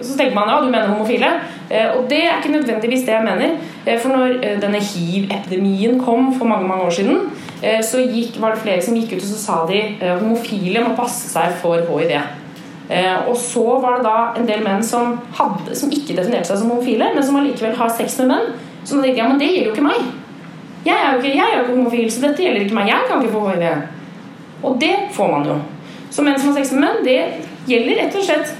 så 0.00 0.16
tenker 0.16 0.34
man 0.34 0.48
ja, 0.48 0.60
du 0.60 0.70
mener 0.70 0.88
homofile. 0.88 1.34
Eh, 1.68 1.92
og 1.98 2.08
det 2.08 2.22
er 2.24 2.38
ikke 2.38 2.54
nødvendigvis 2.54 3.04
det 3.04 3.12
jeg 3.12 3.28
mener. 3.28 3.60
Eh, 3.84 4.00
for 4.00 4.16
når 4.16 4.40
denne 4.64 4.80
hiv-epidemien 4.80 6.00
kom 6.00 6.32
for 6.38 6.48
mange 6.48 6.68
mange 6.68 6.88
år 6.88 6.96
siden, 7.00 7.28
så 7.82 8.02
gikk, 8.04 8.34
var 8.40 8.52
det 8.52 8.60
flere 8.62 8.82
som 8.84 8.94
gikk 8.94 9.14
ut 9.16 9.22
og 9.22 9.28
så 9.30 9.38
sa 9.40 9.54
de 9.66 9.78
homofile 10.20 10.82
må 10.84 10.90
passe 10.94 11.30
seg 11.32 11.54
for 11.62 11.88
hiv. 11.88 12.12
Eh, 12.88 13.28
og 13.28 13.34
så 13.36 13.64
var 13.82 13.96
det 13.96 14.06
da 14.06 14.18
en 14.38 14.46
del 14.46 14.62
menn 14.62 14.84
som, 14.86 15.16
hadde, 15.34 15.74
som 15.74 15.90
ikke 15.90 16.14
definerte 16.14 16.52
seg 16.52 16.60
som 16.60 16.70
homofile, 16.70 17.10
men 17.14 17.24
som 17.26 17.38
allikevel 17.40 17.74
har 17.78 17.90
sex 17.94 18.18
med 18.22 18.30
menn. 18.30 18.52
Så 18.84 18.96
da 18.96 19.06
tenkte 19.06 19.22
ja, 19.22 19.28
men 19.30 19.40
det 19.42 19.50
gjelder 19.50 19.72
jo 19.72 19.74
ikke 19.74 19.88
meg. 19.88 20.12
Jeg 20.86 20.94
er 20.94 21.08
jo 21.12 21.22
ikke, 21.22 21.32
jeg 21.34 21.46
er 21.46 21.56
jo 21.56 21.64
ikke 21.64 21.78
homofil, 21.80 22.06
så 22.14 22.22
dette 22.22 22.44
gjelder 22.44 22.66
ikke 22.66 22.78
meg. 22.78 22.92
Jeg 22.92 23.08
kan 23.08 23.24
ikke 23.24 23.34
få 23.34 23.48
hiv. 23.48 23.66
Og 24.62 24.78
det 24.80 24.94
får 25.16 25.32
man 25.32 25.50
jo. 25.50 25.58
Så 26.14 26.22
menn 26.22 26.38
som 26.38 26.52
har 26.52 26.60
sex 26.60 26.72
med 26.76 26.84
menn, 26.84 27.02
det 27.06 27.18
gjelder 27.66 28.00
rett 28.04 28.16
og 28.16 28.24
slett 28.28 28.54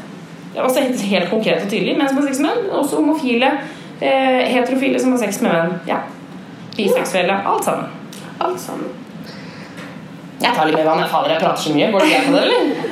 altså 0.57 0.83
helt 0.83 1.31
konkret 1.31 1.63
og 1.63 1.71
tydelig. 1.71 1.95
Menn 1.99 2.11
som 2.11 2.19
har 2.19 2.27
sex 2.27 2.43
med 2.43 2.51
menn, 2.51 2.71
også 2.81 2.99
homofile, 2.99 3.53
eh, 4.01 4.43
heterofile 4.51 5.01
som 5.01 5.15
har 5.15 5.23
sex 5.23 5.41
med 5.45 5.55
menn. 5.55 5.79
Ja. 5.87 6.03
Biseksuelle. 6.77 7.39
Alt 7.47 7.65
sammen. 7.65 7.87
Alt 8.41 8.61
sammen. 8.61 8.91
Jeg 10.43 10.53
tar 10.53 10.67
litt 10.69 10.77
mer 10.77 10.91
vann. 10.91 11.07
Fader, 11.09 11.33
jeg 11.33 11.41
prater 11.41 11.63
så 11.63 11.73
mye. 11.73 11.93
Går 11.93 12.05
det 12.05 12.11
greit 12.11 12.31
med 12.31 12.41
det, 12.41 12.45
eller? 12.45 12.86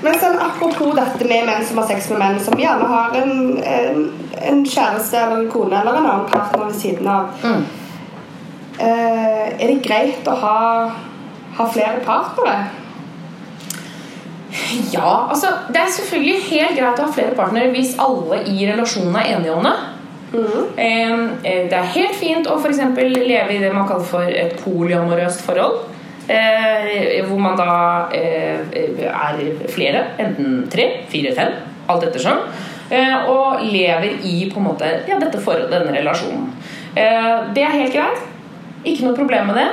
Men 0.00 0.16
sånn, 0.20 0.38
apropos 0.40 0.94
dette 0.96 1.26
med 1.28 1.44
menn 1.48 1.64
som 1.66 1.80
har 1.82 1.88
sex 1.90 2.08
med 2.12 2.22
menn, 2.22 2.40
som 2.40 2.56
gjerne 2.58 2.88
har 2.88 3.16
en, 3.20 3.34
en, 3.60 4.02
en 4.48 4.62
kjæreste 4.64 5.18
eller 5.20 5.42
en 5.42 5.52
kone 5.52 5.76
eller 5.76 5.98
en 5.98 6.08
annen 6.08 6.28
partner 6.30 6.70
ved 6.70 6.78
siden 6.80 7.10
av. 7.10 7.34
Mm. 7.44 7.64
Uh, 8.80 9.46
er 9.60 9.66
det 9.66 9.82
greit 9.84 10.28
å 10.30 10.36
ha, 10.40 10.58
ha 11.58 11.66
flere 11.74 12.00
partnere? 12.06 12.70
Ja, 14.90 15.28
altså 15.30 15.46
Det 15.68 15.78
er 15.78 15.92
selvfølgelig 15.94 16.42
helt 16.48 16.78
greit 16.78 17.00
å 17.00 17.06
ha 17.06 17.14
flere 17.14 17.36
partnere 17.38 17.70
hvis 17.74 17.92
alle 18.00 18.40
i 18.48 18.64
relasjonen 18.66 19.16
er 19.20 19.34
enige 19.36 19.54
om 19.54 19.66
det. 19.68 19.76
Eh, 20.76 21.12
eh, 21.44 21.68
Det 21.70 21.76
er 21.76 21.94
helt 21.94 22.14
fint 22.14 22.46
å 22.46 22.58
eksempel 22.62 23.12
leve 23.12 23.54
i 23.54 23.60
det 23.62 23.72
man 23.74 23.88
kaller 23.88 24.06
for 24.06 24.22
et 24.22 24.56
polyamorøst 24.64 25.42
forhold. 25.42 25.89
Eh, 26.30 27.24
hvor 27.26 27.38
man 27.42 27.56
da 27.58 27.72
eh, 28.14 28.60
er 29.10 29.38
flere, 29.72 30.04
enten 30.22 30.60
tre, 30.70 30.86
fire, 31.10 31.32
fem, 31.34 31.56
alt 31.90 32.06
ettersom. 32.06 32.44
Eh, 32.90 33.30
og 33.30 33.64
lever 33.66 34.22
i 34.26 34.44
på 34.50 34.60
en 34.60 34.68
måte 34.68 34.90
ja, 35.08 35.18
dette 35.18 35.40
forholdet, 35.42 35.72
denne 35.74 35.96
relasjonen. 35.96 36.50
Det 36.94 37.62
er 37.62 37.74
helt 37.76 37.94
greit. 37.94 38.22
Ikke 38.82 39.06
noe 39.06 39.18
problem 39.18 39.50
med 39.50 39.58
det. 39.60 39.68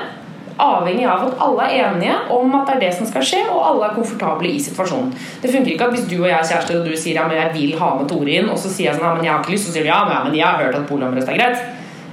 Avhengig 0.61 1.05
av 1.05 1.27
at 1.27 1.39
alle 1.45 1.65
er 1.67 1.87
enige 1.91 2.15
om 2.33 2.53
at 2.57 2.69
det 2.69 2.75
er 2.75 2.83
det 2.87 2.91
som 2.97 3.09
skal 3.09 3.25
skje, 3.25 3.43
og 3.53 3.61
alle 3.61 3.87
er 3.87 3.95
komfortable 3.97 4.49
i 4.49 4.61
situasjonen. 4.61 5.13
Det 5.41 5.53
funker 5.53 5.73
ikke 5.73 5.89
at 5.89 5.95
hvis 5.95 6.05
du 6.09 6.15
og 6.19 6.27
jeg 6.29 6.37
er 6.37 6.51
kjærester, 6.51 6.79
og 6.79 6.89
du 6.89 6.97
sier 6.97 7.17
ja, 7.19 7.25
men 7.29 7.37
jeg 7.37 7.53
vil 7.53 7.77
ha 7.77 7.93
med 7.97 8.09
Tore 8.09 8.37
inn, 8.39 8.49
og 8.49 8.57
så 8.61 8.69
sier 8.69 8.91
jeg 8.91 8.97
sånn 8.97 9.05
ja, 9.05 9.15
men 9.17 9.25
jeg 9.25 9.33
har 9.33 9.45
ikke 9.45 9.53
lyst, 9.53 9.69
så 9.69 9.75
sier 9.75 9.85
du 9.85 9.91
ja, 9.91 10.01
men, 10.09 10.37
jeg 10.37 10.45
har 10.45 10.61
hørt 10.65 10.77
at 10.77 10.89
polyamorøst 10.89 11.33
er 11.33 11.41
greit. 11.41 11.65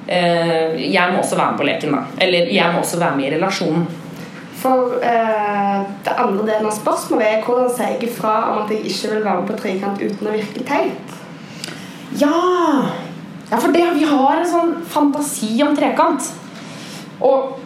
Jeg 0.05 1.13
må 1.13 1.21
også 1.25 1.41
være 1.41 1.53
med 1.53 1.61
på 1.61 1.69
leken, 1.69 1.97
da. 1.97 2.25
Eller 2.25 2.53
jeg 2.53 2.73
må 2.73 2.85
også 2.85 3.01
være 3.01 3.17
med 3.17 3.31
i 3.31 3.37
relasjonen. 3.39 3.87
For 4.65 4.95
eh, 5.05 5.81
det 6.07 6.15
andre 6.17 6.47
delen 6.47 6.71
av 6.71 6.73
spørsmålet 6.73 7.27
er 7.29 7.43
hvordan 7.45 7.73
sier 7.75 7.91
jeg 7.93 8.07
ifra 8.09 8.37
om 8.53 8.63
at 8.63 8.71
jeg 8.73 8.87
ikke 8.89 9.11
vil 9.13 9.27
være 9.27 9.43
med 9.43 9.51
på 9.51 9.59
trekant 9.61 10.01
uten 10.01 10.31
å 10.31 10.33
virke 10.33 10.65
teit? 10.65 11.19
Ja! 12.17 12.39
ja 13.51 13.59
for 13.61 13.75
det, 13.75 13.85
vi 13.99 14.09
har 14.09 14.39
en 14.39 14.49
sånn 14.49 14.73
fantasi 14.89 15.59
om 15.67 15.77
trekant. 15.77 16.31
Og 17.21 17.61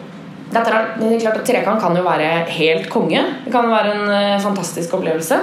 dette 0.49 0.73
er, 0.73 0.91
det 0.97 1.09
er 1.13 1.23
klart 1.23 1.39
at 1.39 1.47
Trekant 1.47 1.81
kan 1.81 1.97
jo 1.97 2.03
være 2.05 2.29
helt 2.57 2.87
konge. 2.89 3.21
Det 3.45 3.51
kan 3.53 3.69
være 3.69 3.95
en 3.95 4.05
uh, 4.09 4.41
fantastisk 4.41 4.95
opplevelse. 4.97 5.37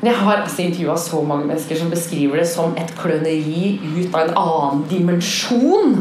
Men 0.00 0.12
jeg 0.12 0.20
har 0.20 0.42
altså 0.42 0.62
intervjua 0.62 0.96
så 1.00 1.20
mange 1.26 1.46
mennesker 1.46 1.78
som 1.78 1.90
beskriver 1.90 2.42
det 2.42 2.48
som 2.50 2.74
et 2.78 2.90
kløneri 2.98 3.78
ut 3.82 4.14
av 4.14 4.24
en 4.24 4.36
annen 4.42 4.82
dimensjon. 4.90 5.96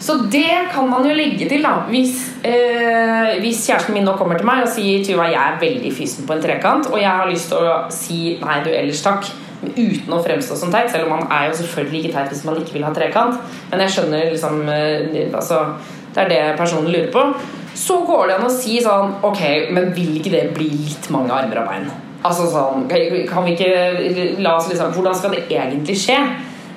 Så 0.00 0.14
det 0.30 0.70
kan 0.72 0.86
man 0.90 1.06
jo 1.06 1.14
legge 1.16 1.48
til, 1.50 1.62
da. 1.64 1.82
Hvis, 1.90 2.14
eh, 2.46 3.38
hvis 3.42 3.64
kjæresten 3.66 3.94
min 3.96 4.06
nå 4.06 4.14
kommer 4.18 4.38
til 4.38 4.46
meg 4.46 4.62
og 4.62 4.70
sier 4.70 5.04
Tuva, 5.04 5.26
jeg 5.26 5.42
er 5.42 5.60
veldig 5.60 5.92
fysen 5.94 6.26
på 6.26 6.36
en 6.36 6.42
trekant, 6.42 6.86
og 6.92 7.00
jeg 7.02 7.10
har 7.10 7.30
lyst 7.30 7.50
til 7.50 7.66
å 7.66 7.76
si 7.90 8.38
nei, 8.42 8.60
du, 8.64 8.70
ellers 8.70 9.02
takk. 9.02 9.30
Uten 9.58 10.12
å 10.14 10.20
fremstå 10.22 10.54
som 10.54 10.70
teit, 10.70 10.86
selv 10.92 11.08
om 11.08 11.16
man 11.16 11.32
er 11.34 11.48
jo 11.48 11.56
selvfølgelig 11.58 12.04
ikke 12.04 12.14
teit 12.14 12.28
hvis 12.30 12.44
man 12.46 12.60
ikke 12.60 12.76
vil 12.76 12.86
ha 12.86 12.92
trekant. 12.94 13.40
Men 13.72 13.82
jeg 13.82 13.96
skjønner 13.96 14.28
liksom 14.30 14.60
eh, 14.70 15.32
altså, 15.34 15.64
Det 16.14 16.22
er 16.24 16.28
det 16.30 16.58
personen 16.58 16.92
lurer 16.92 17.10
på. 17.12 17.24
Så 17.74 17.98
går 18.06 18.28
det 18.28 18.36
an 18.38 18.46
å 18.46 18.50
si 18.50 18.78
sånn 18.82 19.18
Ok, 19.26 19.42
men 19.74 19.92
vil 19.94 20.16
ikke 20.18 20.32
det 20.32 20.44
bli 20.56 20.70
litt 20.70 21.10
mange 21.14 21.34
armer 21.34 21.60
og 21.62 21.68
bein? 21.70 21.90
Altså 22.26 22.48
sånn 22.50 22.88
Kan 22.90 23.44
vi 23.46 23.54
ikke 23.54 24.38
la 24.42 24.56
oss 24.56 24.66
liksom 24.70 24.94
Hvordan 24.96 25.14
skal 25.14 25.36
det 25.36 25.44
egentlig 25.46 25.94
skje? 26.00 26.16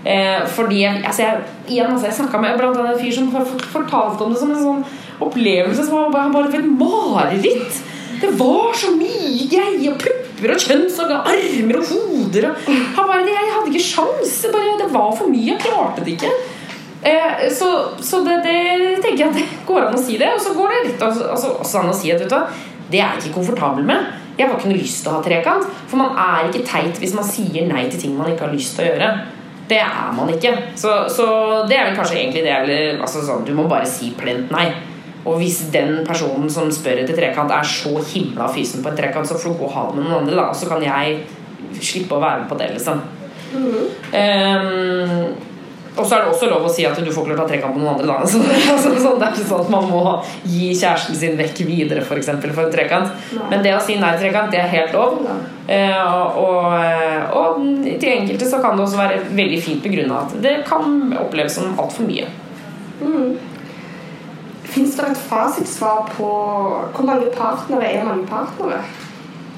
Eh, 0.01 0.41
fordi 0.49 0.81
altså 0.87 1.21
jeg, 1.21 1.41
igjen, 1.69 1.91
altså 1.93 2.07
jeg 2.07 2.17
snakka 2.17 2.41
med 2.41 2.57
blant 2.57 2.77
annet 2.81 2.95
en 2.95 3.01
fyr 3.03 3.13
som 3.13 3.29
fortalte 3.73 4.25
om 4.25 4.33
det 4.33 4.39
som 4.41 4.53
en 4.53 4.63
sånn 4.63 4.85
opplevelse 5.21 5.85
som 5.85 5.99
var 5.99 6.13
bare, 6.13 6.31
bare 6.33 6.49
et 6.57 6.71
mareritt. 6.79 7.81
Det 8.21 8.31
var 8.37 8.73
så 8.77 8.93
mye 8.95 9.45
greier. 9.49 9.97
Pupper 10.01 10.55
og 10.55 10.63
kjønnsorgan, 10.63 11.27
armer 11.29 11.81
og 11.81 11.91
hoder. 11.91 12.49
Og, 12.49 12.71
han 12.97 13.11
bare, 13.11 13.21
jeg 13.29 13.53
hadde 13.53 13.71
ikke 13.73 13.85
sjans. 13.85 14.33
Bare, 14.53 14.79
det 14.81 14.89
var 14.93 15.13
for 15.17 15.29
mye. 15.29 15.53
Jeg 15.53 15.61
klarte 15.63 16.05
det 16.05 16.17
ikke. 16.17 16.33
Eh, 17.01 17.47
så 17.53 17.69
så 17.97 18.21
det, 18.25 18.43
det 18.45 19.01
tenker 19.01 19.23
jeg 19.23 19.29
at 19.31 19.37
det 19.39 19.45
går 19.69 19.87
an 19.87 19.97
å 19.97 20.01
si 20.01 20.17
det. 20.21 20.33
Og 20.37 20.41
så 20.41 20.53
går 20.57 20.73
det 20.73 20.83
litt 20.89 21.05
altså, 21.05 21.29
altså, 21.33 21.53
også 21.61 21.81
an 21.81 21.93
å 21.93 21.97
si 21.97 22.13
at 22.13 22.21
vet 22.21 22.33
du 22.33 22.67
det 22.91 22.99
er 22.99 23.13
jeg 23.15 23.29
ikke 23.29 23.37
komfortabel 23.39 23.85
med. 23.87 24.09
Jeg 24.37 24.49
har 24.49 24.57
ikke 24.57 24.67
noe 24.71 24.81
lyst 24.81 25.03
til 25.03 25.11
å 25.11 25.19
ha 25.19 25.21
trekant. 25.23 25.69
For 25.87 26.01
man 26.01 26.17
er 26.19 26.49
ikke 26.49 26.65
teit 26.67 26.97
hvis 26.99 27.13
man 27.15 27.25
sier 27.27 27.69
nei 27.69 27.85
til 27.89 28.01
ting 28.01 28.17
man 28.17 28.33
ikke 28.33 28.49
har 28.49 28.53
lyst 28.53 28.75
til 28.75 28.85
å 28.85 28.89
gjøre. 28.91 29.11
Det 29.71 29.79
er 29.79 30.13
man 30.15 30.29
ikke. 30.33 30.51
Så, 30.75 30.93
så 31.15 31.25
det 31.69 31.77
er 31.77 31.89
vel 31.89 31.99
kanskje 31.99 32.17
egentlig 32.19 32.43
det 32.43 32.55
eller, 32.55 32.97
altså 32.99 33.23
sånn, 33.23 33.45
Du 33.47 33.53
må 33.55 33.69
bare 33.71 33.87
si 33.87 34.11
plent 34.19 34.51
nei. 34.51 34.67
Og 35.21 35.37
hvis 35.37 35.67
den 35.71 36.01
personen 36.07 36.49
som 36.49 36.71
spør 36.73 37.03
etter 37.03 37.15
trekant, 37.17 37.53
er 37.53 37.67
så 37.67 37.93
himla 38.11 38.49
fysen 38.51 38.81
på 38.81 38.89
en 38.89 38.97
trekant, 38.97 39.29
så 39.29 39.37
får 39.37 39.53
du 39.53 39.59
gå 39.59 39.67
og 39.69 39.75
ha 39.75 39.83
det 39.87 39.99
med 39.99 40.07
noen 40.07 40.23
andre, 40.23 40.37
da. 40.39 40.47
Så 40.57 40.67
kan 40.69 40.81
jeg 40.83 41.21
slippe 41.77 42.17
å 42.17 42.23
være 42.23 42.41
med 42.41 42.49
på 42.49 42.57
det, 42.57 42.71
liksom. 42.73 43.03
Ehm, 44.17 45.27
og 46.01 46.07
så 46.07 46.17
er 46.17 46.23
det 46.23 46.33
også 46.33 46.49
lov 46.49 46.65
å 46.65 46.71
si 46.73 46.85
at 46.87 46.97
du 46.97 47.11
får 47.11 47.27
ikke 47.27 47.31
lov 47.31 47.37
til 47.37 47.41
å 47.41 47.45
ha 47.45 47.51
trekant 47.51 47.77
med 47.77 47.85
noen 47.85 48.01
andre. 48.01 48.27
Så, 48.31 48.41
altså, 48.73 48.93
sånn, 48.97 49.19
det 49.21 49.27
er 49.27 49.35
ikke 49.35 49.47
sånn 49.51 49.63
at 49.65 49.71
man 49.73 49.87
må 49.91 50.01
gi 50.43 50.71
kjæresten 50.73 51.17
sin 51.21 51.37
vekk 51.39 51.61
videre 51.67 52.05
for, 52.07 52.19
eksempel, 52.21 52.53
for 52.57 52.67
en 52.67 52.73
trekant. 52.73 53.13
Men 53.51 53.63
det 53.65 53.75
å 53.77 53.81
si 53.83 53.97
nei 54.01 54.11
til 54.15 54.25
trekant, 54.25 54.51
det 54.53 54.61
er 54.63 54.71
helt 54.73 54.95
lov. 54.97 55.21
Eh, 55.71 56.01
og, 56.01 56.41
og, 56.41 57.37
og 57.37 57.61
til 58.01 58.09
enkelte 58.11 58.49
så 58.49 58.59
kan 58.63 58.75
det 58.75 58.87
også 58.87 58.99
være 58.99 59.21
veldig 59.37 59.61
fint 59.63 59.85
begrunna 59.85 60.25
at 60.25 60.35
det 60.43 60.57
kan 60.67 61.13
oppleves 61.21 61.59
som 61.59 61.77
altfor 61.79 62.09
mye. 62.09 62.27
Fins 64.71 64.95
det 64.95 65.07
et 65.11 65.23
fasitsvar 65.27 66.11
på 66.15 66.27
hvor 66.95 67.05
mange 67.07 67.31
partnere 67.35 67.89
er 67.91 68.05
mange 68.07 68.27
partnere? 68.29 68.81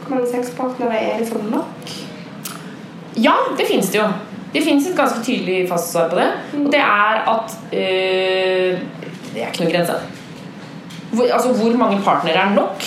Hvor 0.03 0.15
mange 0.15 0.29
sexpartnere 0.31 0.99
er 0.99 1.19
liksom 1.21 1.51
nok? 1.53 1.91
Ja, 3.21 3.35
det 3.57 3.67
fins 3.69 3.91
det 3.93 4.01
jo. 4.01 4.07
Det 4.53 4.63
fins 4.63 4.87
et 4.87 4.97
ganske 4.97 5.23
tydelig 5.25 5.63
fastsvar 5.69 6.11
på 6.11 6.19
det. 6.19 6.27
Og 6.59 6.69
det 6.73 6.81
er 6.81 7.23
at 7.35 7.55
øh, 7.73 8.83
Det 9.33 9.41
er 9.41 9.49
ikke 9.49 9.63
noen 9.63 9.73
grense. 9.73 9.95
Hvor, 11.13 11.25
altså, 11.25 11.53
hvor 11.57 11.77
mange 11.77 12.01
partnere 12.05 12.45
er 12.45 12.55
nok? 12.55 12.85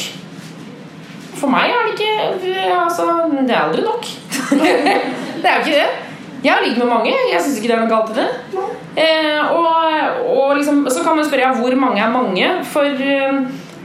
For 1.36 1.52
meg 1.52 1.74
er 1.74 1.86
det 1.86 1.94
ikke 1.96 2.54
altså, 2.80 3.06
Det 3.34 3.50
er 3.50 3.60
aldri 3.60 3.82
nok. 3.82 4.06
det 5.42 5.50
er 5.50 5.58
jo 5.58 5.64
ikke 5.64 5.78
det. 5.78 5.88
Jeg 6.44 6.52
har 6.52 6.62
ligget 6.62 6.78
med 6.78 6.92
mange. 6.92 7.12
Jeg 7.32 7.42
syns 7.42 7.58
ikke 7.58 7.68
det 7.72 7.76
er 7.76 7.84
noe 7.84 7.90
galt 7.90 8.12
i 8.12 8.20
det. 8.20 8.28
Eh, 8.96 9.56
og 9.56 9.86
og 10.36 10.56
liksom, 10.56 10.86
så 10.90 11.02
kan 11.04 11.16
man 11.16 11.26
spørre 11.26 11.48
ja, 11.48 11.52
hvor 11.54 11.74
mange 11.74 12.02
er 12.02 12.12
mange. 12.12 12.50
For, 12.64 12.84
eh, 12.84 13.40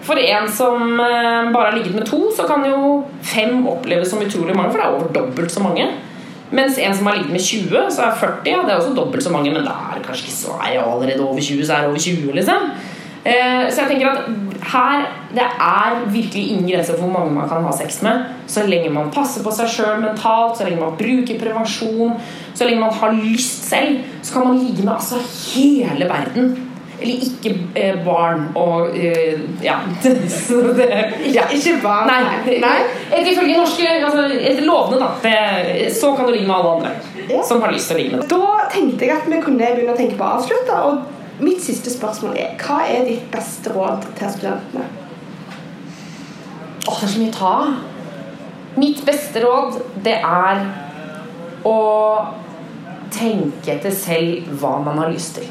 for 0.05 0.21
en 0.21 0.49
som 0.51 0.99
eh, 0.99 1.51
bare 1.53 1.69
har 1.69 1.77
ligget 1.77 1.95
med 1.95 2.05
to, 2.05 2.31
så 2.37 2.45
kan 2.47 2.65
jo 2.69 3.03
fem 3.21 3.67
oppleves 3.67 4.09
som 4.09 4.21
utrolig 4.21 4.55
mange, 4.55 4.71
for 4.71 4.77
det 4.79 4.87
er 4.87 4.95
over 4.95 5.13
dobbelt 5.13 5.51
så 5.51 5.63
mange. 5.63 5.87
Mens 6.51 6.77
en 6.77 6.95
som 6.95 7.07
har 7.07 7.15
ligget 7.15 7.31
med 7.31 7.39
20, 7.39 7.91
så 7.95 8.07
er 8.07 8.17
40 8.19 8.49
ja, 8.51 8.61
det 8.65 8.73
er 8.73 8.79
også 8.79 8.95
dobbelt 8.95 9.23
så 9.23 9.31
mange. 9.31 9.53
Men 9.53 9.63
da 9.67 9.75
er 9.89 9.99
det 9.99 10.07
kanskje 10.07 10.27
ikke 10.27 10.37
så 10.37 10.57
er 10.59 10.73
jeg 10.73 10.83
allerede 10.83 11.27
over 11.27 11.39
20, 11.39 11.65
så 11.65 11.73
er 11.73 11.85
det 11.85 11.89
over 11.89 11.97
20, 11.97 12.33
liksom. 12.39 12.71
Eh, 13.23 13.67
så 13.69 13.83
jeg 13.83 13.89
tenker 13.91 14.09
at 14.09 14.21
her 14.71 15.03
Det 15.29 15.43
er 15.45 16.09
virkelig 16.09 16.47
ingen 16.51 16.71
grenser 16.71 16.95
for 16.97 17.05
hvor 17.05 17.19
mange 17.19 17.35
man 17.35 17.49
kan 17.49 17.63
ha 17.63 17.71
sex 17.71 18.01
med. 18.01 18.23
Så 18.47 18.65
lenge 18.67 18.89
man 18.89 19.11
passer 19.11 19.43
på 19.43 19.51
seg 19.55 19.69
sjøl 19.69 20.01
mentalt, 20.01 20.57
så 20.57 20.65
lenge 20.67 20.81
man 20.81 20.97
bruker 20.97 21.39
prevensjon, 21.39 22.17
så 22.53 22.65
lenge 22.67 22.81
man 22.81 22.93
har 22.93 23.15
lyst 23.15 23.69
selv, 23.69 24.01
så 24.21 24.33
kan 24.33 24.47
man 24.47 24.59
ligge 24.59 24.83
med 24.83 24.93
altså 24.93 25.21
hele 25.53 26.09
verden. 26.09 26.70
Eller 27.01 27.23
ikke 27.25 27.51
eh, 27.81 27.95
barn 28.05 28.43
og 28.55 28.95
eh, 28.97 29.39
Ja. 29.65 29.79
så 30.47 30.59
det, 30.77 30.87
ja. 31.33 31.47
Ikke 31.53 31.77
barn, 31.83 32.07
Nei. 32.11 32.59
nei. 32.61 32.75
Etter 33.09 33.31
ifølge 33.33 33.57
norske 33.57 33.87
altså, 34.05 34.27
etter 34.37 34.65
lovene, 34.67 34.99
da. 35.01 35.09
Det, 35.23 35.87
så 35.97 36.13
kan 36.15 36.29
du 36.29 36.35
ligge 36.35 36.47
med 36.47 36.55
alle 36.55 36.75
andre 36.77 36.91
Ja. 37.31 37.41
som 37.47 37.61
har 37.61 37.71
lyst 37.73 37.89
til 37.89 37.97
å 37.97 38.01
ligge 38.01 38.15
med 38.17 38.23
deg. 38.25 38.29
Da 38.35 38.69
tenkte 38.73 39.05
jeg 39.07 39.15
at 39.17 39.27
vi 39.31 39.41
kunne 39.41 39.71
begynne 39.75 39.93
å 39.93 39.97
tenke 39.97 40.17
på 40.19 40.25
å 40.27 40.35
avslutte. 40.39 40.79
Og 40.89 41.41
mitt 41.45 41.61
siste 41.63 41.89
spørsmål 41.93 42.37
er 42.37 42.53
hva 42.61 42.81
er 42.91 43.05
ditt 43.07 43.25
beste 43.33 43.71
råd 43.73 44.05
til 44.19 44.33
studentene? 44.35 44.85
Åh, 46.87 46.97
det 46.99 47.07
er 47.07 47.11
så 47.13 47.21
mye 47.21 47.31
å 47.31 47.37
ta 47.37 47.53
av. 47.61 47.73
Mitt 48.81 49.01
beste 49.05 49.41
råd, 49.43 49.81
det 50.05 50.17
er 50.23 50.61
å 51.67 51.77
tenke 53.13 53.73
etter 53.75 53.93
selv 53.93 54.47
hva 54.61 54.77
man 54.85 54.97
har 55.01 55.11
lyst 55.11 55.35
til. 55.37 55.49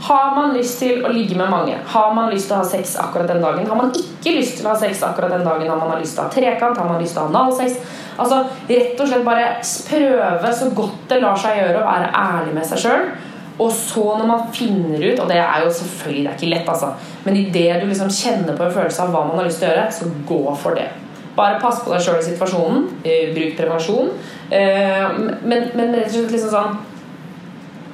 Har 0.00 0.34
man 0.36 0.54
lyst 0.54 0.78
til 0.82 1.04
å 1.06 1.10
ligge 1.12 1.36
med 1.38 1.48
mange? 1.50 1.76
Har 1.88 2.12
man 2.14 2.28
lyst 2.30 2.50
til 2.50 2.56
å 2.56 2.60
ha 2.60 2.68
sex 2.68 2.96
akkurat 3.00 3.30
den 3.30 3.40
dagen? 3.42 3.66
Har 3.66 3.78
man 3.78 3.94
ikke 3.96 4.34
lyst 4.36 4.58
til 4.58 4.66
å 4.66 4.74
ha 4.74 4.80
sex 4.80 5.00
akkurat 5.06 5.32
den 5.32 5.46
dagen? 5.46 5.70
Har 5.70 5.80
man 5.80 6.00
lyst 6.00 6.16
til 6.16 6.24
å 6.24 6.26
ha 6.26 6.34
trekant? 6.34 6.76
Har 6.78 6.90
man 6.90 7.00
lyst 7.00 7.16
til 7.16 7.22
å 7.22 7.28
ha 7.28 7.32
analsex? 7.32 7.78
Altså, 8.16 8.42
rett 8.68 9.00
og 9.00 9.08
slett 9.08 9.24
bare 9.24 9.46
prøve 9.88 10.52
så 10.58 10.68
godt 10.76 11.08
det 11.10 11.22
lar 11.24 11.40
seg 11.40 11.62
gjøre 11.62 11.80
å 11.80 11.88
være 11.88 12.12
ærlig 12.12 12.54
med 12.58 12.68
seg 12.68 12.84
sjøl. 12.84 13.08
Og 13.56 13.72
så 13.72 14.04
når 14.18 14.28
man 14.28 14.48
finner 14.52 15.00
ut, 15.00 15.20
og 15.22 15.30
det 15.32 15.40
er 15.40 15.64
jo 15.64 15.72
selvfølgelig 15.72 16.24
det 16.26 16.32
er 16.32 16.36
ikke 16.36 16.52
lett, 16.52 16.68
altså, 16.68 16.90
men 17.24 17.38
idet 17.40 17.80
du 17.80 17.86
liksom 17.88 18.12
kjenner 18.12 18.56
på 18.56 18.66
en 18.66 18.74
følelse 18.74 19.06
av 19.06 19.14
hva 19.14 19.22
man 19.24 19.40
har 19.40 19.48
lyst 19.48 19.62
til 19.62 19.70
å 19.70 19.72
gjøre, 19.72 19.86
så 19.96 20.10
gå 20.28 20.42
for 20.60 20.76
det. 20.76 20.90
Bare 21.36 21.60
pass 21.60 21.80
på 21.84 21.92
deg 21.92 22.04
sjøl 22.04 22.20
i 22.20 22.24
situasjonen. 22.24 22.84
Eh, 23.04 23.32
bruk 23.36 23.56
prevensjon. 23.58 24.12
Eh, 24.52 25.16
men, 25.44 25.70
men 25.76 25.96
rett 25.96 26.08
og 26.08 26.14
slett 26.14 26.36
liksom 26.36 26.52
sånn 26.52 26.78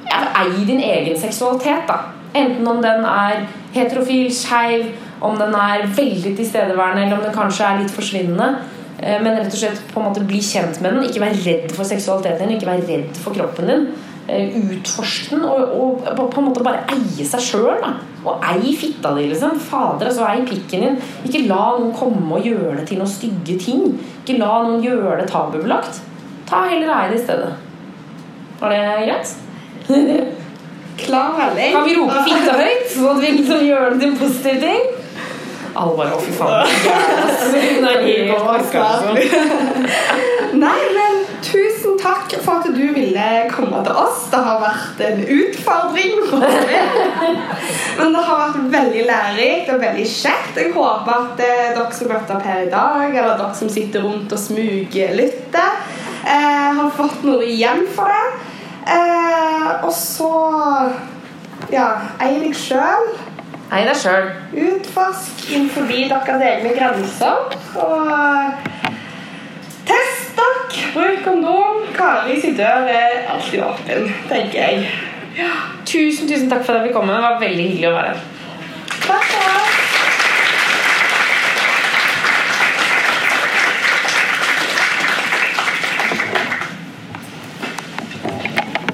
ja, 0.09 0.21
Ei 0.43 0.65
din 0.67 0.81
egen 0.81 1.19
seksualitet, 1.19 1.87
da. 1.89 2.01
Enten 2.35 2.67
om 2.69 2.81
den 2.83 3.05
er 3.05 3.47
heterofil, 3.75 4.31
skeiv, 4.33 4.87
om 5.21 5.37
den 5.39 5.55
er 5.55 5.85
veldig 5.97 6.37
tilstedeværende, 6.37 7.03
eller 7.05 7.17
om 7.19 7.23
den 7.27 7.35
kanskje 7.35 7.65
er 7.69 7.79
litt 7.83 7.91
forsvinnende. 7.93 8.55
Eh, 9.03 9.21
Men 9.23 9.37
rett 9.39 9.53
og 9.53 9.59
slett 9.61 9.83
på 9.93 10.01
en 10.01 10.09
måte 10.09 10.25
bli 10.27 10.39
kjent 10.41 10.81
med 10.81 10.95
den. 10.95 11.05
Ikke 11.05 11.21
vær 11.21 11.37
redd 11.45 11.73
for 11.77 11.85
seksualiteten 11.85 12.49
din, 12.49 12.57
ikke 12.57 12.67
vær 12.71 12.83
redd 12.89 13.17
for 13.17 13.35
kroppen 13.35 13.67
din. 13.67 13.87
Eh, 14.29 14.55
Utforsk 14.73 15.31
den, 15.31 15.45
og, 15.45 15.61
og 16.09 16.17
på- 16.17 16.39
en 16.39 16.45
måte 16.49 16.63
bare 16.65 16.85
eie 16.95 17.25
seg 17.27 17.41
sjøl. 17.41 17.85
Og 18.25 18.41
ei 18.47 18.73
fitta 18.79 19.13
di, 19.17 19.27
liksom. 19.29 19.59
Fader, 19.59 20.07
altså 20.07 20.27
ei 20.31 20.45
pikken 20.47 20.81
din. 20.87 20.99
Ikke 21.27 21.47
la 21.49 21.77
noen 21.79 21.93
komme 21.99 22.37
og 22.39 22.45
gjøre 22.47 22.77
det 22.79 22.87
til 22.89 22.99
noen 22.99 23.11
stygge 23.11 23.59
ting. 23.59 23.99
Ikke 24.25 24.39
la 24.39 24.63
noen 24.63 24.83
gjøre 24.83 25.19
det 25.21 25.29
tabubelagt. 25.31 26.01
Ta 26.47 26.65
heller 26.69 26.93
eie 26.95 27.11
det 27.11 27.21
i 27.21 27.25
stedet. 27.25 27.53
Var 28.61 28.71
det 28.71 29.09
greit? 29.09 29.35
Klar 31.03 31.33
melding. 31.39 31.73
Kan 31.73 31.85
vi 31.89 31.95
rope 31.99 32.25
fitte 32.27 32.53
høyt, 32.59 32.85
sånn 32.93 33.09
at 33.17 33.23
vi 33.23 33.31
liksom 33.39 33.65
gjør 33.67 33.89
det 33.91 34.01
til 34.03 34.11
en 34.11 34.19
positiv 34.21 34.61
ting? 34.67 34.83
Alle 35.73 35.95
bare 35.97 36.13
'å, 36.13 36.21
fy 36.21 36.33
faen'. 36.37 36.69
Nei, 40.53 40.81
men 40.97 41.23
tusen 41.41 41.97
takk 41.99 42.35
for 42.45 42.61
at 42.61 42.69
du 42.77 42.83
ville 42.93 43.29
komme 43.51 43.81
til 43.87 43.97
oss. 43.97 44.27
Det 44.31 44.43
har 44.45 44.61
vært 44.61 45.01
en 45.09 45.23
utfordring. 45.39 46.13
Men 47.97 48.13
det 48.13 48.23
har 48.29 48.37
vært 48.43 48.61
veldig 48.77 49.07
lærerikt 49.09 49.73
og 49.73 49.81
veldig 49.81 50.07
kjekt. 50.13 50.61
Jeg 50.61 50.73
håper 50.77 51.13
at 51.17 51.41
eh, 51.41 51.73
dere 51.73 51.89
som 51.97 52.13
møtte 52.13 52.37
opp 52.37 52.47
her 52.47 52.67
i 52.67 52.71
dag, 52.73 53.09
eller 53.09 53.37
dere 53.41 53.55
som 53.57 53.73
sitter 53.73 54.05
rundt 54.05 54.33
og 54.33 54.39
smuglytter, 54.45 55.71
eh, 56.29 56.71
har 56.83 56.91
fått 57.01 57.25
noe 57.25 57.43
igjen 57.49 57.87
for 57.97 58.13
det. 58.13 58.52
Eh, 58.87 59.85
og 59.87 59.93
så 59.95 60.31
ja, 61.73 61.87
ei 62.23 62.35
deg 62.43 62.57
sjøl. 62.59 63.13
Hei 63.73 63.85
deg 63.87 63.97
sjøl. 63.97 64.27
Utforsk 64.53 65.47
innenfor 65.53 65.87
deres 65.89 66.43
egne 66.49 66.75
grenser. 66.77 67.55
Og 67.81 68.09
test 69.89 70.35
dere. 70.37 70.91
Bruk 70.97 71.23
kondom. 71.25 71.87
Kari 71.97 72.41
sin 72.41 72.57
dør 72.57 72.89
er 72.89 73.23
alltid 73.33 73.63
åpen, 73.63 74.11
tenker 74.29 74.59
jeg. 74.59 74.91
Tusen, 75.87 76.29
tusen 76.29 76.51
takk 76.51 76.67
for 76.67 76.81
at 76.81 76.89
vi 76.89 76.93
kom. 76.93 77.09
Det 77.09 77.23
var 77.25 77.41
veldig 77.41 77.71
hyggelig 77.71 77.93
å 77.93 77.97
være 77.97 78.13
her. 78.13 78.27
Takk 79.07 79.31
for 79.37 79.82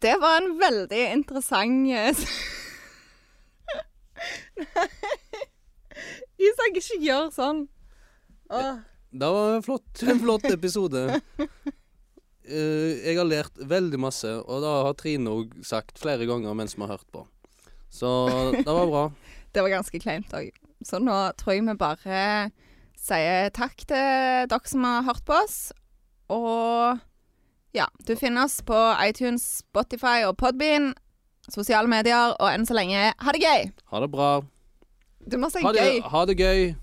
Det 0.03 0.15
var 0.21 0.37
en 0.39 0.53
veldig 0.61 1.01
interessant 1.13 1.91
eh, 1.91 2.27
Isak, 6.39 6.77
ikke 6.81 6.99
gjør 7.03 7.33
sånn. 7.35 7.65
Åh. 8.55 8.79
Det 9.11 9.31
var 9.35 9.57
en 9.57 9.65
flott, 9.65 10.03
en 10.11 10.21
flott 10.23 10.47
episode. 10.51 11.03
Eh, 11.39 12.93
jeg 13.09 13.17
har 13.19 13.27
lært 13.27 13.59
veldig 13.59 14.01
masse, 14.03 14.31
og 14.45 14.63
det 14.63 14.77
har 14.77 14.95
Trine 15.01 15.35
òg 15.41 15.59
sagt 15.67 15.99
flere 16.01 16.29
ganger 16.29 16.55
mens 16.59 16.77
vi 16.77 16.85
har 16.85 16.95
hørt 16.95 17.09
på. 17.15 17.25
Så 17.91 18.09
det 18.55 18.69
var 18.69 18.87
bra. 18.91 19.05
Det 19.49 19.63
var 19.65 19.73
ganske 19.73 19.99
kleint 19.99 20.33
òg. 20.37 20.51
Så 20.85 20.99
nå 21.01 21.15
tror 21.41 21.55
jeg 21.57 21.65
vi 21.65 21.75
bare 21.81 22.19
sier 23.01 23.49
takk 23.57 23.81
til 23.89 24.45
dere 24.53 24.69
som 24.71 24.85
har 24.85 25.07
hørt 25.09 25.25
på 25.27 25.39
oss. 25.41 25.57
Og 26.29 27.01
ja, 27.75 27.87
du 28.07 28.15
finner 28.17 28.45
oss 28.45 28.61
på 28.63 28.77
iTunes, 29.05 29.59
Spotify 29.65 30.25
og 30.27 30.37
Podbean. 30.41 30.95
Sosiale 31.49 31.89
medier, 31.89 32.35
og 32.37 32.49
enn 32.53 32.67
så 32.69 32.75
lenge 32.77 33.13
ha 33.17 33.33
det 33.33 33.41
gøy! 33.41 33.71
Ha 33.93 34.01
det 34.05 34.11
bra. 34.13 34.31
Du 35.29 35.39
må 35.41 35.49
si 35.53 35.63
Ha 35.65 35.73
det, 35.73 35.81
gøy. 35.85 36.01
ha 36.13 36.25
det 36.29 36.37
gøy. 36.37 36.75